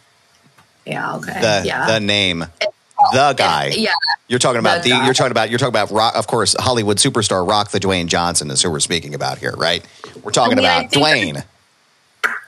Yeah. 0.84 1.16
Okay. 1.16 1.40
The, 1.40 1.62
yeah. 1.64 1.86
The 1.86 2.00
name. 2.00 2.42
It, 2.42 2.68
the 3.12 3.34
guy. 3.36 3.66
yeah. 3.76 3.92
You're 4.28 4.38
talking 4.38 4.60
about 4.60 4.82
the, 4.82 4.90
the 4.90 5.04
you're 5.04 5.14
talking 5.14 5.30
about 5.30 5.50
you're 5.50 5.58
talking 5.58 5.70
about 5.70 5.90
rock, 5.90 6.16
of 6.16 6.26
course 6.26 6.54
Hollywood 6.58 6.98
superstar 6.98 7.46
Rock 7.46 7.70
the 7.70 7.78
Dwayne 7.80 8.06
Johnson 8.06 8.50
is 8.50 8.62
who 8.62 8.70
we're 8.70 8.80
speaking 8.80 9.14
about 9.14 9.38
here, 9.38 9.52
right? 9.52 9.86
We're 10.22 10.32
talking 10.32 10.58
I 10.58 10.80
mean, 10.80 10.88
about 10.88 10.92
Dwayne. 10.92 11.44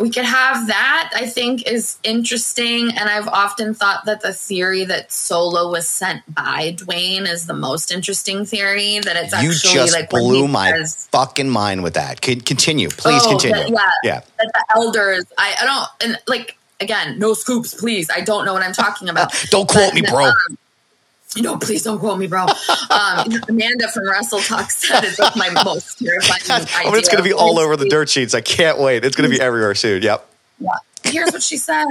We 0.01 0.11
could 0.11 0.25
have 0.25 0.69
that, 0.69 1.11
I 1.15 1.27
think 1.27 1.67
is 1.67 1.99
interesting. 2.05 2.91
And 2.91 3.09
I've 3.09 3.27
often 3.29 3.75
thought 3.75 4.05
that 4.07 4.21
the 4.21 4.33
theory 4.33 4.85
that 4.85 5.11
Solo 5.11 5.71
was 5.71 5.89
sent 5.89 6.23
by 6.33 6.75
Dwayne 6.77 7.29
is 7.29 7.47
the 7.47 7.55
most 7.55 7.91
interesting 7.91 8.45
theory. 8.45 9.01
That 9.01 9.17
it's 9.17 9.33
you 9.33 9.51
actually 9.51 9.75
just 9.75 9.95
like 9.95 10.11
blew 10.11 10.47
my 10.47 10.71
says, 10.71 11.09
fucking 11.11 11.49
mind 11.49 11.83
with 11.83 11.95
that. 11.95 12.21
continue, 12.21 12.89
please 12.89 13.23
oh, 13.25 13.31
continue. 13.31 13.75
yeah, 13.75 13.91
yeah. 14.05 14.21
That 14.39 14.53
the 14.53 14.65
elders, 14.75 15.25
I, 15.37 15.57
I 15.61 15.65
don't, 15.65 16.11
and 16.11 16.23
like 16.29 16.58
again, 16.81 17.19
no 17.19 17.35
scoops, 17.35 17.75
please. 17.75 18.09
I 18.15 18.21
don't 18.21 18.45
know 18.45 18.53
what 18.53 18.63
I'm 18.63 18.73
talking 18.73 19.09
about. 19.09 19.33
don't 19.51 19.69
quote 19.69 19.93
but, 19.93 19.95
me, 19.95 20.03
bro. 20.03 20.27
Um, 20.27 20.59
no, 21.37 21.59
please 21.59 21.83
don't 21.83 21.99
quote 21.99 22.19
me, 22.19 22.27
bro. 22.27 22.47
Um, 22.91 23.33
Amanda 23.49 23.89
from 23.89 24.05
WrestleTalk 24.05 24.71
said 24.71 25.05
it's 25.05 25.19
like 25.19 25.37
my 25.37 25.51
most 25.63 25.99
terrifying. 25.99 26.67
oh, 26.87 26.95
it's 26.95 27.09
going 27.09 27.23
to 27.23 27.29
be 27.29 27.35
all 27.35 27.59
over 27.59 27.77
the 27.77 27.89
dirt 27.89 28.09
sheets. 28.09 28.35
I 28.35 28.41
can't 28.41 28.79
wait. 28.79 29.05
It's 29.05 29.15
going 29.15 29.31
to 29.31 29.37
be 29.37 29.41
everywhere 29.41 29.75
soon. 29.75 30.03
Yep. 30.03 30.27
Yeah. 30.59 30.71
Here's 31.05 31.31
what 31.31 31.43
she 31.43 31.59
said. 31.59 31.87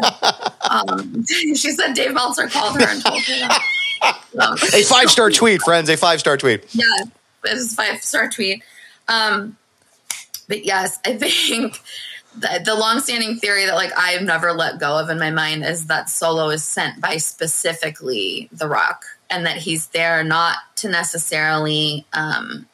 Um, 0.70 1.24
she 1.28 1.56
said 1.56 1.94
Dave 1.94 2.14
Meltzer 2.14 2.48
called 2.48 2.82
her 2.82 2.88
and 2.88 3.04
told 3.04 3.22
her 3.22 3.40
that. 3.40 3.64
Um, 4.40 4.54
a 4.74 4.84
five 4.84 5.10
star 5.10 5.30
tweet, 5.32 5.62
friends. 5.62 5.90
A 5.90 5.98
five 5.98 6.20
star 6.20 6.38
tweet. 6.38 6.64
Yeah, 6.74 6.84
it 7.46 7.54
was 7.54 7.74
a 7.74 7.76
five 7.76 8.04
star 8.04 8.30
tweet. 8.30 8.64
Um, 9.08 9.58
but 10.48 10.66
yes, 10.66 11.00
I 11.06 11.18
think 11.18 11.80
the, 12.40 12.62
the 12.64 12.76
long-standing 12.76 13.38
theory 13.38 13.66
that 13.66 13.76
like 13.76 13.92
I've 13.98 14.22
never 14.22 14.54
let 14.54 14.80
go 14.80 15.00
of 15.00 15.10
in 15.10 15.20
my 15.20 15.32
mind 15.32 15.64
is 15.64 15.88
that 15.88 16.10
Solo 16.10 16.50
is 16.50 16.64
sent 16.64 17.02
by 17.02 17.18
specifically 17.18 18.50
The 18.52 18.68
Rock, 18.68 19.06
and 19.30 19.46
that 19.46 19.58
he's 19.58 19.88
there 19.88 20.24
not 20.24 20.58
to 20.78 20.90
necessarily 20.90 22.06
um, 22.14 22.68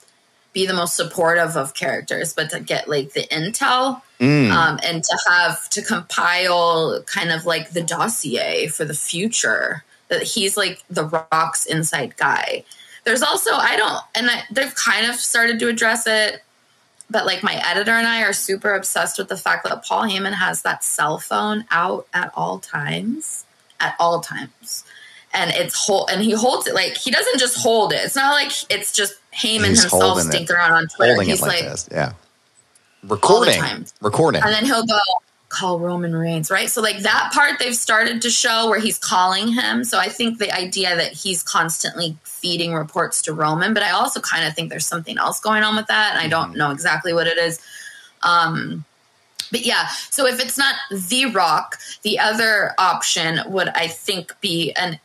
be 0.51 0.65
the 0.65 0.73
most 0.73 0.95
supportive 0.95 1.55
of 1.55 1.73
characters, 1.73 2.33
but 2.33 2.49
to 2.51 2.59
get 2.59 2.87
like 2.87 3.13
the 3.13 3.27
intel 3.27 4.01
mm. 4.19 4.51
um, 4.51 4.79
and 4.83 5.03
to 5.03 5.17
have 5.29 5.69
to 5.69 5.81
compile 5.81 7.01
kind 7.03 7.31
of 7.31 7.45
like 7.45 7.71
the 7.71 7.83
dossier 7.83 8.67
for 8.67 8.85
the 8.85 8.93
future. 8.93 9.83
That 10.09 10.23
he's 10.23 10.57
like 10.57 10.83
the 10.89 11.05
Rock's 11.05 11.65
inside 11.65 12.17
guy. 12.17 12.65
There's 13.03 13.23
also 13.23 13.51
I 13.53 13.75
don't, 13.77 13.99
and 14.13 14.29
I, 14.29 14.43
they've 14.51 14.75
kind 14.75 15.07
of 15.07 15.15
started 15.15 15.59
to 15.59 15.69
address 15.69 16.05
it 16.05 16.43
but 17.09 17.25
like 17.25 17.43
my 17.43 17.61
editor 17.65 17.91
and 17.91 18.07
I 18.07 18.23
are 18.23 18.33
super 18.33 18.73
obsessed 18.73 19.17
with 19.17 19.29
the 19.29 19.37
fact 19.37 19.65
that 19.65 19.85
Paul 19.85 20.03
Heyman 20.03 20.33
has 20.33 20.61
that 20.63 20.83
cell 20.83 21.19
phone 21.19 21.65
out 21.71 22.07
at 22.13 22.31
all 22.35 22.59
times, 22.59 23.45
at 23.79 23.95
all 23.99 24.21
times. 24.21 24.83
And 25.33 25.51
it's 25.51 25.73
hold 25.75 26.09
and 26.11 26.21
he 26.21 26.31
holds 26.31 26.67
it 26.67 26.75
like 26.75 26.95
he 26.95 27.09
doesn't 27.09 27.39
just 27.39 27.57
hold 27.57 27.91
it. 27.91 28.01
It's 28.03 28.15
not 28.15 28.33
like 28.33 28.51
it's 28.69 28.91
just 28.91 29.15
Heyman 29.33 29.69
He's 29.69 29.81
himself 29.81 30.19
stinking 30.21 30.55
around 30.55 30.73
on 30.73 30.87
Twitter. 30.87 31.21
He's 31.23 31.41
like, 31.41 31.65
like 31.65 31.79
yeah, 31.91 32.13
recording, 33.03 33.87
recording, 33.99 34.43
and 34.43 34.53
then 34.53 34.63
he'll 34.63 34.85
go, 34.85 34.99
call 35.53 35.79
Roman 35.79 36.15
Reigns, 36.15 36.49
right? 36.49 36.69
So 36.69 36.81
like 36.81 36.99
that 36.99 37.31
part 37.33 37.59
they've 37.59 37.75
started 37.75 38.23
to 38.23 38.29
show 38.29 38.69
where 38.69 38.79
he's 38.79 38.97
calling 38.97 39.47
him. 39.47 39.83
So 39.83 39.99
I 39.99 40.09
think 40.09 40.39
the 40.39 40.51
idea 40.51 40.95
that 40.95 41.13
he's 41.13 41.43
constantly 41.43 42.17
feeding 42.23 42.73
reports 42.73 43.21
to 43.23 43.33
Roman, 43.33 43.73
but 43.73 43.83
I 43.83 43.91
also 43.91 44.19
kind 44.19 44.45
of 44.45 44.55
think 44.55 44.69
there's 44.69 44.85
something 44.85 45.17
else 45.17 45.39
going 45.39 45.63
on 45.63 45.75
with 45.75 45.87
that, 45.87 46.15
and 46.15 46.21
I 46.21 46.27
don't 46.27 46.49
mm-hmm. 46.49 46.57
know 46.57 46.71
exactly 46.71 47.13
what 47.13 47.27
it 47.27 47.37
is. 47.37 47.61
Um, 48.23 48.83
but 49.51 49.65
yeah, 49.65 49.87
so 50.09 50.25
if 50.25 50.41
it's 50.41 50.57
not 50.57 50.75
The 50.91 51.27
Rock, 51.27 51.77
the 52.01 52.19
other 52.19 52.73
option 52.79 53.39
would 53.45 53.69
I 53.69 53.87
think 53.87 54.35
be 54.41 54.73
an 54.73 54.99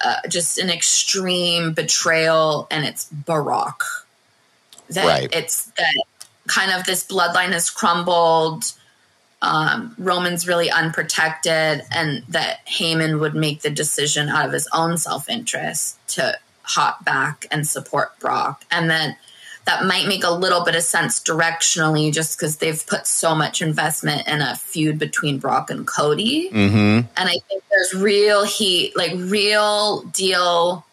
uh, 0.00 0.16
just 0.28 0.58
an 0.58 0.68
extreme 0.68 1.72
betrayal, 1.72 2.66
and 2.70 2.84
it's 2.84 3.06
Brock. 3.06 3.84
That 4.90 5.06
right. 5.06 5.34
it's 5.34 5.64
that 5.78 6.04
kind 6.46 6.72
of 6.72 6.84
this 6.84 7.06
bloodline 7.06 7.52
has 7.52 7.70
crumbled 7.70 8.72
um, 9.42 9.94
Roman's 9.98 10.48
really 10.48 10.70
unprotected, 10.70 11.82
and 11.90 12.22
that 12.28 12.66
Heyman 12.66 13.20
would 13.20 13.34
make 13.34 13.62
the 13.62 13.70
decision 13.70 14.28
out 14.28 14.46
of 14.46 14.52
his 14.52 14.68
own 14.72 14.96
self 14.98 15.28
interest 15.28 15.98
to 16.08 16.38
hop 16.62 17.04
back 17.04 17.46
and 17.50 17.66
support 17.66 18.18
Brock. 18.18 18.64
And 18.70 18.88
then 18.88 19.16
that 19.66 19.84
might 19.84 20.06
make 20.06 20.24
a 20.24 20.30
little 20.30 20.64
bit 20.64 20.74
of 20.74 20.82
sense 20.82 21.20
directionally 21.20 22.12
just 22.12 22.38
because 22.38 22.58
they've 22.58 22.86
put 22.86 23.06
so 23.06 23.34
much 23.34 23.62
investment 23.62 24.26
in 24.28 24.42
a 24.42 24.56
feud 24.56 24.98
between 24.98 25.38
Brock 25.38 25.70
and 25.70 25.86
Cody. 25.86 26.50
Mm-hmm. 26.50 27.06
And 27.16 27.28
I 27.28 27.38
think 27.48 27.62
there's 27.70 27.94
real 27.94 28.44
heat, 28.44 28.96
like 28.96 29.12
real 29.14 30.02
deal 30.02 30.84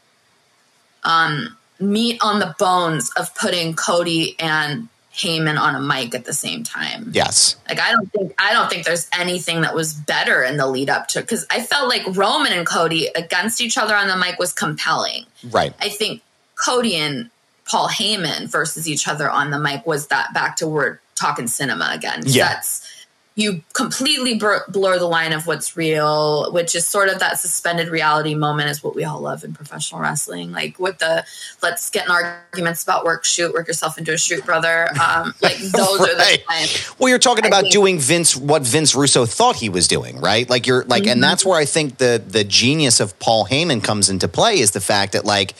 um, 1.03 1.57
meat 1.79 2.19
on 2.21 2.39
the 2.39 2.55
bones 2.59 3.11
of 3.17 3.33
putting 3.35 3.73
Cody 3.73 4.35
and 4.39 4.87
Heyman 5.13 5.59
on 5.59 5.75
a 5.75 5.81
mic 5.81 6.15
at 6.15 6.25
the 6.25 6.33
same 6.33 6.63
time. 6.63 7.11
Yes. 7.13 7.57
Like 7.67 7.79
I 7.79 7.91
don't 7.91 8.11
think 8.11 8.33
I 8.37 8.53
don't 8.53 8.69
think 8.69 8.85
there's 8.85 9.09
anything 9.17 9.61
that 9.61 9.75
was 9.75 9.93
better 9.93 10.41
in 10.41 10.57
the 10.57 10.67
lead 10.67 10.89
up 10.89 11.07
to 11.09 11.21
because 11.21 11.45
I 11.49 11.61
felt 11.61 11.89
like 11.89 12.03
Roman 12.15 12.53
and 12.53 12.65
Cody 12.65 13.07
against 13.07 13.59
each 13.59 13.77
other 13.77 13.95
on 13.95 14.07
the 14.07 14.15
mic 14.15 14.39
was 14.39 14.53
compelling. 14.53 15.25
Right. 15.49 15.73
I 15.79 15.89
think 15.89 16.21
Cody 16.55 16.95
and 16.95 17.29
Paul 17.65 17.89
Heyman 17.89 18.49
versus 18.49 18.87
each 18.87 19.07
other 19.07 19.29
on 19.29 19.51
the 19.51 19.59
mic 19.59 19.85
was 19.85 20.07
that 20.07 20.33
back 20.33 20.55
to 20.57 20.67
we're 20.67 20.99
talking 21.15 21.47
cinema 21.47 21.91
again. 21.93 22.23
Yeah. 22.25 22.53
That's 22.53 22.87
you 23.35 23.63
completely 23.71 24.35
blur 24.35 24.99
the 24.99 25.07
line 25.07 25.31
of 25.31 25.47
what's 25.47 25.77
real, 25.77 26.51
which 26.51 26.75
is 26.75 26.85
sort 26.85 27.07
of 27.07 27.19
that 27.19 27.39
suspended 27.39 27.87
reality 27.87 28.35
moment 28.35 28.69
is 28.69 28.83
what 28.83 28.93
we 28.93 29.05
all 29.05 29.21
love 29.21 29.45
in 29.45 29.53
professional 29.53 30.01
wrestling. 30.01 30.51
Like 30.51 30.77
with 30.77 30.97
the 30.97 31.25
let's 31.63 31.89
get 31.89 32.05
in 32.05 32.11
arguments 32.11 32.83
about 32.83 33.05
work, 33.05 33.23
shoot, 33.23 33.53
work 33.53 33.67
yourself 33.67 33.97
into 33.97 34.13
a 34.13 34.17
shoot, 34.17 34.45
brother. 34.45 34.89
Um, 35.01 35.33
like 35.41 35.57
those 35.57 35.99
right. 35.99 36.09
are 36.09 36.15
the 36.15 36.43
times. 36.45 36.93
Well, 36.99 37.07
you're 37.07 37.19
talking 37.19 37.45
about 37.45 37.61
think, 37.61 37.73
doing 37.73 37.99
Vince 37.99 38.35
what 38.35 38.63
Vince 38.63 38.93
Russo 38.95 39.25
thought 39.25 39.55
he 39.55 39.69
was 39.69 39.87
doing, 39.87 40.19
right? 40.19 40.49
Like 40.49 40.67
you're 40.67 40.83
like, 40.83 41.03
mm-hmm. 41.03 41.13
and 41.13 41.23
that's 41.23 41.45
where 41.45 41.57
I 41.57 41.63
think 41.65 41.97
the 41.97 42.21
the 42.25 42.43
genius 42.43 42.99
of 42.99 43.17
Paul 43.19 43.45
Heyman 43.45 43.81
comes 43.81 44.09
into 44.09 44.27
play 44.27 44.59
is 44.59 44.71
the 44.71 44.81
fact 44.81 45.13
that 45.13 45.23
like 45.23 45.53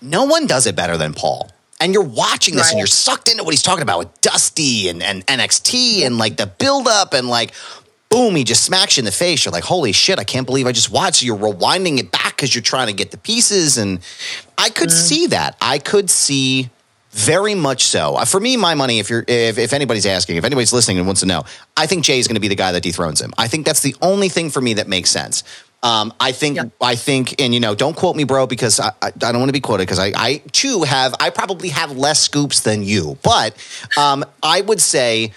no 0.00 0.24
one 0.24 0.46
does 0.46 0.66
it 0.68 0.76
better 0.76 0.96
than 0.96 1.12
Paul 1.12 1.50
and 1.80 1.94
you're 1.94 2.02
watching 2.02 2.54
this 2.54 2.64
right. 2.64 2.72
and 2.72 2.78
you're 2.78 2.86
sucked 2.86 3.28
into 3.28 3.42
what 3.42 3.52
he's 3.52 3.62
talking 3.62 3.82
about 3.82 3.98
with 3.98 4.20
Dusty 4.20 4.88
and, 4.88 5.02
and 5.02 5.26
NXT 5.26 6.06
and 6.06 6.18
like 6.18 6.36
the 6.36 6.46
buildup 6.46 7.14
and 7.14 7.28
like 7.28 7.52
boom, 8.10 8.34
he 8.34 8.44
just 8.44 8.64
smacks 8.64 8.96
you 8.96 9.02
in 9.02 9.04
the 9.04 9.12
face. 9.12 9.44
You're 9.44 9.52
like, 9.52 9.64
holy 9.64 9.92
shit, 9.92 10.18
I 10.18 10.24
can't 10.24 10.44
believe 10.44 10.66
I 10.66 10.72
just 10.72 10.90
watched. 10.90 11.20
So 11.20 11.26
you're 11.26 11.38
rewinding 11.38 11.98
it 11.98 12.10
back 12.10 12.36
because 12.36 12.54
you're 12.54 12.62
trying 12.62 12.88
to 12.88 12.92
get 12.92 13.12
the 13.12 13.16
pieces. 13.16 13.78
And 13.78 14.00
I 14.58 14.68
could 14.68 14.88
mm. 14.88 14.92
see 14.92 15.28
that. 15.28 15.56
I 15.60 15.78
could 15.78 16.10
see 16.10 16.70
very 17.12 17.54
much 17.54 17.84
so. 17.84 18.16
Uh, 18.16 18.24
for 18.24 18.40
me, 18.40 18.56
my 18.56 18.74
money, 18.74 18.98
if 18.98 19.10
you're 19.10 19.24
if, 19.26 19.58
if 19.58 19.72
anybody's 19.72 20.06
asking, 20.06 20.36
if 20.36 20.44
anybody's 20.44 20.72
listening 20.72 20.98
and 20.98 21.06
wants 21.06 21.20
to 21.20 21.26
know, 21.26 21.44
I 21.76 21.86
think 21.86 22.04
Jey 22.04 22.18
is 22.18 22.26
going 22.26 22.34
to 22.34 22.40
be 22.40 22.48
the 22.48 22.56
guy 22.56 22.72
that 22.72 22.82
dethrones 22.82 23.20
him. 23.20 23.32
I 23.38 23.48
think 23.48 23.64
that's 23.64 23.80
the 23.80 23.94
only 24.02 24.28
thing 24.28 24.50
for 24.50 24.60
me 24.60 24.74
that 24.74 24.88
makes 24.88 25.10
sense. 25.10 25.42
Um, 25.82 26.12
I 26.20 26.32
think 26.32 26.56
yeah. 26.56 26.64
I 26.80 26.94
think, 26.94 27.40
and 27.40 27.54
you 27.54 27.60
know, 27.60 27.74
don't 27.74 27.96
quote 27.96 28.14
me, 28.14 28.24
bro, 28.24 28.46
because 28.46 28.80
I, 28.80 28.88
I, 29.00 29.08
I 29.08 29.10
don't 29.10 29.38
want 29.38 29.48
to 29.48 29.54
be 29.54 29.60
quoted 29.60 29.84
because 29.84 29.98
I, 29.98 30.12
I 30.14 30.42
too 30.52 30.82
have 30.82 31.14
I 31.20 31.30
probably 31.30 31.70
have 31.70 31.96
less 31.96 32.20
scoops 32.20 32.60
than 32.60 32.82
you, 32.82 33.16
but 33.22 33.56
um, 33.96 34.24
I 34.42 34.60
would 34.60 34.80
say 34.80 35.32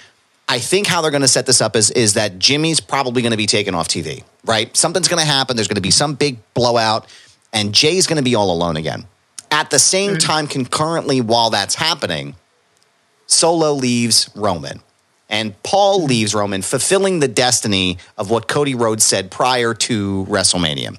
I 0.50 0.60
think 0.60 0.88
how 0.88 1.02
they're 1.02 1.12
going 1.12 1.22
to 1.22 1.28
set 1.28 1.46
this 1.46 1.62
up 1.62 1.76
is 1.76 1.91
is 1.91 2.16
that 2.16 2.39
Jimmy's 2.39 2.82
probably 2.82 3.22
going 3.22 3.32
to 3.32 3.38
be 3.38 3.46
taken 3.46 3.74
off 3.74 3.88
TV, 3.88 4.24
right? 4.44 4.76
Something's 4.76 5.08
going 5.08 5.22
to 5.22 5.26
happen. 5.26 5.56
There's 5.56 5.70
going 5.70 5.76
to 5.76 5.82
be 5.82 5.91
some 5.91 6.16
big 6.16 6.38
blowout, 6.54 7.08
and 7.54 7.74
Jey's 7.74 8.06
going 8.06 8.18
to 8.18 8.24
be 8.24 8.36
all 8.36 8.52
alone 8.52 8.76
again. 8.76 9.06
At 9.50 9.70
the 9.70 9.80
same 9.80 10.12
mm-hmm. 10.12 10.18
time, 10.18 10.48
concurrently, 10.48 11.22
while 11.22 11.52
that's 11.52 11.76
happening, 11.76 12.36
Solo 13.28 13.72
leaves 13.74 14.30
Roman. 14.36 14.82
And 15.30 15.62
Paul 15.64 16.04
leaves 16.04 16.36
Roman, 16.36 16.62
fulfilling 16.62 17.20
the 17.20 17.28
destiny 17.28 17.98
of 18.18 18.30
what 18.30 18.48
Cody 18.48 18.76
Rhodes 18.76 19.04
said 19.04 19.32
prior 19.32 19.74
to 19.74 20.26
WrestleMania. 20.30 20.98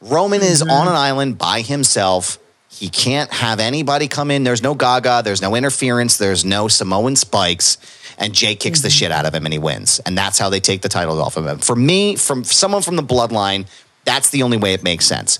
Roman 0.00 0.40
mm-hmm. 0.40 0.52
is 0.52 0.62
on 0.62 0.88
an 0.88 0.94
island 0.94 1.38
by 1.38 1.62
himself. 1.62 2.38
He 2.68 2.88
can't 2.88 3.32
have 3.32 3.60
anybody 3.60 4.08
come 4.08 4.30
in. 4.30 4.44
There's 4.44 4.62
no 4.62 4.74
Gaga. 4.74 5.22
There's 5.24 5.42
no 5.42 5.54
interference. 5.54 6.16
There's 6.16 6.44
no 6.44 6.68
Samoan 6.68 7.16
spikes. 7.16 7.78
And 8.18 8.34
Jey 8.34 8.54
kicks 8.54 8.78
mm-hmm. 8.78 8.86
the 8.86 8.90
shit 8.90 9.12
out 9.12 9.26
of 9.26 9.34
him 9.34 9.46
and 9.46 9.52
he 9.52 9.58
wins. 9.58 10.00
And 10.00 10.16
that's 10.16 10.38
how 10.38 10.48
they 10.48 10.60
take 10.60 10.82
the 10.82 10.88
titles 10.88 11.18
off 11.18 11.36
of 11.36 11.46
him. 11.46 11.58
For 11.58 11.76
me, 11.76 12.16
from 12.16 12.44
someone 12.44 12.82
from 12.82 12.96
the 12.96 13.02
bloodline, 13.02 13.66
that's 14.04 14.30
the 14.30 14.42
only 14.42 14.56
way 14.56 14.74
it 14.74 14.82
makes 14.82 15.06
sense. 15.06 15.38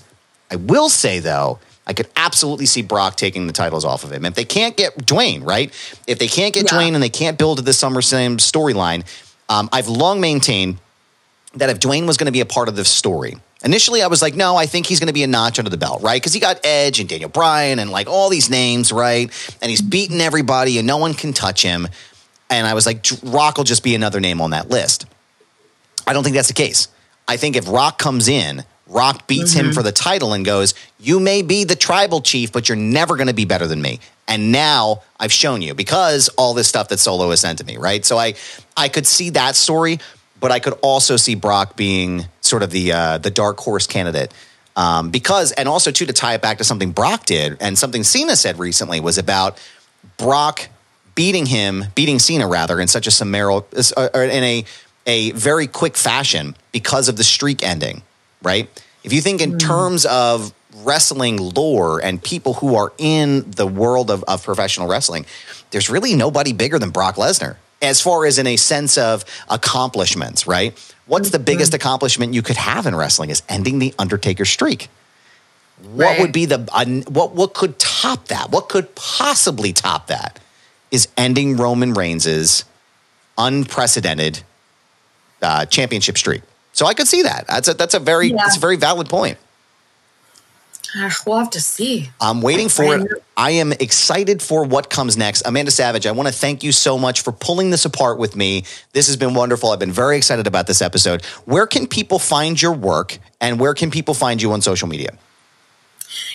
I 0.51 0.55
will 0.55 0.89
say, 0.89 1.19
though, 1.19 1.59
I 1.85 1.93
could 1.93 2.07
absolutely 2.15 2.65
see 2.65 2.81
Brock 2.81 3.17
taking 3.17 3.47
the 3.47 3.53
titles 3.53 3.83
off 3.83 4.03
of 4.03 4.11
him. 4.11 4.25
If 4.25 4.35
they 4.35 4.45
can't 4.45 4.77
get 4.77 4.97
Dwayne, 4.97 5.45
right? 5.45 5.69
If 6.07 6.17
they 6.17 6.27
can't 6.27 6.53
get 6.53 6.71
yeah. 6.71 6.77
Dwayne 6.77 6.93
and 6.93 7.03
they 7.03 7.09
can't 7.09 7.37
build 7.37 7.57
to 7.57 7.63
the 7.63 7.71
SummerSlam 7.71 8.37
storyline, 8.37 9.03
um, 9.49 9.69
I've 9.71 9.87
long 9.87 10.21
maintained 10.21 10.77
that 11.55 11.69
if 11.69 11.79
Dwayne 11.79 12.07
was 12.07 12.17
going 12.17 12.27
to 12.27 12.31
be 12.31 12.39
a 12.39 12.45
part 12.45 12.69
of 12.69 12.75
the 12.75 12.85
story, 12.85 13.35
initially 13.65 14.01
I 14.01 14.07
was 14.07 14.21
like, 14.21 14.33
no, 14.33 14.55
I 14.55 14.65
think 14.65 14.85
he's 14.85 14.99
going 14.99 15.07
to 15.07 15.13
be 15.13 15.23
a 15.23 15.27
notch 15.27 15.59
under 15.59 15.69
the 15.69 15.77
belt, 15.77 16.01
right? 16.01 16.21
Because 16.21 16.33
he 16.33 16.39
got 16.39 16.65
Edge 16.65 16.99
and 17.01 17.09
Daniel 17.09 17.29
Bryan 17.29 17.79
and 17.79 17.91
like 17.91 18.07
all 18.07 18.29
these 18.29 18.49
names, 18.49 18.91
right? 18.91 19.29
And 19.61 19.69
he's 19.69 19.81
beating 19.81 20.21
everybody 20.21 20.77
and 20.77 20.87
no 20.87 20.97
one 20.97 21.13
can 21.13 21.33
touch 21.33 21.61
him. 21.61 21.87
And 22.49 22.65
I 22.65 22.73
was 22.73 22.85
like, 22.85 23.05
Rock 23.23 23.57
will 23.57 23.63
just 23.65 23.83
be 23.83 23.93
another 23.93 24.21
name 24.21 24.39
on 24.39 24.51
that 24.51 24.69
list. 24.69 25.05
I 26.07 26.13
don't 26.13 26.23
think 26.23 26.35
that's 26.35 26.47
the 26.47 26.53
case. 26.53 26.87
I 27.27 27.37
think 27.37 27.55
if 27.55 27.67
Rock 27.67 27.97
comes 27.97 28.27
in 28.27 28.63
Rock 28.87 29.27
beats 29.27 29.55
mm-hmm. 29.55 29.67
him 29.67 29.73
for 29.73 29.81
the 29.81 29.91
title 29.91 30.33
and 30.33 30.43
goes, 30.43 30.73
You 30.99 31.19
may 31.19 31.41
be 31.41 31.63
the 31.63 31.75
tribal 31.75 32.21
chief, 32.21 32.51
but 32.51 32.67
you're 32.67 32.75
never 32.75 33.15
going 33.15 33.27
to 33.27 33.33
be 33.33 33.45
better 33.45 33.67
than 33.67 33.81
me. 33.81 33.99
And 34.27 34.51
now 34.51 35.03
I've 35.19 35.31
shown 35.31 35.61
you 35.61 35.73
because 35.73 36.29
all 36.37 36.53
this 36.53 36.67
stuff 36.67 36.89
that 36.89 36.99
Solo 36.99 37.29
has 37.29 37.41
sent 37.41 37.59
to 37.59 37.65
me, 37.65 37.77
right? 37.77 38.03
So 38.05 38.17
I, 38.17 38.35
I 38.75 38.89
could 38.89 39.05
see 39.05 39.31
that 39.31 39.55
story, 39.55 39.99
but 40.39 40.51
I 40.51 40.59
could 40.59 40.73
also 40.81 41.17
see 41.17 41.35
Brock 41.35 41.75
being 41.75 42.25
sort 42.41 42.63
of 42.63 42.71
the 42.71 42.91
uh, 42.91 43.17
the 43.17 43.31
dark 43.31 43.59
horse 43.59 43.87
candidate. 43.87 44.33
Um, 44.75 45.11
because, 45.11 45.51
and 45.51 45.69
also 45.69 45.91
too, 45.91 46.07
to 46.07 46.13
tie 46.13 46.33
it 46.33 46.41
back 46.41 46.57
to 46.57 46.63
something 46.63 46.91
Brock 46.91 47.25
did 47.25 47.57
and 47.59 47.77
something 47.77 48.03
Cena 48.03 48.35
said 48.35 48.57
recently 48.57 48.99
was 48.99 49.19
about 49.19 49.61
Brock 50.17 50.67
beating 51.13 51.45
him, 51.45 51.85
beating 51.93 52.17
Cena 52.17 52.47
rather, 52.47 52.79
in 52.79 52.87
such 52.87 53.05
a 53.05 53.11
summarial, 53.11 53.67
uh, 53.95 54.09
in 54.13 54.43
a 54.43 54.65
a 55.05 55.31
very 55.31 55.67
quick 55.67 55.95
fashion 55.97 56.55
because 56.71 57.07
of 57.09 57.17
the 57.17 57.23
streak 57.23 57.61
ending 57.61 58.01
right? 58.43 58.69
If 59.03 59.13
you 59.13 59.21
think 59.21 59.41
in 59.41 59.53
mm. 59.53 59.59
terms 59.59 60.05
of 60.05 60.53
wrestling 60.77 61.37
lore 61.37 62.03
and 62.03 62.21
people 62.21 62.55
who 62.55 62.75
are 62.75 62.93
in 62.97 63.49
the 63.51 63.67
world 63.67 64.09
of, 64.11 64.23
of 64.23 64.43
professional 64.43 64.87
wrestling, 64.87 65.25
there's 65.71 65.89
really 65.89 66.15
nobody 66.15 66.53
bigger 66.53 66.79
than 66.79 66.91
Brock 66.91 67.15
Lesnar 67.15 67.57
as 67.83 67.99
far 67.99 68.25
as 68.25 68.39
in 68.39 68.47
a 68.47 68.55
sense 68.55 68.97
of 68.97 69.25
accomplishments, 69.49 70.47
right? 70.47 70.73
What's 71.05 71.31
the 71.31 71.39
biggest 71.39 71.71
mm-hmm. 71.71 71.75
accomplishment 71.75 72.33
you 72.33 72.41
could 72.41 72.55
have 72.55 72.87
in 72.87 72.95
wrestling 72.95 73.29
is 73.29 73.43
ending 73.49 73.79
the 73.79 73.93
Undertaker 73.99 74.45
streak. 74.45 74.89
What 75.81 76.05
right. 76.05 76.19
would 76.21 76.31
be 76.31 76.45
the 76.45 76.67
uh, 76.71 76.85
what 77.09 77.35
what 77.35 77.53
could 77.53 77.77
top 77.77 78.29
that? 78.29 78.51
What 78.51 78.69
could 78.69 78.95
possibly 78.95 79.73
top 79.73 80.07
that? 80.07 80.39
Is 80.91 81.09
ending 81.17 81.57
Roman 81.57 81.93
Reigns's 81.93 82.63
unprecedented 83.37 84.43
uh, 85.41 85.65
championship 85.65 86.17
streak. 86.17 86.41
So 86.73 86.85
I 86.85 86.93
could 86.93 87.07
see 87.07 87.21
that. 87.21 87.45
That's 87.47 87.69
a 87.69 87.73
that's 87.73 87.93
a 87.93 87.99
very 87.99 88.27
yeah. 88.27 88.37
that's 88.37 88.57
a 88.57 88.59
very 88.59 88.75
valid 88.75 89.07
point. 89.07 89.37
Ah, 90.95 91.15
we'll 91.25 91.39
have 91.39 91.49
to 91.51 91.61
see. 91.61 92.09
I'm 92.21 92.41
waiting 92.41 92.69
for 92.69 92.83
it. 92.95 93.23
I 93.35 93.51
am 93.51 93.71
excited 93.71 94.43
for 94.43 94.63
what 94.63 94.91
comes 94.91 95.17
next. 95.17 95.41
Amanda 95.43 95.71
Savage, 95.71 96.05
I 96.05 96.11
want 96.11 96.27
to 96.27 96.33
thank 96.33 96.63
you 96.63 96.71
so 96.71 96.99
much 96.99 97.21
for 97.21 97.31
pulling 97.31 97.71
this 97.71 97.85
apart 97.85 98.19
with 98.19 98.35
me. 98.35 98.63
This 98.91 99.07
has 99.07 99.17
been 99.17 99.33
wonderful. 99.33 99.71
I've 99.71 99.79
been 99.79 99.91
very 99.91 100.17
excited 100.17 100.45
about 100.45 100.67
this 100.67 100.83
episode. 100.83 101.25
Where 101.45 101.65
can 101.65 101.87
people 101.87 102.19
find 102.19 102.61
your 102.61 102.73
work 102.73 103.17
and 103.41 103.59
where 103.59 103.73
can 103.73 103.89
people 103.89 104.13
find 104.13 104.39
you 104.39 104.51
on 104.51 104.61
social 104.61 104.87
media? 104.87 105.17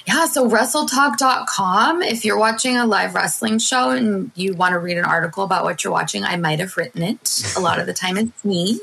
Yeah, 0.07 0.27
so 0.27 0.49
WrestleTalk.com. 0.49 2.03
If 2.03 2.25
you're 2.25 2.39
watching 2.39 2.77
a 2.77 2.87
live 2.87 3.15
wrestling 3.15 3.59
show 3.59 3.91
and 3.91 4.31
you 4.35 4.55
want 4.55 4.73
to 4.73 4.79
read 4.79 4.97
an 4.99 5.05
article 5.05 5.45
about 5.45 5.65
what 5.65 5.85
you're 5.85 5.93
watching, 5.93 6.25
I 6.25 6.37
might 6.37 6.61
have 6.61 6.77
written 6.77 7.03
it. 7.03 7.43
A 7.57 7.61
lot 7.61 7.79
of 7.79 7.87
the 7.87 7.93
time 7.93 8.17
it's 8.17 8.45
me. 8.45 8.81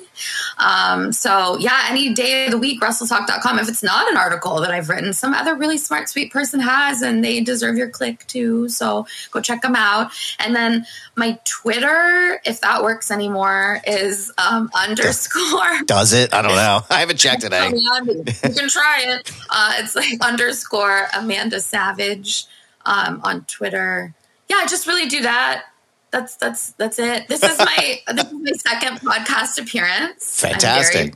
Um, 0.57 1.11
so, 1.11 1.57
yeah, 1.57 1.87
any 1.89 2.13
day 2.13 2.45
of 2.45 2.51
the 2.51 2.57
week, 2.57 2.81
WrestleTalk.com. 2.81 3.59
If 3.59 3.69
it's 3.69 3.83
not 3.83 4.09
an 4.09 4.17
article 4.17 4.61
that 4.61 4.71
I've 4.71 4.89
written, 4.89 5.13
some 5.13 5.33
other 5.33 5.55
really 5.55 5.77
smart, 5.77 6.09
sweet 6.09 6.31
person 6.31 6.59
has, 6.59 7.01
and 7.01 7.23
they 7.23 7.41
deserve 7.41 7.77
your 7.77 7.89
click 7.89 8.25
too. 8.27 8.69
So 8.69 9.07
go 9.31 9.41
check 9.41 9.61
them 9.61 9.75
out. 9.75 10.11
And 10.39 10.55
then 10.55 10.85
my 11.15 11.39
Twitter, 11.45 12.39
if 12.45 12.61
that 12.61 12.83
works 12.83 13.11
anymore, 13.11 13.81
is 13.87 14.31
um, 14.37 14.69
underscore. 14.75 15.81
Does 15.85 16.13
it? 16.13 16.33
I 16.33 16.41
don't 16.41 16.55
know. 16.55 16.81
I 16.89 16.99
haven't 16.99 17.17
checked 17.17 17.43
it. 17.49 17.51
you 17.51 18.53
can 18.53 18.69
try 18.69 19.03
it. 19.07 19.31
Uh, 19.49 19.73
it's 19.77 19.95
like 19.95 20.05
underscore 20.21 20.84
Amanda 21.13 21.59
Savage 21.59 22.45
um, 22.85 23.21
on 23.23 23.45
Twitter. 23.45 24.13
Yeah, 24.49 24.57
I 24.57 24.65
just 24.67 24.87
really 24.87 25.07
do 25.07 25.21
that 25.21 25.65
that's 26.15 26.35
that's 26.37 26.71
that's 26.73 26.97
it. 26.99 27.27
This 27.27 27.43
is 27.43 27.57
my 27.59 27.99
this 28.13 28.25
is 28.25 28.33
my 28.33 28.51
second 28.51 28.99
podcast 29.01 29.61
appearance. 29.61 30.41
Fantastic. 30.41 31.15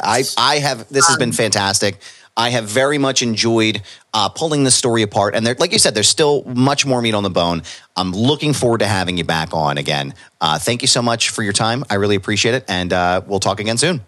I 0.00 0.24
I 0.38 0.58
have 0.58 0.88
this 0.88 1.06
has 1.08 1.16
been 1.16 1.30
um, 1.30 1.34
fantastic. 1.34 2.00
I 2.36 2.50
have 2.50 2.64
very 2.64 2.96
much 2.96 3.22
enjoyed 3.22 3.82
uh, 4.14 4.28
pulling 4.28 4.62
the 4.62 4.70
story 4.70 5.02
apart, 5.02 5.34
and 5.34 5.44
there, 5.44 5.56
like 5.58 5.72
you 5.72 5.78
said, 5.78 5.94
there's 5.94 6.08
still 6.08 6.44
much 6.44 6.86
more 6.86 7.02
meat 7.02 7.12
on 7.12 7.24
the 7.24 7.30
bone. 7.30 7.62
I'm 7.96 8.12
looking 8.12 8.52
forward 8.52 8.78
to 8.78 8.86
having 8.86 9.18
you 9.18 9.24
back 9.24 9.52
on 9.52 9.78
again. 9.78 10.14
Uh, 10.40 10.58
thank 10.58 10.80
you 10.82 10.88
so 10.88 11.02
much 11.02 11.30
for 11.30 11.42
your 11.42 11.52
time. 11.52 11.84
I 11.90 11.96
really 11.96 12.16
appreciate 12.16 12.54
it, 12.54 12.64
and 12.68 12.92
uh, 12.92 13.22
we'll 13.26 13.40
talk 13.40 13.58
again 13.60 13.78
soon. 13.78 14.00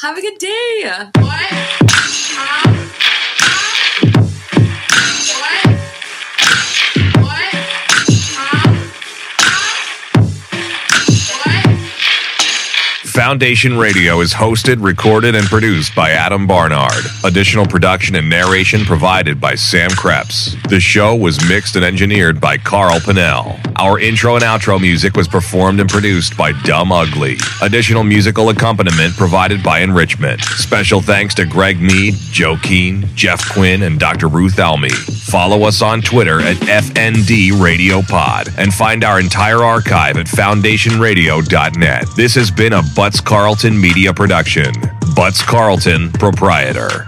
Have 0.00 0.16
a 0.16 0.20
good 0.20 0.38
day. 0.38 1.10
What? 1.14 2.72
Foundation 13.16 13.78
Radio 13.78 14.20
is 14.20 14.34
hosted, 14.34 14.84
recorded, 14.84 15.34
and 15.34 15.46
produced 15.46 15.94
by 15.94 16.10
Adam 16.10 16.46
Barnard. 16.46 17.02
Additional 17.24 17.64
production 17.64 18.14
and 18.14 18.28
narration 18.28 18.84
provided 18.84 19.40
by 19.40 19.54
Sam 19.54 19.88
Krepps. 19.88 20.54
The 20.68 20.80
show 20.80 21.16
was 21.16 21.42
mixed 21.48 21.76
and 21.76 21.84
engineered 21.84 22.42
by 22.42 22.58
Carl 22.58 23.00
Pannell. 23.00 23.58
Our 23.78 23.98
intro 23.98 24.34
and 24.34 24.44
outro 24.44 24.78
music 24.78 25.16
was 25.16 25.28
performed 25.28 25.80
and 25.80 25.88
produced 25.88 26.36
by 26.36 26.52
Dumb 26.64 26.92
Ugly. 26.92 27.38
Additional 27.62 28.04
musical 28.04 28.50
accompaniment 28.50 29.16
provided 29.16 29.62
by 29.62 29.80
Enrichment. 29.80 30.42
Special 30.42 31.00
thanks 31.00 31.34
to 31.36 31.46
Greg 31.46 31.80
Mead, 31.80 32.12
Joe 32.32 32.58
Keane, 32.62 33.08
Geoff 33.14 33.50
Quinn, 33.50 33.82
and 33.82 33.98
Dr. 33.98 34.28
Ruth 34.28 34.58
Almy. 34.58 34.90
Follow 34.90 35.62
us 35.64 35.82
on 35.82 36.02
Twitter 36.02 36.40
at 36.40 36.56
FND 36.56 37.60
Radio 37.60 38.02
Pod 38.02 38.48
and 38.58 38.72
find 38.72 39.04
our 39.04 39.18
entire 39.18 39.64
archive 39.64 40.18
at 40.18 40.26
foundationradio.net. 40.26 42.06
This 42.14 42.34
has 42.34 42.50
been 42.50 42.74
a 42.74 42.82
Butts 43.06 43.20
Carlton 43.20 43.80
Media 43.80 44.12
Production. 44.12 44.72
Butts 45.14 45.40
Carlton, 45.40 46.10
proprietor. 46.10 47.06